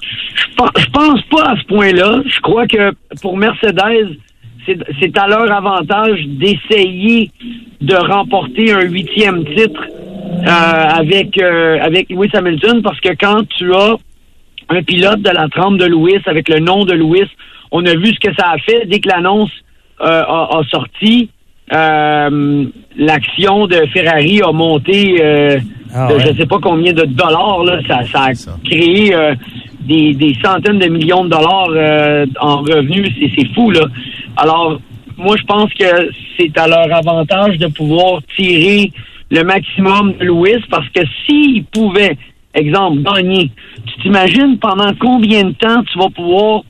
Je 0.00 0.56
pen- 0.56 0.70
je 0.76 0.86
pense 0.90 1.22
pas 1.30 1.52
à 1.52 1.56
ce 1.56 1.64
point-là. 1.68 2.20
Je 2.26 2.40
crois 2.40 2.66
que 2.66 2.92
pour 3.22 3.36
Mercedes, 3.36 4.16
c'est 4.66 4.76
c'est 5.00 5.16
à 5.16 5.26
leur 5.28 5.50
avantage 5.50 6.18
d'essayer 6.26 7.30
de 7.80 7.94
remporter 7.94 8.72
un 8.72 8.82
huitième 8.82 9.44
titre 9.54 9.80
avec 10.44 11.40
euh, 11.40 11.78
avec 11.80 12.10
Lewis 12.10 12.30
Hamilton 12.34 12.82
parce 12.82 13.00
que 13.00 13.10
quand 13.10 13.42
tu 13.56 13.72
as 13.74 13.96
un 14.68 14.82
pilote 14.82 15.20
de 15.22 15.30
la 15.30 15.48
trempe 15.48 15.78
de 15.78 15.84
Lewis 15.84 16.20
avec 16.26 16.48
le 16.48 16.58
nom 16.60 16.84
de 16.84 16.92
Lewis, 16.92 17.28
on 17.70 17.84
a 17.86 17.94
vu 17.94 18.06
ce 18.14 18.20
que 18.20 18.34
ça 18.38 18.50
a 18.52 18.58
fait 18.58 18.86
dès 18.86 19.00
que 19.00 19.08
l'annonce 19.08 19.50
euh, 20.00 20.22
a, 20.26 20.58
a 20.58 20.62
sorti. 20.70 21.30
euh, 21.72 22.64
L'action 22.96 23.66
de 23.66 23.76
Ferrari 23.92 24.40
a 24.42 24.52
monté 24.52 25.16
euh, 25.22 25.58
Ah 25.94 26.08
de 26.08 26.14
ouais. 26.14 26.24
je 26.26 26.36
sais 26.38 26.46
pas 26.46 26.58
combien 26.60 26.92
de 26.92 27.04
dollars. 27.04 27.64
Là. 27.64 27.80
Ça, 27.88 28.02
ça 28.12 28.22
a 28.24 28.32
créé 28.68 29.14
euh, 29.14 29.34
des, 29.80 30.14
des 30.14 30.34
centaines 30.44 30.78
de 30.78 30.88
millions 30.88 31.24
de 31.24 31.30
dollars 31.30 31.68
euh, 31.70 32.26
en 32.40 32.58
revenus. 32.58 33.10
C'est, 33.18 33.30
c'est 33.36 33.54
fou, 33.54 33.70
là. 33.70 33.84
Alors, 34.36 34.80
moi, 35.16 35.36
je 35.38 35.44
pense 35.44 35.72
que 35.74 36.10
c'est 36.38 36.56
à 36.58 36.66
leur 36.68 36.94
avantage 36.94 37.58
de 37.58 37.66
pouvoir 37.68 38.20
tirer 38.36 38.90
le 39.32 39.44
maximum 39.44 40.12
de 40.12 40.26
Lewis 40.26 40.62
parce 40.70 40.88
que 40.90 41.00
s'ils 41.24 41.64
pouvaient, 41.64 42.18
exemple, 42.54 43.02
gagner, 43.02 43.50
tu 43.86 44.02
t'imagines 44.02 44.58
pendant 44.58 44.92
combien 45.00 45.44
de 45.44 45.52
temps 45.52 45.82
tu 45.84 45.98
vas 45.98 46.10
pouvoir 46.10 46.62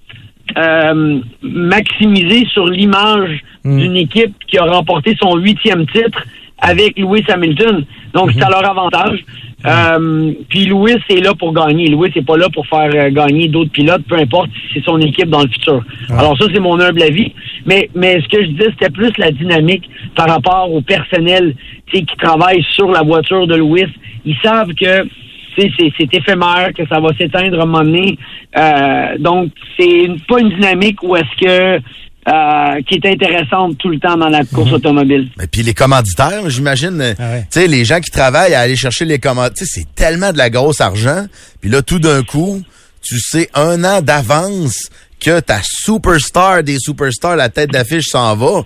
euh, 0.56 1.20
maximiser 1.42 2.46
sur 2.52 2.66
l'image 2.66 3.42
d'une 3.64 3.96
équipe 3.96 4.34
qui 4.46 4.58
a 4.58 4.64
remporté 4.64 5.16
son 5.20 5.36
huitième 5.38 5.86
titre 5.86 6.24
avec 6.62 6.98
Lewis 6.98 7.24
Hamilton. 7.28 7.84
Donc, 8.14 8.32
c'est 8.32 8.42
à 8.42 8.48
leur 8.48 8.64
avantage. 8.64 9.24
Euh, 9.66 10.32
puis 10.48 10.64
Lewis 10.66 10.98
est 11.08 11.20
là 11.20 11.34
pour 11.34 11.52
gagner. 11.52 11.88
Lewis 11.88 12.12
n'est 12.16 12.22
pas 12.22 12.36
là 12.36 12.48
pour 12.52 12.66
faire 12.66 12.90
euh, 12.94 13.10
gagner 13.10 13.48
d'autres 13.48 13.70
pilotes, 13.70 14.02
peu 14.08 14.16
importe 14.16 14.50
si 14.54 14.74
c'est 14.74 14.84
son 14.84 15.00
équipe 15.00 15.28
dans 15.28 15.42
le 15.42 15.48
futur. 15.48 15.82
Alors 16.10 16.36
ça, 16.38 16.46
c'est 16.52 16.60
mon 16.60 16.80
humble 16.80 17.02
avis. 17.02 17.32
Mais, 17.66 17.90
mais 17.94 18.20
ce 18.20 18.28
que 18.28 18.42
je 18.42 18.48
disais, 18.48 18.70
c'était 18.70 18.90
plus 18.90 19.12
la 19.18 19.30
dynamique 19.30 19.88
par 20.16 20.28
rapport 20.28 20.72
au 20.72 20.80
personnel 20.80 21.54
tu 21.86 21.98
sais, 21.98 22.04
qui 22.04 22.16
travaille 22.16 22.64
sur 22.70 22.90
la 22.90 23.02
voiture 23.02 23.46
de 23.46 23.56
Lewis. 23.56 23.92
Ils 24.24 24.36
savent 24.42 24.74
que 24.74 25.04
tu 25.56 25.70
sais, 25.78 25.92
c'est 25.98 26.14
éphémère, 26.14 26.70
que 26.74 26.86
ça 26.88 26.98
va 26.98 27.08
s'éteindre 27.18 27.60
à 27.60 27.62
un 27.62 27.66
moment 27.66 27.84
donné. 27.84 28.18
Euh, 28.56 29.18
donc, 29.18 29.50
c'est 29.78 30.08
pas 30.26 30.40
une 30.40 30.50
dynamique 30.50 31.02
où 31.02 31.14
est-ce 31.14 31.44
que 31.44 31.82
euh, 32.28 32.80
qui 32.88 32.94
est 32.94 33.06
intéressante 33.06 33.78
tout 33.78 33.88
le 33.88 33.98
temps 33.98 34.16
dans 34.16 34.28
la 34.28 34.44
course 34.44 34.72
automobile. 34.72 35.28
Et 35.42 35.46
puis 35.46 35.62
les 35.62 35.74
commanditaires, 35.74 36.48
j'imagine, 36.48 37.00
euh, 37.00 37.14
Ah 37.18 37.40
tu 37.40 37.60
sais, 37.60 37.66
les 37.66 37.84
gens 37.84 38.00
qui 38.00 38.10
travaillent 38.10 38.54
à 38.54 38.60
aller 38.60 38.76
chercher 38.76 39.04
les 39.04 39.18
commanditaires, 39.18 39.58
tu 39.58 39.66
sais, 39.66 39.80
c'est 39.80 39.94
tellement 39.94 40.32
de 40.32 40.38
la 40.38 40.48
grosse 40.48 40.80
argent. 40.80 41.26
Puis 41.60 41.68
là, 41.70 41.82
tout 41.82 41.98
d'un 41.98 42.22
coup, 42.22 42.62
tu 43.00 43.18
sais 43.18 43.48
un 43.54 43.82
an 43.84 44.02
d'avance 44.02 44.88
que 45.18 45.40
ta 45.40 45.60
superstar 45.64 46.62
des 46.62 46.78
superstars, 46.78 47.36
la 47.36 47.48
tête 47.48 47.70
d'affiche 47.70 48.06
s'en 48.08 48.36
va. 48.36 48.62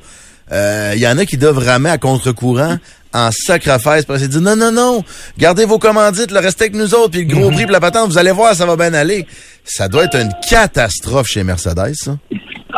Euh, 0.52 0.92
Il 0.94 1.00
y 1.00 1.08
en 1.08 1.18
a 1.18 1.24
qui 1.24 1.36
doivent 1.36 1.58
ramer 1.58 1.90
à 1.90 1.98
contre-courant 1.98 2.76
en 3.12 3.30
sacrifice 3.32 4.04
parce 4.06 4.20
qu'ils 4.20 4.28
disent 4.28 4.40
non, 4.40 4.56
non, 4.56 4.70
non, 4.72 5.02
gardez 5.38 5.64
vos 5.64 5.78
commandites, 5.78 6.30
le 6.30 6.40
restez 6.40 6.64
avec 6.64 6.74
nous 6.74 6.94
autres, 6.94 7.10
puis 7.12 7.24
le 7.24 7.34
gros 7.34 7.50
prix, 7.50 7.64
puis 7.64 7.72
la 7.72 7.80
patente, 7.80 8.10
vous 8.10 8.18
allez 8.18 8.30
voir, 8.32 8.54
ça 8.54 8.66
va 8.66 8.76
bien 8.76 8.92
aller. 8.92 9.26
Ça 9.64 9.88
doit 9.88 10.04
être 10.04 10.16
une 10.16 10.32
catastrophe 10.48 11.26
chez 11.26 11.42
Mercedes, 11.42 11.94
ça. 11.94 12.18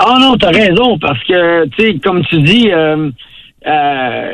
Ah 0.00 0.16
non, 0.20 0.36
t'as 0.36 0.50
raison, 0.50 0.96
parce 0.98 1.22
que, 1.24 1.66
tu 1.70 1.82
sais, 1.82 1.98
comme 1.98 2.24
tu 2.26 2.40
dis, 2.40 2.70
euh, 2.70 3.10
euh, 3.66 4.32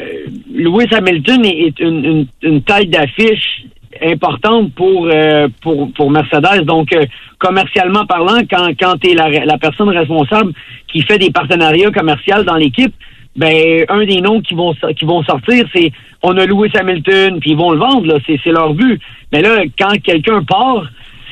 Lewis 0.52 0.88
Hamilton 0.92 1.42
est, 1.46 1.80
une, 1.80 2.04
une, 2.04 2.26
une 2.42 2.62
tête 2.62 2.90
d'affiche 2.90 3.64
importante 4.02 4.74
pour, 4.74 5.08
euh, 5.10 5.48
pour, 5.62 5.90
pour 5.92 6.10
Mercedes. 6.10 6.64
Donc, 6.64 6.92
euh, 6.92 7.06
commercialement 7.38 8.04
parlant, 8.04 8.40
quand, 8.50 8.68
quand 8.78 8.98
tu 8.98 9.12
es 9.12 9.14
la, 9.14 9.30
la 9.30 9.56
personne 9.56 9.88
responsable 9.88 10.52
qui 10.92 11.00
fait 11.02 11.18
des 11.18 11.30
partenariats 11.30 11.90
commerciaux 11.90 12.42
dans 12.44 12.56
l'équipe, 12.56 12.94
ben 13.36 13.84
un 13.88 14.04
des 14.04 14.20
noms 14.20 14.40
qui 14.40 14.54
vont 14.54 14.74
qui 14.96 15.04
vont 15.04 15.22
sortir, 15.24 15.66
c'est 15.74 15.90
on 16.22 16.36
a 16.36 16.46
Lewis 16.46 16.70
Hamilton, 16.78 17.40
puis 17.40 17.50
ils 17.52 17.56
vont 17.56 17.72
le 17.72 17.78
vendre, 17.78 18.06
là, 18.06 18.18
c'est, 18.26 18.38
c'est 18.44 18.52
leur 18.52 18.74
but. 18.74 19.00
Mais 19.32 19.42
là, 19.42 19.64
quand 19.78 20.00
quelqu'un 20.02 20.42
part, 20.44 20.84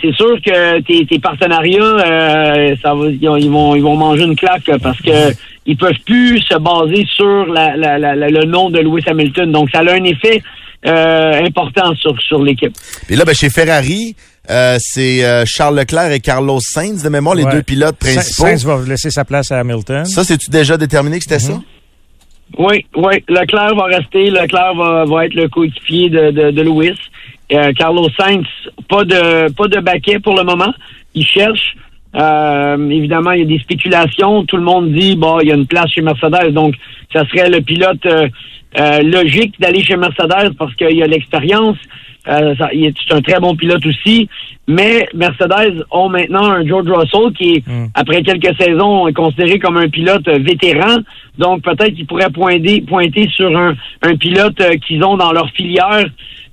c'est 0.03 0.13
sûr 0.15 0.37
que 0.45 0.81
tes, 0.81 1.07
tes 1.07 1.19
partenariats, 1.19 1.81
euh, 1.83 2.77
ça 2.83 2.95
va, 2.95 3.07
ils, 3.07 3.21
vont- 3.27 3.37
ils 3.37 3.51
vont 3.51 3.75
ils 3.77 3.83
vont 3.83 3.97
manger 3.97 4.25
une 4.25 4.37
claque 4.37 4.71
parce 4.83 5.01
que 5.01 5.33
ils 5.65 5.77
peuvent 5.77 5.93
plus 6.05 6.39
se 6.41 6.59
baser 6.59 7.07
sur 7.15 7.47
la, 7.47 7.77
la- 7.77 7.99
la- 7.99 8.15
la- 8.17 8.29
le 8.29 8.45
nom 8.45 8.69
de 8.69 8.81
Lewis 8.81 9.05
Hamilton. 9.07 9.51
Donc 9.53 9.71
ça 9.71 9.79
a 9.81 9.93
un 9.93 10.05
effet 10.05 10.43
euh, 10.87 11.45
important 11.47 11.95
sur 11.95 12.21
sur 12.21 12.43
l'équipe. 12.43 12.75
Puis 13.07 13.15
là, 13.17 13.25
ben, 13.25 13.35
chez 13.35 13.49
Ferrari, 13.51 14.17
euh, 14.51 14.77
c'est 14.81 15.25
euh, 15.25 15.45
Charles 15.47 15.79
Leclerc 15.79 16.11
et 16.11 16.19
Carlos 16.21 16.59
Sainz, 16.61 17.03
de 17.05 17.09
mémoire, 17.09 17.37
les 17.37 17.45
deux 17.45 17.63
pilotes 17.63 17.97
principaux. 17.97 18.47
Sainz 18.49 18.65
va 18.67 18.81
laisser 18.87 19.11
sa 19.11 19.25
place 19.25 19.53
à 19.53 19.61
Hamilton. 19.61 20.05
Ça, 20.05 20.25
c'est-tu 20.25 20.51
déjà 20.51 20.77
déterminé 20.77 21.19
que 21.19 21.25
c'était 21.25 21.39
ça? 21.39 21.61
Oui, 22.59 22.85
oui. 22.97 23.25
Leclerc 23.29 23.75
va 23.77 23.85
rester. 23.85 24.31
Leclerc 24.31 24.75
va, 24.77 25.05
va 25.07 25.25
être 25.27 25.35
le 25.35 25.49
coéquipier 25.49 26.11
de, 26.11 26.31
de, 26.33 26.51
de 26.51 26.63
Lewis. 26.63 26.99
Euh, 27.53 27.73
Carlos 27.75 28.09
Sainz, 28.19 28.47
pas 28.89 29.05
de 29.05 29.53
pas 29.53 29.69
de 29.69 29.81
baquet 29.81 30.19
pour 30.21 30.37
le 30.37 30.45
moment. 30.45 30.73
Il 31.15 31.27
cherche. 31.27 31.75
Euh, 32.15 32.91
évidemment, 32.91 33.33
il 33.33 33.41
y 33.41 33.43
a 33.43 33.47
des 33.47 33.59
spéculations. 33.59 34.45
Tout 34.45 34.57
le 34.59 34.63
monde 34.63 34.93
dit 34.93 35.17
bon, 35.17 35.41
il 35.41 35.49
y 35.49 35.53
a 35.53 35.55
une 35.55 35.67
place 35.67 35.91
chez 35.91 36.03
Mercedes, 36.03 36.53
donc 36.53 36.75
ça 37.13 37.25
serait 37.29 37.49
le 37.51 37.61
pilote 37.63 38.05
euh, 38.07 39.01
logique 39.03 39.55
d'aller 39.61 39.83
chez 39.83 39.97
Mercedes 39.97 40.55
parce 40.59 40.75
qu'il 40.75 40.97
y 40.97 41.03
a 41.03 41.07
l'expérience. 41.07 41.77
Euh, 42.29 42.55
il 42.73 42.85
est- 42.87 42.95
c'est 43.07 43.15
un 43.15 43.21
très 43.21 43.41
bon 43.41 43.57
pilote 43.57 43.85
aussi. 43.85 44.29
Mais 44.69 45.09
Mercedes 45.13 45.85
ont 45.91 46.09
maintenant 46.09 46.49
un 46.53 46.65
George 46.65 46.89
Russell 46.89 47.33
qui, 47.37 47.55
est, 47.55 47.65
après 47.95 48.23
quelques 48.23 48.55
saisons, 48.61 49.09
est 49.09 49.13
considéré 49.13 49.59
comme 49.59 49.77
un 49.77 49.89
pilote 49.89 50.29
vétéran. 50.29 50.99
Donc 51.39 51.63
peut-être 51.63 51.95
qu'ils 51.95 52.07
pourraient 52.07 52.31
pointer, 52.31 52.81
pointer 52.83 53.29
sur 53.35 53.55
un, 53.59 53.75
un 54.03 54.17
pilote 54.17 54.63
qu'ils 54.87 55.03
ont 55.03 55.17
dans 55.17 55.33
leur 55.33 55.51
filière. 55.51 56.05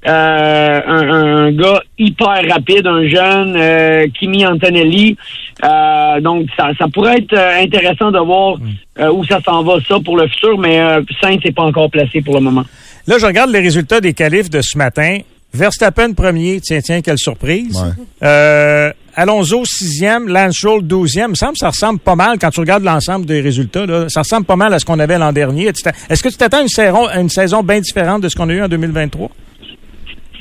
Euh, 0.07 0.79
un, 0.87 1.09
un 1.47 1.51
gars 1.51 1.81
hyper 1.97 2.41
rapide, 2.49 2.87
un 2.87 3.07
jeune 3.07 3.55
euh, 3.57 4.07
Kimi 4.17 4.45
Antonelli. 4.45 5.17
Euh, 5.63 6.21
donc 6.21 6.47
ça, 6.55 6.69
ça 6.77 6.85
pourrait 6.87 7.17
être 7.17 7.37
intéressant 7.37 8.09
de 8.11 8.19
voir 8.19 8.55
euh, 8.99 9.11
où 9.11 9.25
ça 9.25 9.39
s'en 9.43 9.61
va 9.63 9.75
ça 9.85 9.97
pour 10.03 10.15
le 10.15 10.27
futur, 10.29 10.57
mais 10.57 10.79
euh, 10.79 11.01
Sainz 11.21 11.39
n'est 11.43 11.51
pas 11.51 11.63
encore 11.63 11.89
placé 11.89 12.21
pour 12.21 12.35
le 12.35 12.41
moment. 12.41 12.63
Là, 13.07 13.17
je 13.17 13.25
regarde 13.25 13.51
les 13.51 13.59
résultats 13.59 13.99
des 13.99 14.13
qualifs 14.13 14.49
de 14.49 14.61
ce 14.61 14.77
matin. 14.77 15.17
Verstappen 15.53 16.13
premier, 16.13 16.61
tiens, 16.61 16.79
tiens, 16.79 17.01
quelle 17.01 17.17
surprise. 17.17 17.83
Euh, 18.23 18.91
Alonso 19.15 19.65
sixième, 19.65 20.29
Lance 20.29 20.55
Stroll 20.55 20.83
douzième. 20.83 21.29
Il 21.29 21.31
me 21.31 21.35
semble 21.35 21.53
que 21.53 21.59
ça 21.59 21.69
ressemble 21.69 21.99
pas 21.99 22.15
mal, 22.15 22.37
quand 22.39 22.51
tu 22.51 22.59
regardes 22.59 22.83
l'ensemble 22.83 23.25
des 23.25 23.41
résultats, 23.41 23.85
là, 23.85 24.05
ça 24.09 24.21
ressemble 24.21 24.45
pas 24.45 24.55
mal 24.55 24.73
à 24.73 24.79
ce 24.79 24.85
qu'on 24.85 24.99
avait 24.99 25.17
l'an 25.17 25.33
dernier. 25.33 25.67
Est-ce 26.09 26.23
que 26.23 26.29
tu 26.29 26.37
t'attends 26.37 26.59
à 26.59 26.61
une 26.61 26.67
saison, 26.69 27.07
à 27.07 27.19
une 27.19 27.29
saison 27.29 27.63
bien 27.63 27.81
différente 27.81 28.21
de 28.21 28.29
ce 28.29 28.35
qu'on 28.35 28.47
a 28.49 28.53
eu 28.53 28.61
en 28.61 28.67
2023? 28.67 29.29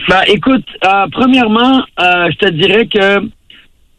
Ben, 0.07 0.23
écoute, 0.29 0.67
euh, 0.85 1.07
premièrement, 1.11 1.83
euh, 2.01 2.31
je 2.31 2.37
te 2.37 2.51
dirais 2.51 2.87
que 2.87 3.29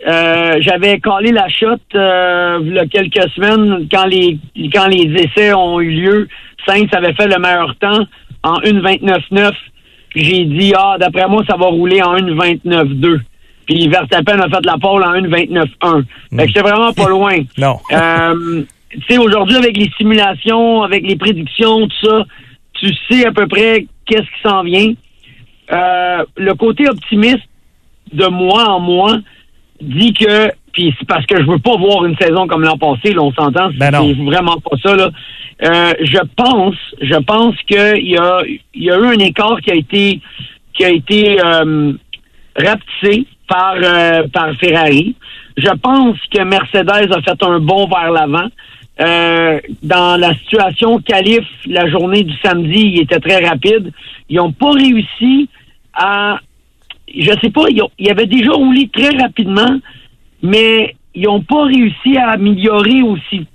euh, 0.07 0.57
j'avais 0.61 0.99
collé 0.99 1.31
la 1.31 1.49
shot 1.49 1.75
euh, 1.93 2.59
il 2.63 2.73
y 2.73 2.79
a 2.79 2.85
quelques 2.85 3.29
semaines 3.31 3.87
quand 3.91 4.05
les 4.05 4.39
quand 4.73 4.87
les 4.87 5.11
essais 5.13 5.53
ont 5.53 5.81
eu 5.81 5.91
lieu. 5.91 6.27
Sainz 6.65 6.87
avait 6.93 7.13
fait 7.13 7.27
le 7.27 7.37
meilleur 7.37 7.75
temps 7.75 8.05
en 8.43 8.59
1.29.9. 8.61 9.51
Puis 10.09 10.23
j'ai 10.23 10.45
dit 10.45 10.73
ah 10.75 10.95
d'après 10.99 11.27
moi 11.27 11.43
ça 11.49 11.57
va 11.57 11.65
rouler 11.65 12.01
en 12.01 12.15
1.29.2. 12.15 13.19
Puis 13.65 13.87
Verstappen 13.89 14.39
a 14.39 14.49
fait 14.49 14.65
la 14.65 14.77
pole 14.77 15.03
en 15.03 15.13
1.29.1. 15.13 16.03
Fait 16.31 16.37
que 16.43 16.47
j'étais 16.47 16.61
vraiment 16.61 16.93
pas 16.93 17.09
loin. 17.09 17.37
Non. 17.57 17.77
Euh, 17.91 18.63
tu 18.89 19.01
sais, 19.07 19.17
aujourd'hui, 19.19 19.57
avec 19.57 19.77
les 19.77 19.89
simulations, 19.97 20.81
avec 20.81 21.05
les 21.05 21.15
prédictions, 21.15 21.87
tout 21.87 22.07
ça, 22.07 22.25
tu 22.73 22.89
sais 23.09 23.27
à 23.27 23.31
peu 23.31 23.47
près 23.47 23.85
qu'est-ce 24.05 24.23
qui 24.23 24.41
s'en 24.43 24.63
vient. 24.63 24.93
Euh, 25.71 26.25
le 26.37 26.53
côté 26.55 26.87
optimiste 26.89 27.47
de 28.11 28.25
moi 28.27 28.69
en 28.69 28.79
moi 28.79 29.17
dit 29.81 30.13
que, 30.13 30.51
puis 30.73 30.93
c'est 30.97 31.07
parce 31.07 31.25
que 31.25 31.39
je 31.39 31.45
veux 31.45 31.59
pas 31.59 31.77
voir 31.77 32.05
une 32.05 32.17
saison 32.17 32.47
comme 32.47 32.63
l'an 32.63 32.77
passé, 32.77 33.13
là, 33.13 33.21
on 33.21 33.33
s'entend, 33.33 33.69
c'est 33.71 33.91
c'est 33.91 34.23
vraiment 34.23 34.57
pas 34.57 34.77
ça. 34.83 34.95
Là. 34.95 35.09
Euh, 35.61 35.93
je 36.01 36.19
pense, 36.35 36.75
je 37.01 37.15
pense 37.15 37.55
qu'il 37.67 38.07
y 38.07 38.17
a, 38.17 38.41
il 38.73 38.83
y 38.83 38.91
a 38.91 38.97
eu 38.97 39.05
un 39.05 39.19
écart 39.19 39.59
qui 39.61 39.71
a 39.71 39.75
été, 39.75 40.19
qui 40.73 40.85
a 40.85 40.89
été 40.89 41.39
euh, 41.43 41.93
rapetissé 42.55 43.25
par, 43.47 43.75
euh, 43.75 44.27
par 44.31 44.53
Ferrari. 44.55 45.15
Je 45.57 45.71
pense 45.81 46.17
que 46.33 46.41
Mercedes 46.43 47.11
a 47.11 47.21
fait 47.21 47.43
un 47.43 47.59
bond 47.59 47.87
vers 47.87 48.11
l'avant. 48.11 48.47
Euh, 49.01 49.59
dans 49.81 50.19
la 50.19 50.33
situation 50.35 50.99
qualif, 50.99 51.45
la 51.65 51.89
journée 51.89 52.23
du 52.23 52.33
samedi, 52.43 52.91
il 52.93 53.01
était 53.01 53.19
très 53.19 53.45
rapide. 53.45 53.91
Ils 54.29 54.37
n'ont 54.37 54.51
pas 54.51 54.71
réussi 54.71 55.49
à... 55.99 56.39
Je 57.13 57.31
sais 57.41 57.49
pas, 57.49 57.63
ils, 57.69 57.81
ont- 57.81 57.91
ils 57.99 58.09
avaient 58.09 58.25
déjà 58.27 58.51
roulé 58.51 58.87
très 58.93 59.09
rapidement, 59.17 59.79
mais 60.41 60.95
ils 61.15 61.23
n'ont 61.23 61.41
pas 61.41 61.63
réussi 61.65 62.17
à 62.17 62.29
améliorer 62.31 63.01
aussi 63.01 63.45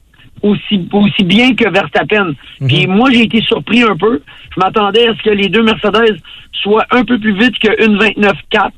aussi 0.42 0.86
aussi 0.92 1.24
bien 1.24 1.54
que 1.54 1.66
Verstappen. 1.70 2.34
Puis 2.66 2.86
moi, 2.86 3.10
j'ai 3.10 3.22
été 3.22 3.40
surpris 3.40 3.82
un 3.82 3.96
peu. 3.96 4.20
Je 4.54 4.60
m'attendais 4.60 5.08
à 5.08 5.14
ce 5.16 5.22
que 5.22 5.30
les 5.30 5.48
deux 5.48 5.62
Mercedes 5.62 6.18
soient 6.52 6.84
un 6.90 7.02
peu 7.04 7.18
plus 7.18 7.32
vite 7.32 7.58
que 7.58 7.68
1.29.4. 7.82 8.70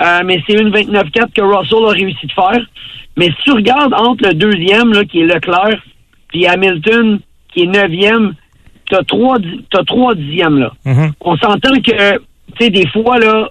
Euh, 0.00 0.22
mais 0.24 0.42
c'est 0.46 0.54
une 0.58 0.70
29.4 0.70 1.32
que 1.34 1.42
Russell 1.42 1.84
a 1.86 1.90
réussi 1.90 2.26
de 2.26 2.32
faire. 2.32 2.64
Mais 3.18 3.26
si 3.26 3.34
tu 3.44 3.50
regardes 3.52 3.92
entre 3.92 4.26
le 4.26 4.32
deuxième, 4.34 4.92
là, 4.94 5.04
qui 5.04 5.20
est 5.20 5.26
Leclerc, 5.26 5.82
puis 6.28 6.46
Hamilton, 6.46 7.20
qui 7.52 7.64
est 7.64 7.66
neuvième, 7.66 8.32
t'as 8.88 9.02
trois, 9.04 9.36
t'as 9.70 9.84
trois 9.84 10.14
dixièmes, 10.14 10.58
là. 10.58 10.72
On 11.20 11.36
s'entend 11.36 11.74
que, 11.82 12.18
tu 12.56 12.64
sais, 12.64 12.70
des 12.70 12.86
fois, 12.88 13.18
là, 13.18 13.50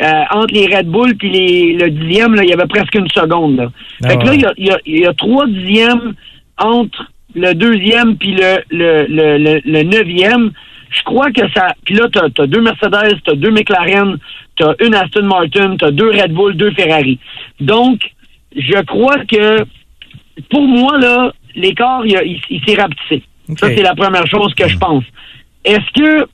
euh, 0.00 0.22
entre 0.30 0.54
les 0.54 0.66
Red 0.74 0.86
Bull 0.86 1.16
puis 1.16 1.30
les, 1.30 1.72
le 1.74 1.90
dixième, 1.90 2.34
là, 2.34 2.42
il 2.44 2.50
y 2.50 2.52
avait 2.52 2.66
presque 2.68 2.94
une 2.94 3.08
seconde, 3.10 3.56
là. 3.56 3.66
Ah 4.04 4.10
fait 4.10 4.16
que 4.18 4.24
là, 4.24 4.30
ouais. 4.30 4.36
il 4.58 4.66
y 4.66 4.70
a, 4.70 4.76
y 4.86 4.98
a- 4.98 5.00
y 5.02 5.06
a 5.06 5.12
trois 5.14 5.46
dixièmes 5.46 6.14
entre 6.58 7.10
le 7.34 7.52
deuxième 7.54 8.16
puis 8.16 8.34
le, 8.34 8.58
le, 8.70 9.06
le, 9.08 9.38
le, 9.38 9.60
le 9.64 9.82
neuvième. 9.82 10.50
je 10.90 11.02
crois 11.02 11.30
que 11.32 11.42
ça. 11.54 11.74
Puis 11.84 11.94
là, 11.94 12.06
t'as 12.12 12.26
as 12.42 12.46
deux 12.46 12.60
Mercedes, 12.60 13.18
t'as 13.24 13.34
deux 13.34 13.50
McLaren, 13.50 14.18
t'as 14.56 14.74
une 14.84 14.94
Aston 14.94 15.24
Martin, 15.24 15.76
t'as 15.78 15.90
deux 15.90 16.10
Red 16.10 16.32
Bull, 16.32 16.56
deux 16.56 16.70
Ferrari. 16.72 17.18
Donc, 17.60 18.00
je 18.56 18.80
crois 18.84 19.18
que 19.26 19.64
pour 20.50 20.62
moi 20.62 20.96
là, 20.98 21.32
l'écart 21.54 22.06
il, 22.06 22.40
il 22.50 22.60
s'est 22.64 22.80
rapetissé. 22.80 23.22
Ça 23.56 23.68
c'est 23.68 23.82
la 23.82 23.94
première 23.94 24.26
chose 24.26 24.54
que 24.54 24.68
je 24.68 24.78
pense. 24.78 25.04
Est-ce 25.64 25.90
que 26.00 26.26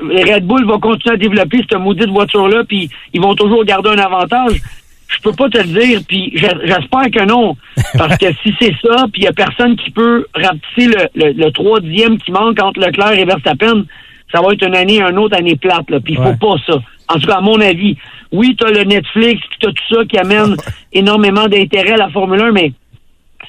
Red 0.00 0.44
Bull 0.44 0.66
va 0.66 0.78
continuer 0.78 1.14
à 1.14 1.18
développer 1.18 1.58
cette 1.58 1.78
maudite 1.78 2.08
voiture-là, 2.08 2.64
puis 2.64 2.90
ils 3.12 3.20
vont 3.20 3.34
toujours 3.34 3.64
garder 3.64 3.90
un 3.90 3.98
avantage? 3.98 4.60
Je 5.08 5.20
peux 5.22 5.32
pas 5.32 5.48
te 5.48 5.58
le 5.58 5.64
dire, 5.64 6.00
puis 6.08 6.32
j'espère 6.34 7.10
que 7.12 7.24
non. 7.24 7.56
Parce 7.98 8.16
que 8.18 8.32
si 8.42 8.54
c'est 8.60 8.74
ça, 8.82 9.06
puis 9.12 9.22
il 9.22 9.24
y 9.24 9.28
a 9.28 9.32
personne 9.32 9.76
qui 9.76 9.90
peut 9.90 10.26
rapetisser 10.34 10.88
le, 10.88 11.08
le, 11.14 11.32
le 11.32 11.50
troisième 11.52 12.18
qui 12.18 12.32
manque 12.32 12.60
entre 12.60 12.80
Leclerc 12.80 13.18
et 13.18 13.24
Verstappen, 13.24 13.84
ça 14.32 14.40
va 14.40 14.52
être 14.52 14.66
une 14.66 14.74
année, 14.74 15.00
une 15.00 15.18
autre 15.18 15.36
année 15.36 15.56
plate, 15.56 15.88
là. 15.90 16.00
Puis 16.00 16.14
il 16.14 16.16
faut 16.16 16.34
pas 16.34 16.56
ça. 16.66 16.80
En 17.08 17.18
tout 17.18 17.26
cas, 17.26 17.36
à 17.36 17.40
mon 17.40 17.60
avis. 17.60 17.96
Oui, 18.32 18.56
tu 18.58 18.66
as 18.66 18.70
le 18.70 18.82
Netflix, 18.82 19.40
puis 19.48 19.58
tu 19.60 19.68
as 19.68 19.72
tout 19.72 19.94
ça 19.94 20.04
qui 20.06 20.18
amène 20.18 20.56
énormément 20.92 21.46
d'intérêt 21.46 21.92
à 21.92 21.96
la 21.98 22.08
Formule 22.08 22.40
1, 22.40 22.52
mais 22.52 22.72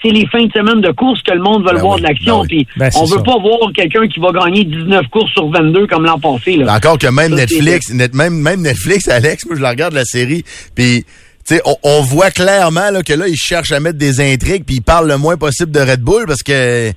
c'est 0.06 0.12
les 0.12 0.28
fins 0.28 0.46
de 0.46 0.52
semaine 0.52 0.82
de 0.82 0.92
course 0.92 1.22
que 1.24 1.34
le 1.34 1.42
monde 1.42 1.64
veut 1.68 1.74
Ben 1.74 1.82
voir 1.82 1.96
oui, 1.96 2.02
de 2.02 2.08
l'action. 2.08 2.42
ben 2.42 2.48
oui. 2.52 2.66
Puis 2.66 2.80
Ben, 2.80 2.90
on 2.96 3.06
veut 3.06 3.18
ça. 3.18 3.24
pas 3.24 3.38
voir 3.40 3.72
quelqu'un 3.74 4.08
qui 4.08 4.20
va 4.20 4.32
gagner 4.32 4.64
19 4.66 5.08
courses 5.10 5.32
sur 5.32 5.50
22 5.50 5.88
comme 5.88 6.06
l'an 6.06 6.20
passé. 6.20 6.58
Là. 6.58 6.76
Encore 6.76 6.98
que 6.98 7.08
même 7.08 7.32
Ça, 7.32 7.38
Netflix, 7.38 7.90
net- 7.92 8.14
même, 8.14 8.36
même 8.36 8.62
Netflix, 8.62 9.08
Alex, 9.10 9.46
moi 9.46 9.56
je 9.56 9.62
la 9.62 9.70
regarde 9.72 9.94
la 9.94 10.06
série, 10.06 10.44
puis 10.76 11.04
tu 11.48 11.56
sais, 11.56 11.62
on, 11.66 11.76
on 11.84 12.02
voit 12.02 12.32
clairement 12.32 12.90
là, 12.92 13.04
que 13.04 13.14
là, 13.14 13.28
ils 13.28 13.36
cherchent 13.38 13.72
à 13.72 13.80
mettre 13.80 13.98
des 14.00 14.20
intrigues, 14.20 14.64
puis 14.66 14.78
ils 14.78 14.82
parlent 14.82 15.08
le 15.08 15.18
moins 15.18 15.38
possible 15.38 15.72
de 15.72 15.80
Red 15.80 16.02
Bull 16.02 16.26
parce 16.28 16.42
que 16.44 16.92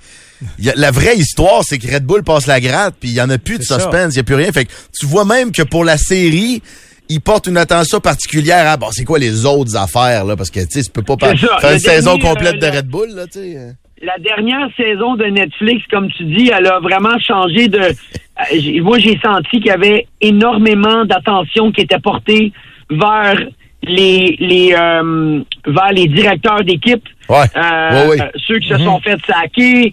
y 0.58 0.70
a- 0.70 0.74
la 0.76 0.90
vraie 0.90 1.16
histoire, 1.16 1.62
c'est 1.64 1.78
que 1.78 1.92
Red 1.92 2.04
Bull 2.04 2.22
passe 2.22 2.46
la 2.46 2.60
gratte, 2.60 2.94
puis 3.00 3.10
il 3.10 3.14
y 3.14 3.20
en 3.20 3.28
a 3.30 3.38
plus 3.38 3.58
de 3.58 3.62
suspense, 3.64 4.14
il 4.14 4.16
y 4.16 4.20
a 4.20 4.24
plus 4.24 4.36
rien. 4.36 4.50
Fait 4.52 4.64
que 4.64 4.70
tu 4.98 5.04
vois 5.06 5.24
même 5.24 5.52
que 5.52 5.62
pour 5.62 5.84
la 5.84 5.98
série, 5.98 6.62
ils 7.08 7.20
portent 7.20 7.46
une 7.46 7.56
attention 7.56 8.00
particulière 8.00 8.66
à 8.68 8.76
bon, 8.76 8.88
c'est 8.90 9.04
quoi 9.04 9.18
les 9.18 9.44
autres 9.46 9.76
affaires 9.76 10.24
là, 10.24 10.36
parce 10.36 10.50
que 10.50 10.60
tu 10.60 10.82
sais, 10.82 10.90
peux 10.92 11.02
pas 11.02 11.16
ça. 11.20 11.58
faire 11.60 11.72
une 11.72 11.78
saison 11.78 12.16
dernier, 12.16 12.28
complète 12.28 12.62
euh, 12.62 12.70
de 12.70 12.76
Red 12.76 12.86
Bull 12.86 13.08
là, 13.14 13.26
tu 13.26 13.32
sais. 13.40 13.56
euh. 13.56 13.70
la 14.02 14.18
dernière 14.18 14.68
saison 14.76 15.16
de 15.16 15.24
Netflix, 15.24 15.82
comme 15.90 16.08
tu 16.12 16.24
dis, 16.24 16.50
elle 16.56 16.66
a 16.66 16.78
vraiment 16.80 17.18
changé 17.18 17.68
de. 17.68 17.78
euh, 17.80 18.82
Moi, 18.82 18.98
j'ai 18.98 19.18
senti 19.24 19.58
qu'il 19.58 19.66
y 19.66 19.70
avait 19.70 20.06
énormément 20.20 21.04
d'attention 21.04 21.72
qui 21.72 21.80
était 21.82 21.98
portée 21.98 22.52
vers 22.90 23.36
les 23.82 24.36
les 24.40 24.74
euh, 24.78 25.40
vers 25.66 25.92
les 25.92 26.06
directeurs 26.08 26.62
d'équipe. 26.64 27.02
Ouais. 27.28 27.36
Euh, 27.56 27.90
Ouais, 27.90 28.08
ouais. 28.10 28.20
euh, 28.22 28.28
ceux 28.46 28.58
qui 28.58 28.68
se 28.68 28.78
sont 28.78 29.00
fait 29.00 29.18
saquer, 29.26 29.92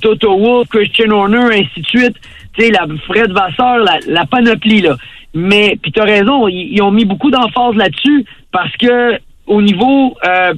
Toto 0.00 0.38
Wolff, 0.38 0.68
Christian 0.68 1.10
Horner, 1.10 1.46
ainsi 1.60 1.80
de 1.80 1.86
suite. 1.86 2.16
Tu 2.56 2.64
sais, 2.66 2.70
la 2.70 2.86
Fred 3.06 3.30
Vasseur, 3.32 3.78
la, 3.78 3.98
la 4.06 4.26
panoplie, 4.26 4.82
là. 4.82 4.96
Mais, 5.34 5.78
puis 5.80 5.92
t'as 5.92 6.04
raison, 6.04 6.46
ils, 6.48 6.72
ils 6.74 6.82
ont 6.82 6.90
mis 6.90 7.04
beaucoup 7.04 7.30
d'emphase 7.30 7.74
là-dessus 7.74 8.24
parce 8.52 8.74
que 8.76 9.18
au 9.46 9.62
niveau 9.62 10.14
euh, 10.26 10.52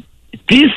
piste, 0.46 0.70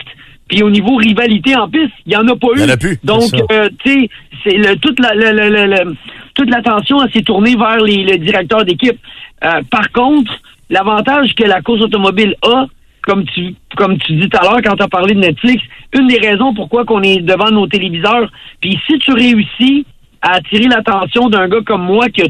puis 0.48 0.64
au 0.64 0.70
niveau 0.70 0.95
rivalité 0.95 1.56
en 1.56 1.68
piste, 1.68 1.91
il 2.06 2.14
y 2.14 2.16
en 2.16 2.28
a 2.28 2.36
pas 2.36 2.48
eu. 2.56 2.62
A 2.70 2.78
plus, 2.78 2.98
Donc, 3.04 3.22
euh, 3.52 3.70
tu 3.84 3.91
sais, 3.91 4.10
c'est 4.43 4.58
le, 4.58 4.76
toute 4.78 5.00
la, 5.00 5.14
le- 5.14 5.32
le- 5.50 5.66
le- 5.66 5.95
toute 6.36 6.50
l'attention 6.50 7.00
s'est 7.12 7.24
tournée 7.24 7.56
vers 7.56 7.78
les, 7.80 8.04
le 8.04 8.18
directeur 8.18 8.64
d'équipe. 8.64 8.98
Euh, 9.43 9.62
par 9.70 9.91
contre, 9.91 10.32
l'avantage 10.70 11.34
que 11.36 11.43
la 11.43 11.62
course 11.62 11.82
automobile 11.82 12.36
a, 12.43 12.66
comme 13.02 13.26
tu 13.26 13.56
comme 13.76 13.98
tu 14.00 14.14
dis 14.14 14.30
tout 14.30 14.38
à 14.38 14.43
l'heure 14.43 14.62
quand 14.64 14.76
tu 14.76 14.84
as 14.84 14.88
parlé 14.88 15.16
de 15.16 15.20
Netflix, 15.20 15.64
une 15.98 16.08
des 16.08 16.20
raisons 16.20 16.54
pourquoi 16.54 16.86
qu'on 16.86 17.02
est 17.02 17.18
devant 17.22 17.50
nos 17.52 17.68
téléviseurs, 17.68 18.30
puis 18.62 18.78
si 18.88 18.98
tu 19.00 19.12
réussis 19.12 19.86
à 20.22 20.36
attirer 20.36 20.68
l'attention 20.68 21.30
d'un 21.30 21.48
gars 21.48 21.62
comme 21.66 21.84
moi 21.84 22.10
qui 22.10 22.22
a, 22.24 22.26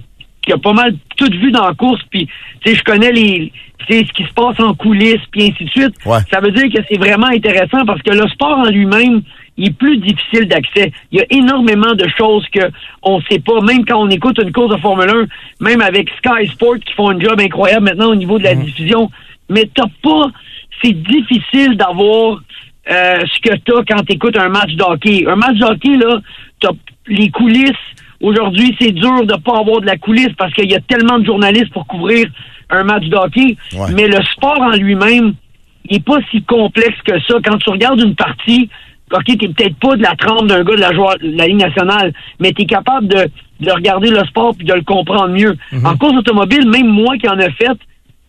qui 0.47 0.53
a 0.53 0.57
pas 0.57 0.73
mal 0.73 0.95
tout 1.17 1.29
vu 1.29 1.51
dans 1.51 1.67
la 1.67 1.73
course, 1.73 2.01
puis 2.09 2.27
tu 2.61 2.69
sais, 2.69 2.75
je 2.77 2.83
connais 2.83 3.11
les 3.11 3.51
tu 3.79 3.93
sais, 3.93 4.05
ce 4.05 4.11
qui 4.11 4.23
se 4.23 4.33
passe 4.33 4.59
en 4.59 4.73
coulisses, 4.73 5.21
puis 5.31 5.43
ainsi 5.43 5.65
de 5.65 5.69
suite, 5.69 5.95
ça 6.31 6.39
veut 6.41 6.51
dire 6.51 6.65
que 6.73 6.83
c'est 6.89 6.97
vraiment 6.97 7.27
intéressant 7.27 7.85
parce 7.85 8.01
que 8.01 8.11
le 8.11 8.27
sport 8.29 8.57
en 8.57 8.69
lui-même, 8.69 9.21
il 9.55 9.67
est 9.67 9.77
plus 9.77 9.97
difficile 9.97 10.47
d'accès. 10.47 10.91
Il 11.11 11.19
y 11.19 11.21
a 11.21 11.25
énormément 11.29 11.93
de 11.93 12.07
choses 12.17 12.45
que 12.53 12.71
on 13.03 13.21
sait 13.21 13.39
pas, 13.39 13.61
même 13.61 13.85
quand 13.85 14.01
on 14.01 14.09
écoute 14.09 14.39
une 14.41 14.51
course 14.51 14.75
de 14.75 14.81
Formule 14.81 15.09
1, 15.09 15.63
même 15.63 15.81
avec 15.81 16.09
Sky 16.17 16.47
Sport 16.47 16.75
qui 16.85 16.93
font 16.93 17.11
un 17.11 17.19
job 17.19 17.39
incroyable 17.39 17.85
maintenant 17.85 18.09
au 18.09 18.15
niveau 18.15 18.39
de 18.39 18.43
la 18.43 18.55
diffusion, 18.55 19.09
mais 19.49 19.69
t'as 19.73 19.87
pas, 20.01 20.31
c'est 20.81 20.93
difficile 20.93 21.77
d'avoir 21.77 22.41
euh, 22.89 23.19
ce 23.25 23.39
que 23.41 23.55
t'as 23.57 23.83
quand 23.87 24.03
t'écoutes 24.03 24.37
un 24.37 24.49
match 24.49 24.73
de 24.73 24.83
hockey. 24.83 25.25
Un 25.27 25.35
match 25.35 25.57
de 25.57 25.65
hockey, 25.65 25.97
là, 25.97 26.19
t'as 26.59 26.71
les 27.07 27.29
coulisses. 27.29 27.71
Aujourd'hui, 28.21 28.75
c'est 28.79 28.91
dur 28.91 29.25
de 29.25 29.35
pas 29.35 29.59
avoir 29.59 29.81
de 29.81 29.85
la 29.85 29.97
coulisse 29.97 30.33
parce 30.37 30.53
qu'il 30.53 30.69
y 30.71 30.75
a 30.75 30.79
tellement 30.81 31.19
de 31.19 31.25
journalistes 31.25 31.71
pour 31.71 31.85
couvrir 31.87 32.27
un 32.69 32.83
match 32.83 33.05
de 33.05 33.15
hockey. 33.15 33.55
Ouais. 33.73 33.91
Mais 33.95 34.07
le 34.07 34.21
sport 34.33 34.59
en 34.61 34.71
lui-même, 34.71 35.33
il 35.89 35.97
est 35.97 36.03
pas 36.05 36.17
si 36.31 36.41
complexe 36.43 36.97
que 37.05 37.19
ça. 37.21 37.35
Quand 37.45 37.57
tu 37.57 37.69
regardes 37.69 38.01
une 38.01 38.15
partie, 38.15 38.69
OK, 39.13 39.23
t'es 39.25 39.47
peut-être 39.49 39.75
pas 39.77 39.95
de 39.95 40.01
la 40.03 40.15
trempe 40.15 40.47
d'un 40.47 40.63
gars 40.63 40.75
de 40.75 40.81
la, 40.81 40.93
joie- 40.93 41.17
de 41.17 41.37
la 41.37 41.47
Ligue 41.47 41.61
nationale, 41.61 42.11
mais 42.39 42.51
t'es 42.51 42.65
capable 42.65 43.07
de, 43.07 43.29
de 43.61 43.71
regarder 43.71 44.09
le 44.09 44.19
sport 44.25 44.53
puis 44.57 44.65
de 44.65 44.73
le 44.73 44.81
comprendre 44.81 45.29
mieux. 45.29 45.55
En 45.85 45.95
course 45.95 46.17
automobile, 46.17 46.67
même 46.67 46.87
moi 46.87 47.17
qui 47.17 47.29
en 47.29 47.37
ai 47.39 47.51
fait, 47.51 47.77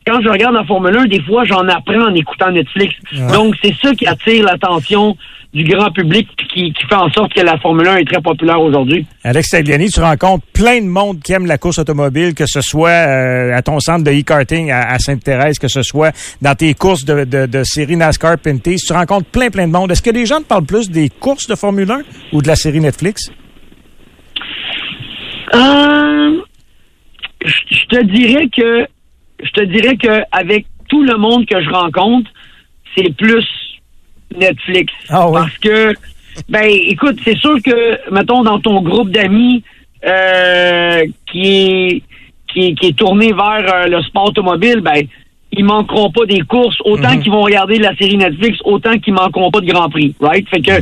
quand 0.06 0.20
je 0.22 0.28
regarde 0.28 0.54
la 0.54 0.64
Formule 0.64 0.96
1, 0.96 1.04
des 1.06 1.20
fois, 1.22 1.44
j'en 1.44 1.66
apprends 1.68 2.00
en 2.08 2.14
écoutant 2.14 2.50
Netflix. 2.52 2.94
Ouais. 3.12 3.32
Donc, 3.32 3.54
c'est 3.62 3.74
ça 3.82 3.92
qui 3.94 4.06
attire 4.06 4.44
l'attention 4.44 5.16
du 5.54 5.64
grand 5.64 5.90
public 5.90 6.28
qui, 6.52 6.72
qui 6.72 6.86
fait 6.86 6.94
en 6.94 7.10
sorte 7.10 7.32
que 7.32 7.40
la 7.40 7.56
Formule 7.58 7.88
1 7.88 7.96
est 7.96 8.04
très 8.04 8.20
populaire 8.20 8.60
aujourd'hui. 8.60 9.06
Alex 9.24 9.48
Tagliani, 9.48 9.88
tu 9.88 10.00
rencontres 10.00 10.44
plein 10.52 10.80
de 10.80 10.86
monde 10.86 11.20
qui 11.20 11.32
aime 11.32 11.46
la 11.46 11.56
course 11.56 11.78
automobile, 11.78 12.34
que 12.34 12.44
ce 12.46 12.60
soit 12.60 12.90
euh, 12.90 13.56
à 13.56 13.62
ton 13.62 13.80
centre 13.80 14.04
de 14.04 14.10
e-karting 14.10 14.70
à, 14.70 14.90
à 14.90 14.98
Sainte-Thérèse, 14.98 15.58
que 15.58 15.68
ce 15.68 15.82
soit 15.82 16.14
dans 16.42 16.54
tes 16.54 16.74
courses 16.74 17.04
de, 17.04 17.24
de, 17.24 17.46
de 17.46 17.64
série 17.64 17.96
NASCAR 17.96 18.38
Pinty. 18.38 18.76
Tu 18.76 18.92
rencontres 18.92 19.30
plein, 19.30 19.48
plein 19.48 19.66
de 19.66 19.72
monde. 19.72 19.90
Est-ce 19.90 20.02
que 20.02 20.10
les 20.10 20.26
gens 20.26 20.40
te 20.40 20.46
parlent 20.46 20.66
plus 20.66 20.90
des 20.90 21.08
courses 21.08 21.46
de 21.46 21.54
Formule 21.54 21.90
1 21.90 22.00
ou 22.32 22.42
de 22.42 22.46
la 22.48 22.56
série 22.56 22.80
Netflix? 22.80 23.32
Euh, 25.54 26.42
je 27.42 27.52
je 27.70 27.96
te 27.96 28.04
dirais 28.04 28.48
que 28.54 28.86
je 29.42 29.50
te 29.52 29.64
dirais 29.64 29.96
que 29.96 30.22
avec 30.30 30.66
tout 30.88 31.02
le 31.02 31.16
monde 31.16 31.46
que 31.46 31.62
je 31.62 31.70
rencontre, 31.70 32.30
c'est 32.94 33.14
plus 33.16 33.46
Netflix. 34.36 34.92
Parce 35.42 35.58
que 35.58 35.94
ben 36.48 36.68
écoute, 36.70 37.18
c'est 37.24 37.36
sûr 37.38 37.56
que 37.62 38.10
mettons 38.12 38.42
dans 38.42 38.60
ton 38.60 38.80
groupe 38.82 39.10
d'amis 39.10 39.62
euh, 40.06 41.02
qui 41.30 41.46
est 41.46 42.02
qui 42.52 42.66
est, 42.66 42.74
qui 42.74 42.86
est 42.88 42.96
tourné 42.96 43.32
vers 43.32 43.74
euh, 43.74 43.86
le 43.88 44.02
sport 44.02 44.26
automobile, 44.26 44.80
ben 44.80 45.02
ils 45.52 45.64
manqueront 45.64 46.10
pas 46.10 46.26
des 46.26 46.40
courses 46.40 46.76
autant 46.84 47.18
qu'ils 47.18 47.32
vont 47.32 47.42
regarder 47.42 47.78
la 47.78 47.94
série 47.96 48.16
Netflix, 48.16 48.58
autant 48.64 48.98
qu'ils 48.98 49.14
manqueront 49.14 49.50
pas 49.50 49.60
de 49.60 49.66
Grand 49.66 49.88
Prix, 49.88 50.14
right? 50.20 50.46
Fait 50.48 50.60
que 50.60 50.72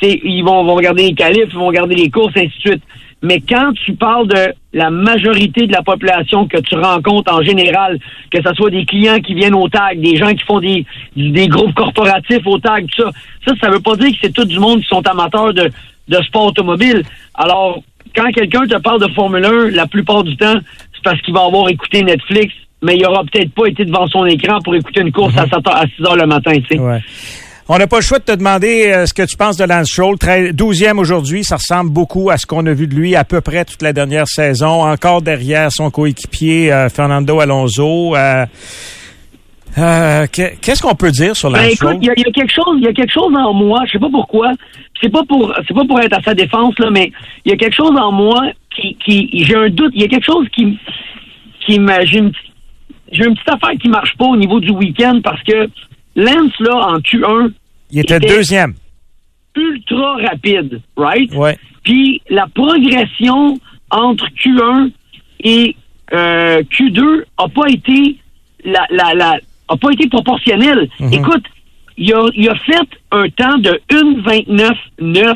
c'est 0.00 0.20
ils 0.24 0.42
vont, 0.42 0.64
vont 0.64 0.74
regarder 0.74 1.08
les 1.08 1.14
qualifs, 1.14 1.48
ils 1.48 1.58
vont 1.58 1.66
regarder 1.66 1.96
les 1.96 2.10
courses, 2.10 2.32
ainsi 2.36 2.56
de 2.56 2.70
suite. 2.70 2.82
Mais 3.22 3.40
quand 3.40 3.72
tu 3.84 3.94
parles 3.94 4.26
de 4.26 4.52
la 4.72 4.90
majorité 4.90 5.66
de 5.66 5.72
la 5.72 5.82
population 5.82 6.48
que 6.48 6.58
tu 6.58 6.74
rencontres 6.74 7.32
en 7.32 7.42
général, 7.42 7.98
que 8.30 8.38
ce 8.42 8.52
soit 8.54 8.70
des 8.70 8.84
clients 8.84 9.20
qui 9.20 9.34
viennent 9.34 9.54
au 9.54 9.68
tag, 9.68 10.00
des 10.00 10.16
gens 10.16 10.32
qui 10.34 10.44
font 10.44 10.58
des, 10.60 10.84
des 11.16 11.46
groupes 11.48 11.74
corporatifs 11.74 12.44
au 12.46 12.58
tag, 12.58 12.86
tout 12.90 13.02
ça, 13.04 13.10
ça, 13.46 13.52
ça 13.60 13.70
veut 13.70 13.80
pas 13.80 13.94
dire 13.96 14.10
que 14.10 14.16
c'est 14.22 14.32
tout 14.32 14.44
du 14.44 14.58
monde 14.58 14.80
qui 14.80 14.88
sont 14.88 15.06
amateurs 15.06 15.54
de, 15.54 15.70
de 16.08 16.16
sport 16.22 16.46
automobile. 16.46 17.02
Alors, 17.34 17.80
quand 18.16 18.30
quelqu'un 18.32 18.66
te 18.66 18.76
parle 18.78 19.00
de 19.00 19.12
Formule 19.12 19.44
1, 19.44 19.70
la 19.70 19.86
plupart 19.86 20.24
du 20.24 20.36
temps, 20.36 20.58
c'est 20.94 21.02
parce 21.04 21.20
qu'il 21.22 21.32
va 21.34 21.44
avoir 21.44 21.68
écouté 21.68 22.02
Netflix, 22.02 22.52
mais 22.82 22.96
il 22.96 23.06
aura 23.06 23.22
peut-être 23.24 23.52
pas 23.54 23.66
été 23.66 23.84
devant 23.84 24.08
son 24.08 24.26
écran 24.26 24.58
pour 24.64 24.74
écouter 24.74 25.00
une 25.02 25.12
course 25.12 25.36
à, 25.38 25.44
7 25.44 25.54
heures- 25.68 25.76
à 25.76 25.84
6 25.86 26.04
heures 26.04 26.16
le 26.16 26.26
matin, 26.26 26.52
tu 26.56 26.66
sais. 26.66 26.78
On 27.68 27.78
n'a 27.78 27.86
pas 27.86 27.96
le 27.98 28.02
choix 28.02 28.18
de 28.18 28.24
te 28.24 28.32
demander 28.32 28.90
euh, 28.92 29.06
ce 29.06 29.14
que 29.14 29.22
tu 29.22 29.36
penses 29.36 29.56
de 29.56 29.64
Lance 29.64 29.88
Stroll. 29.88 30.18
Très- 30.18 30.52
12e 30.52 30.98
aujourd'hui, 30.98 31.44
ça 31.44 31.56
ressemble 31.56 31.90
beaucoup 31.90 32.28
à 32.30 32.36
ce 32.36 32.44
qu'on 32.44 32.66
a 32.66 32.72
vu 32.72 32.86
de 32.88 32.94
lui 32.94 33.14
à 33.16 33.24
peu 33.24 33.40
près 33.40 33.64
toute 33.64 33.82
la 33.82 33.92
dernière 33.92 34.26
saison. 34.26 34.82
Encore 34.84 35.22
derrière 35.22 35.70
son 35.70 35.90
coéquipier 35.90 36.72
euh, 36.72 36.88
Fernando 36.88 37.38
Alonso. 37.40 38.16
Euh, 38.16 38.46
que- 40.26 40.54
Qu'est-ce 40.60 40.82
qu'on 40.82 40.94
peut 40.94 41.12
dire 41.12 41.34
sur 41.36 41.48
Lance 41.50 41.62
Ben, 41.62 41.70
Stroll? 41.70 41.92
écoute, 41.94 42.02
il 42.02 42.06
y, 42.06 42.10
a- 42.10 42.14
il 42.16 42.22
y 42.26 42.28
a 42.28 42.32
quelque 42.32 42.52
chose, 42.52 42.74
il 42.78 42.84
y 42.84 42.88
a 42.88 42.92
quelque 42.92 43.12
chose 43.12 43.32
en 43.34 43.54
moi, 43.54 43.80
je 43.86 43.92
sais 43.92 43.98
pas 43.98 44.10
pourquoi. 44.10 44.52
C'est 45.00 45.08
pas 45.10 45.22
pour, 45.26 45.54
c'est 45.66 45.74
pas 45.74 45.84
pour 45.86 46.00
être 46.00 46.18
à 46.18 46.22
sa 46.22 46.34
défense 46.34 46.78
là, 46.78 46.90
mais 46.90 47.10
il 47.44 47.52
y 47.52 47.54
a 47.54 47.56
quelque 47.56 47.74
chose 47.74 47.96
en 47.98 48.12
moi 48.12 48.42
qui, 48.76 48.96
qui, 49.04 49.30
j'ai 49.44 49.54
un 49.56 49.70
doute. 49.70 49.92
Il 49.94 50.02
y 50.02 50.04
a 50.04 50.08
quelque 50.08 50.26
chose 50.26 50.46
qui, 50.54 50.78
qui 51.64 51.80
j'ai 52.04 52.18
une, 52.18 52.32
une 53.12 53.34
petite 53.34 53.48
affaire 53.48 53.78
qui 53.80 53.88
marche 53.88 54.14
pas 54.18 54.26
au 54.26 54.36
niveau 54.36 54.60
du 54.60 54.70
week-end 54.70 55.20
parce 55.24 55.42
que 55.42 55.68
Lance 56.16 56.58
là 56.60 56.74
en 56.88 56.98
Q1, 56.98 57.52
Il 57.90 58.00
était 58.00 58.20
deuxième. 58.20 58.74
ultra 59.56 60.16
rapide, 60.16 60.80
right? 60.96 61.32
Ouais. 61.34 61.56
Puis 61.84 62.20
la 62.30 62.46
progression 62.54 63.58
entre 63.90 64.26
Q1 64.36 64.90
et 65.44 65.74
euh, 66.12 66.62
Q2 66.62 67.24
a 67.38 67.48
pas 67.48 67.68
été 67.68 68.16
la, 68.64 68.86
la, 68.90 69.14
la 69.14 69.38
a 69.68 69.76
pas 69.76 69.90
été 69.92 70.08
proportionnelle. 70.08 70.88
Mhm. 71.00 71.12
Écoute, 71.12 71.44
il 71.96 72.12
a, 72.14 72.26
il 72.34 72.48
a 72.48 72.54
fait 72.56 72.88
un 73.10 73.28
temps 73.30 73.58
de 73.58 73.80
1,29,9 73.90 75.34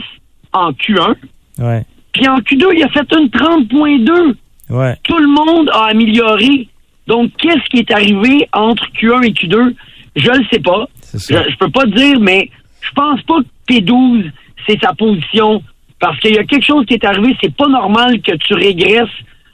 en 0.52 0.72
Q1, 0.72 1.14
Ouais. 1.58 1.82
puis 2.12 2.28
en 2.28 2.38
Q2, 2.38 2.66
il 2.76 2.82
a 2.84 2.88
fait 2.90 3.12
une 3.12 3.28
30,2. 3.28 4.34
Ouais. 4.70 4.96
Tout 5.04 5.18
le 5.18 5.28
monde 5.28 5.70
a 5.72 5.86
amélioré. 5.86 6.68
Donc, 7.06 7.30
qu'est-ce 7.38 7.64
qui 7.70 7.78
est 7.78 7.90
arrivé 7.92 8.48
entre 8.52 8.84
Q1 9.00 9.24
et 9.26 9.30
Q2? 9.32 9.74
Je 10.16 10.30
le 10.30 10.44
sais 10.50 10.60
pas. 10.60 10.86
Je, 11.14 11.56
peux 11.58 11.70
pas 11.70 11.86
dire, 11.86 12.18
mais 12.20 12.50
je 12.80 12.90
pense 12.92 13.22
pas 13.22 13.38
que 13.40 13.74
P12, 13.74 14.30
c'est 14.66 14.80
sa 14.80 14.92
position. 14.94 15.62
Parce 15.98 16.18
qu'il 16.20 16.34
y 16.34 16.38
a 16.38 16.44
quelque 16.44 16.66
chose 16.66 16.84
qui 16.86 16.94
est 16.94 17.04
arrivé. 17.04 17.36
C'est 17.40 17.54
pas 17.54 17.68
normal 17.68 18.20
que 18.20 18.34
tu 18.36 18.54
régresses 18.54 19.08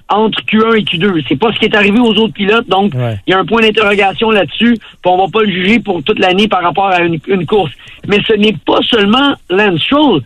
entre 0.09 0.41
Q1 0.43 0.79
et 0.79 0.83
Q2. 0.83 1.25
C'est 1.29 1.39
pas 1.39 1.53
ce 1.53 1.59
qui 1.59 1.67
est 1.67 1.75
arrivé 1.75 1.99
aux 1.99 2.15
autres 2.15 2.35
pilotes. 2.35 2.69
Donc, 2.69 2.93
il 2.95 3.31
y 3.31 3.35
a 3.35 3.39
un 3.39 3.45
point 3.45 3.63
d'interrogation 3.63 4.31
là-dessus. 4.31 4.75
Puis 4.75 5.07
on 5.07 5.19
va 5.19 5.31
pas 5.33 5.43
le 5.43 5.51
juger 5.51 5.81
pour 5.81 6.03
toute 6.03 6.19
l'année 6.19 6.49
par 6.49 6.63
rapport 6.63 6.87
à 6.87 7.01
une, 7.01 7.19
une 7.27 7.47
course. 7.47 7.73
Mais 8.07 8.19
ce 8.27 8.35
n'est 8.35 8.57
pas 8.67 8.81
seulement 8.83 9.35
Lance 9.51 9.81
Stroll. 9.83 10.23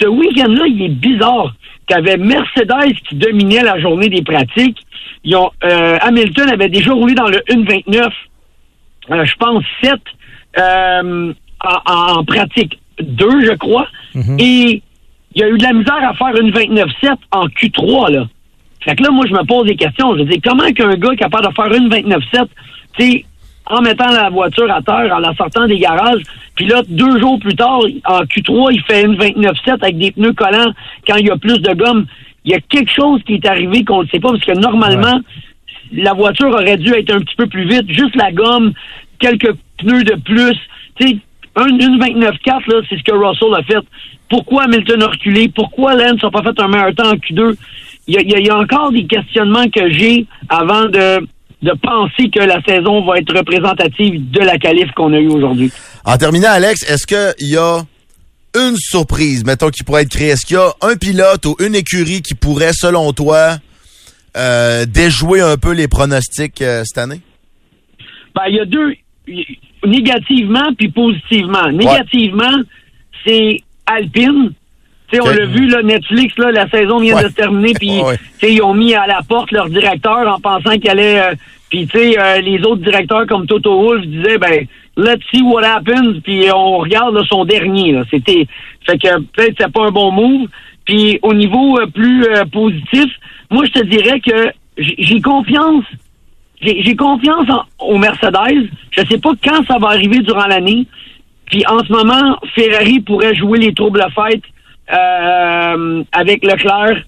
Ce 0.00 0.06
week-end-là, 0.06 0.66
il 0.66 0.82
est 0.82 0.88
bizarre. 0.88 1.54
Tu 1.86 1.94
avais 1.94 2.16
Mercedes 2.16 2.94
qui 3.08 3.14
dominait 3.14 3.62
la 3.62 3.80
journée 3.80 4.08
des 4.08 4.22
pratiques. 4.22 4.78
Ils 5.24 5.34
ont, 5.36 5.50
euh, 5.64 5.98
Hamilton 6.00 6.50
avait 6.50 6.68
déjà 6.68 6.92
roulé 6.92 7.14
dans 7.14 7.28
le 7.28 7.38
1.29, 7.48 8.10
euh, 9.10 9.24
je 9.24 9.34
pense 9.36 9.64
7 9.82 9.94
euh, 10.58 11.32
en, 11.64 12.18
en 12.18 12.24
pratique 12.24 12.78
2, 13.00 13.46
je 13.46 13.54
crois. 13.56 13.88
Et 14.38 14.82
il 15.34 15.40
y 15.40 15.44
a 15.44 15.48
eu 15.48 15.58
de 15.58 15.62
la 15.62 15.72
misère 15.72 16.08
à 16.08 16.14
faire 16.14 16.36
une 16.40 16.50
29.7 16.50 17.16
en 17.32 17.46
Q3, 17.46 18.12
là. 18.12 18.26
Fait 18.80 18.94
que 18.96 19.02
là, 19.02 19.10
moi, 19.10 19.26
je 19.28 19.34
me 19.34 19.44
pose 19.44 19.66
des 19.66 19.76
questions. 19.76 20.16
Je 20.16 20.22
dis, 20.22 20.40
comment 20.40 20.70
qu'un 20.72 20.94
gars 20.94 21.12
est 21.12 21.16
capable 21.16 21.48
de 21.48 21.54
faire 21.54 21.72
une 21.72 21.88
29.7, 21.88 22.46
tu 22.96 23.04
sais, 23.04 23.24
en 23.66 23.82
mettant 23.82 24.10
la 24.10 24.30
voiture 24.30 24.70
à 24.70 24.80
terre, 24.80 25.12
en 25.14 25.18
la 25.18 25.34
sortant 25.34 25.66
des 25.66 25.78
garages, 25.78 26.22
puis 26.54 26.66
là, 26.66 26.82
deux 26.88 27.20
jours 27.20 27.38
plus 27.38 27.54
tard, 27.54 27.80
en 28.06 28.22
Q3, 28.22 28.72
il 28.72 28.82
fait 28.82 29.04
une 29.04 29.16
29.7 29.16 29.82
avec 29.82 29.98
des 29.98 30.10
pneus 30.12 30.32
collants 30.32 30.72
quand 31.06 31.16
il 31.16 31.26
y 31.26 31.30
a 31.30 31.36
plus 31.36 31.60
de 31.60 31.74
gomme. 31.74 32.06
Il 32.44 32.52
y 32.52 32.54
a 32.54 32.60
quelque 32.60 32.90
chose 32.90 33.20
qui 33.26 33.34
est 33.34 33.46
arrivé 33.46 33.84
qu'on 33.84 34.02
ne 34.04 34.08
sait 34.08 34.20
pas, 34.20 34.30
parce 34.30 34.44
que 34.44 34.58
normalement, 34.58 35.20
la 35.92 36.12
voiture 36.14 36.48
aurait 36.48 36.76
dû 36.76 36.92
être 36.94 37.12
un 37.14 37.20
petit 37.20 37.36
peu 37.36 37.46
plus 37.46 37.68
vite. 37.68 37.88
Juste 37.88 38.14
la 38.16 38.32
gomme, 38.32 38.72
quelques 39.18 39.52
pneus 39.78 40.04
de 40.04 40.14
plus. 40.22 40.56
Tu 41.00 41.08
sais, 41.08 41.16
un- 41.56 41.66
une 41.68 41.98
29.4, 41.98 42.66
là, 42.68 42.80
c'est 42.88 42.98
ce 42.98 43.02
que 43.04 43.12
Russell 43.12 43.54
a 43.54 43.62
fait. 43.62 43.84
Pourquoi 44.28 44.64
Hamilton 44.64 45.02
a 45.02 45.06
reculé? 45.08 45.48
Pourquoi 45.54 45.94
Lance 45.94 46.22
n'a 46.22 46.30
pas 46.30 46.42
fait 46.42 46.60
un 46.60 46.68
meilleur 46.68 46.94
temps 46.94 47.10
en 47.10 47.14
Q2? 47.14 47.56
Il 48.06 48.14
y 48.14 48.48
a, 48.50 48.56
encore 48.56 48.90
des 48.92 49.06
questionnements 49.06 49.68
que 49.68 49.90
j'ai 49.92 50.26
avant 50.48 50.84
de, 50.86 51.26
de 51.62 51.72
penser 51.82 52.30
que 52.30 52.40
la 52.40 52.60
saison 52.62 53.04
va 53.04 53.18
être 53.18 53.36
représentative 53.36 54.30
de 54.30 54.40
la 54.40 54.56
qualif 54.58 54.90
qu'on 54.92 55.12
a 55.12 55.18
eue 55.18 55.28
aujourd'hui. 55.28 55.70
En 56.04 56.16
terminant, 56.16 56.48
Alex, 56.50 56.82
est-ce 56.90 57.06
qu'il 57.06 57.48
y 57.48 57.56
a 57.56 57.80
une 58.56 58.76
surprise, 58.78 59.44
mettons, 59.44 59.68
qui 59.68 59.84
pourrait 59.84 60.02
être 60.02 60.10
créée? 60.10 60.28
Est-ce 60.28 60.46
qu'il 60.46 60.56
y 60.56 60.58
a 60.58 60.70
un 60.82 60.96
pilote 60.96 61.44
ou 61.46 61.56
une 61.60 61.74
écurie 61.74 62.22
qui 62.22 62.34
pourrait, 62.34 62.72
selon 62.72 63.12
toi, 63.12 63.56
euh, 64.36 64.84
déjouer 64.86 65.40
un 65.40 65.56
peu 65.56 65.72
les 65.72 65.88
pronostics 65.88 66.60
euh, 66.62 66.82
cette 66.84 66.98
année? 66.98 67.20
Ben, 68.34 68.42
il 68.48 68.56
y 68.56 68.60
a 68.60 68.64
deux, 68.64 68.94
y- 69.26 69.58
négativement 69.84 70.72
puis 70.76 70.88
positivement. 70.88 71.68
Négativement, 71.72 72.62
c'est 73.26 73.58
Alpine. 73.86 74.52
On 75.22 75.26
l'a 75.26 75.46
vu, 75.46 75.66
là, 75.68 75.82
Netflix, 75.82 76.36
là, 76.36 76.52
la 76.52 76.68
saison 76.68 77.00
vient 77.00 77.16
de 77.22 77.28
se 77.28 77.32
terminer, 77.34 77.72
puis 77.72 78.02
Ouais. 78.02 78.18
ils 78.42 78.60
ont 78.62 78.74
mis 78.74 78.94
à 78.94 79.06
la 79.06 79.20
porte 79.26 79.50
leur 79.52 79.70
directeur 79.70 80.28
en 80.28 80.38
pensant 80.38 80.78
qu'il 80.78 80.90
allait... 80.90 81.18
euh, 81.20 81.34
puis, 81.70 81.86
tu 81.86 81.98
sais, 81.98 82.18
euh, 82.18 82.40
les 82.42 82.58
autres 82.60 82.82
directeurs 82.82 83.26
comme 83.26 83.46
Toto 83.46 83.82
Wolff 83.82 84.04
disaient, 84.06 84.36
ben, 84.38 84.66
let's 84.98 85.22
see 85.32 85.40
what 85.42 85.64
happens, 85.64 86.20
puis 86.22 86.44
on 86.54 86.78
regarde 86.78 87.14
là, 87.14 87.22
son 87.26 87.44
dernier. 87.46 87.92
là. 87.92 88.04
C'était... 88.10 88.46
Fait 88.86 88.98
que 88.98 89.18
peut-être 89.20 89.54
c'est 89.58 89.72
pas 89.72 89.86
un 89.86 89.90
bon 89.90 90.10
move. 90.12 90.48
Puis, 90.84 91.18
au 91.22 91.32
niveau 91.32 91.78
euh, 91.80 91.86
plus 91.86 92.26
positif, 92.52 93.06
moi, 93.50 93.64
je 93.64 93.72
te 93.72 93.84
dirais 93.84 94.20
que 94.20 94.52
j'ai 94.76 95.20
confiance 95.20 95.84
j'ai 96.60 96.96
confiance 96.96 97.48
en, 97.50 97.64
au 97.86 97.98
Mercedes. 97.98 98.68
Je 98.90 99.04
sais 99.06 99.18
pas 99.18 99.30
quand 99.44 99.64
ça 99.66 99.78
va 99.78 99.88
arriver 99.88 100.18
durant 100.20 100.46
l'année. 100.46 100.86
Puis 101.46 101.64
en 101.66 101.78
ce 101.84 101.92
moment, 101.92 102.36
Ferrari 102.54 103.00
pourrait 103.00 103.34
jouer 103.34 103.58
les 103.58 103.72
troubles 103.72 104.04
fêtes 104.14 104.42
euh, 104.92 106.02
avec 106.12 106.44
Leclerc 106.44 107.04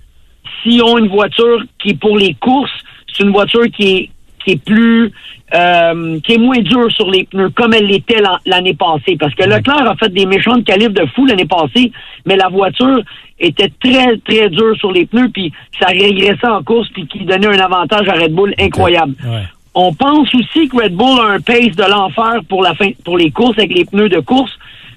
s'ils 0.63 0.83
ont 0.83 0.99
une 0.99 1.09
voiture 1.09 1.63
qui 1.79 1.91
est 1.91 2.01
pour 2.01 2.17
les 2.17 2.35
courses, 2.35 2.71
c'est 3.13 3.25
une 3.25 3.33
voiture 3.33 3.65
qui 3.71 3.97
est 3.97 4.11
qui 4.45 4.53
est 4.53 4.65
plus 4.65 5.13
euh, 5.55 6.19
qui 6.21 6.35
est 6.35 6.39
moins 6.39 6.59
dure 6.59 6.91
sur 6.93 7.11
les 7.11 7.25
pneus 7.25 7.51
comme 7.51 7.75
elle 7.75 7.87
l'était 7.87 8.21
l'an- 8.21 8.39
l'année 8.47 8.75
passée 8.75 9.17
parce 9.19 9.35
que 9.35 9.43
Leclerc 9.45 9.89
a 9.91 9.97
fait 9.97 10.13
des 10.13 10.25
méchants 10.27 10.57
de 10.57 10.63
calibre 10.63 10.95
de 10.95 11.07
fou 11.15 11.27
l'année 11.27 11.45
passée 11.47 11.91
mais 12.25 12.37
la 12.37 12.49
voiture 12.49 13.01
était 13.39 13.71
très 13.83 14.17
très 14.19 14.49
dure 14.51 14.77
sur 14.79 14.93
les 14.93 15.07
pneus 15.07 15.29
puis 15.33 15.53
ça 15.81 15.87
régressait 15.87 16.47
en 16.49 16.63
course 16.63 16.89
puis 16.91 17.07
qui 17.07 17.25
donnait 17.25 17.49
un 17.49 17.59
avantage 17.61 18.09
à 18.09 18.13
Red 18.13 18.33
Bull 18.33 18.55
incroyable. 18.61 19.15
On 19.75 19.93
pense 19.95 20.35
aussi 20.35 20.69
que 20.69 20.77
Red 20.83 20.95
Bull 20.95 21.19
a 21.21 21.33
un 21.35 21.41
pace 21.41 21.77
de 21.77 21.89
l'enfer 21.91 22.41
pour 22.49 22.63
la 22.63 22.75
fin 22.75 22.91
pour 23.05 23.17
les 23.19 23.31
courses 23.31 23.59
avec 23.59 23.73
les 23.73 23.85
pneus 23.85 24.09
de 24.09 24.19
course. 24.21 24.53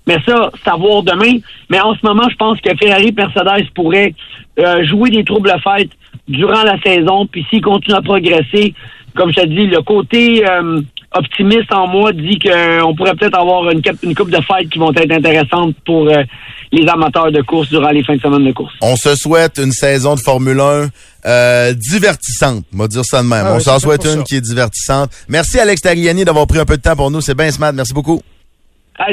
Mais 0.08 0.18
ça, 0.28 0.50
c'est 0.62 0.70
à 0.70 0.76
voir 0.76 1.02
demain. 1.04 1.38
Mais 1.70 1.80
en 1.80 1.94
ce 1.94 2.00
moment, 2.04 2.28
je 2.30 2.36
pense 2.36 2.60
que 2.60 2.76
Ferrari 2.76 3.14
Mercedes 3.16 3.70
pourraient 3.74 4.14
euh, 4.60 4.84
jouer 4.84 5.12
des 5.12 5.24
troubles 5.24 5.54
fêtes 5.64 5.92
durant 6.28 6.64
la 6.64 6.78
saison. 6.82 7.26
Puis 7.28 7.46
s'ils 7.50 7.62
continuent 7.62 7.96
à 7.96 8.02
progresser, 8.02 8.74
comme 9.16 9.32
je 9.32 9.42
te 9.42 9.46
dis, 9.46 9.68
le 9.68 9.82
côté 9.82 10.44
euh, 10.48 10.82
optimiste 11.16 11.72
en 11.72 11.88
moi 11.88 12.12
dit 12.12 12.40
qu'on 12.40 12.96
pourrait 12.96 13.16
peut-être 13.16 13.38
avoir 13.38 13.70
une, 13.70 13.82
coupe 14.16 14.30
de 14.32 14.42
fêtes 14.42 14.70
qui 14.72 14.80
vont 14.80 14.92
être 14.94 15.12
intéressantes 15.12 15.76
pour 15.86 16.08
euh, 16.08 16.24
les 16.72 16.88
amateurs 16.88 17.32
de 17.32 17.42
course 17.42 17.70
durant 17.70 17.90
les 17.90 18.04
fins 18.04 18.16
de 18.16 18.22
semaine 18.22 18.46
de 18.46 18.52
course. 18.52 18.74
On 18.82 18.96
se 18.96 19.16
souhaite 19.16 19.60
une 19.60 19.72
saison 19.72 20.16
de 20.16 20.20
Formule 20.20 20.60
1 20.60 20.88
euh, 21.26 21.74
divertissante. 21.74 22.66
On 22.74 22.78
va 22.80 22.88
dire 22.88 23.06
ça 23.06 23.22
de 23.22 23.28
même. 23.28 23.46
Ah 23.46 23.54
on 23.54 23.58
oui, 23.58 23.64
s'en 23.64 23.80
souhaite 23.80 24.04
une 24.06 24.20
ça. 24.20 24.24
qui 24.24 24.36
est 24.36 24.42
divertissante. 24.42 25.12
Merci 25.30 25.60
Alex 25.60 25.82
Tagliani 25.82 26.26
d'avoir 26.26 26.48
pris 26.48 26.60
un 26.60 26.66
peu 26.66 26.78
de 26.78 26.82
temps 26.82 26.96
pour 26.96 27.12
nous. 27.12 27.22
C'est 27.22 27.36
bien 27.36 27.52
smart. 27.52 27.74
Merci 27.74 27.94
beaucoup. 27.94 28.22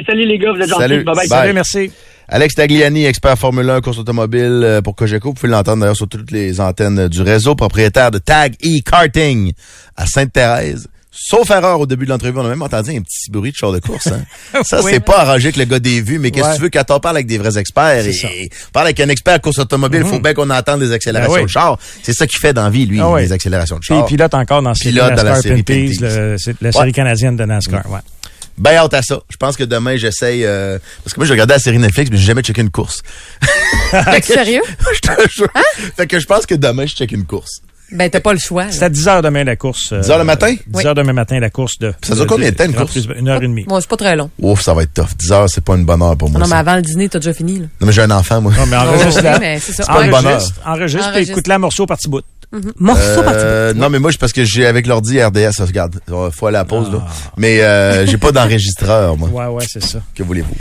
Salut 0.06 0.26
les 0.26 0.38
gars, 0.38 0.52
vous 0.52 0.60
êtes 0.60 0.68
gentils. 0.68 0.80
Salut. 0.82 1.04
Bye 1.04 1.14
bye. 1.14 1.28
Bye. 1.28 1.52
merci. 1.52 1.90
Alex 2.32 2.54
Tagliani, 2.54 3.06
expert 3.06 3.36
Formule 3.36 3.68
1, 3.68 3.80
course 3.80 3.98
automobile 3.98 4.60
euh, 4.62 4.80
pour 4.82 4.94
Cogeco. 4.94 5.30
Vous 5.30 5.34
pouvez 5.34 5.48
l'entendre 5.50 5.80
d'ailleurs 5.80 5.96
sur 5.96 6.08
toutes 6.08 6.30
les 6.30 6.60
antennes 6.60 7.08
du 7.08 7.22
réseau. 7.22 7.56
Propriétaire 7.56 8.12
de 8.12 8.18
Tag 8.18 8.54
e-Karting 8.64 9.52
à 9.96 10.06
Sainte-Thérèse. 10.06 10.86
Sauf 11.12 11.50
erreur 11.50 11.80
au 11.80 11.86
début 11.86 12.04
de 12.04 12.10
l'entrevue, 12.10 12.38
on 12.38 12.44
a 12.46 12.48
même 12.50 12.62
entendu 12.62 12.90
un 12.92 13.00
petit 13.02 13.32
bruit 13.32 13.50
de 13.50 13.56
char 13.56 13.72
de 13.72 13.80
course. 13.80 14.06
Hein? 14.06 14.22
Ça, 14.62 14.80
Oui. 14.80 14.92
c'est 14.94 15.04
pas 15.04 15.18
arrangé 15.22 15.46
avec 15.48 15.56
le 15.56 15.64
gars 15.64 15.80
des 15.80 16.00
vues, 16.00 16.20
mais 16.20 16.30
qu'est-ce 16.30 16.44
que 16.44 16.50
Ouais. 16.50 16.56
tu 16.56 16.62
veux 16.62 16.70
quand 16.70 16.88
on 16.92 17.00
parle 17.00 17.16
avec 17.16 17.26
des 17.26 17.36
vrais 17.36 17.58
experts 17.58 18.06
et, 18.06 18.48
parle 18.72 18.86
avec 18.86 19.00
un 19.00 19.08
expert 19.08 19.40
course 19.40 19.58
automobile, 19.58 20.02
il 20.04 20.08
faut 20.08 20.20
bien 20.20 20.32
qu'on 20.34 20.48
entende 20.50 20.78
des 20.78 20.92
accélérations 20.92 21.32
Ben 21.34 21.40
oui. 21.40 21.46
de 21.46 21.50
char. 21.50 21.78
C'est 22.04 22.12
ça 22.12 22.28
qu'il 22.28 22.38
fait 22.38 22.52
dans 22.52 22.62
la 22.62 22.70
vie, 22.70 22.86
lui, 22.86 23.00
Ah 23.00 23.10
oui. 23.10 23.22
les 23.22 23.32
accélérations 23.32 23.74
de 23.74 23.80
Puis 23.80 23.88
char. 23.88 24.04
il 24.06 24.08
pilote 24.08 24.34
encore 24.34 24.62
dans, 24.62 24.72
Pilote 24.72 25.14
dans 25.16 25.22
la 25.24 25.42
série 25.42 25.64
Pinties, 25.64 25.98
le- 26.00 26.36
Ouais. 26.78 26.92
canadienne 26.92 27.34
de 27.34 27.44
NASCAR. 27.44 27.90
Ouais. 27.90 27.98
Ben 28.60 28.76
hâte 28.76 28.92
à 28.92 29.00
ça. 29.02 29.20
Je 29.30 29.36
pense 29.38 29.56
que 29.56 29.64
demain, 29.64 29.96
j'essaye... 29.96 30.44
euh, 30.44 30.78
parce 31.02 31.14
que 31.14 31.20
moi, 31.20 31.26
je 31.26 31.32
regardais 31.32 31.54
la 31.54 31.60
série 31.60 31.78
Netflix, 31.78 32.10
mais 32.10 32.18
j'ai 32.18 32.26
jamais 32.26 32.42
checké 32.42 32.60
une 32.60 32.70
course. 32.70 33.02
Sérieux? 34.22 34.60
je 34.92 35.00
te 35.00 35.28
jure. 35.30 35.48
Fait 35.96 36.06
que 36.06 36.18
je 36.20 36.26
pense 36.26 36.44
que 36.44 36.54
demain, 36.54 36.84
je 36.84 36.94
check 36.94 37.10
une 37.12 37.24
course. 37.24 37.62
Ben, 37.92 38.08
t'as 38.10 38.20
pas 38.20 38.32
le 38.32 38.38
choix. 38.38 38.66
C'est 38.70 38.84
à 38.84 38.88
10 38.88 39.06
h 39.06 39.22
demain 39.22 39.44
la 39.44 39.56
course. 39.56 39.92
10 39.92 40.10
heures 40.10 40.18
le 40.18 40.24
matin? 40.24 40.54
10 40.66 40.84
h 40.84 40.94
demain 40.94 41.12
matin 41.12 41.40
la 41.40 41.50
course 41.50 41.78
de. 41.78 41.92
Ça 42.04 42.14
dure 42.14 42.26
combien 42.26 42.50
de 42.50 42.54
temps, 42.56 42.64
une 42.64 42.74
course? 42.74 42.96
Une 43.16 43.28
heure 43.28 43.38
et 43.42 43.46
demie. 43.46 43.64
Bon, 43.64 43.80
c'est 43.80 43.88
pas 43.90 43.96
très 43.96 44.16
long. 44.16 44.30
Ouf, 44.40 44.62
ça 44.62 44.74
va 44.74 44.82
être 44.82 44.94
tough. 44.94 45.16
10 45.18 45.32
heures, 45.32 45.48
c'est 45.50 45.64
pas 45.64 45.74
une 45.76 45.84
bonne 45.84 46.02
heure 46.02 46.16
pour 46.16 46.30
moi. 46.30 46.40
non, 46.40 46.46
mais 46.48 46.56
avant 46.56 46.76
le 46.76 46.82
dîner, 46.82 47.08
t'as 47.08 47.18
déjà 47.18 47.32
fini. 47.32 47.58
Là. 47.60 47.66
Non, 47.80 47.86
mais 47.86 47.92
j'ai 47.92 48.02
un 48.02 48.10
enfant, 48.10 48.40
moi. 48.40 48.52
Non, 48.58 48.66
mais 48.66 48.76
Oh, 48.80 49.38
mais 49.40 49.58
c'est 49.60 49.72
ça. 49.72 49.84
C'est 49.84 49.92
pas 49.92 50.04
une 50.04 50.10
bonne 50.10 50.26
heure. 50.26 50.32
Enregistre, 50.32 50.60
enregistre, 50.66 51.06
et 51.06 51.10
Enregistre. 51.10 51.32
écoute-la 51.32 51.58
morceau 51.58 51.86
par 51.86 51.96
petit 51.96 52.08
bout. 52.08 52.22
Morceau 52.78 53.22
par 53.22 53.32
Euh, 53.36 53.72
non, 53.74 53.90
mais 53.90 53.98
moi, 54.00 54.10
c'est 54.10 54.18
parce 54.18 54.32
que 54.32 54.44
j'ai 54.44 54.66
avec 54.66 54.86
l'ordi 54.88 55.22
RDS, 55.22 55.60
regarde, 55.60 56.00
faut 56.32 56.46
aller 56.46 56.56
à 56.56 56.60
la 56.60 56.64
pause, 56.64 56.90
là. 56.92 57.06
Mais 57.36 57.60
euh, 57.62 58.06
j'ai 58.06 58.18
pas 58.18 58.32
d'enregistreur, 58.32 59.16
moi. 59.16 59.28
Ouais, 59.28 59.54
ouais, 59.56 59.64
c'est 59.68 59.82
ça. 59.82 60.00
Que 60.14 60.22
voulez-vous? 60.24 60.54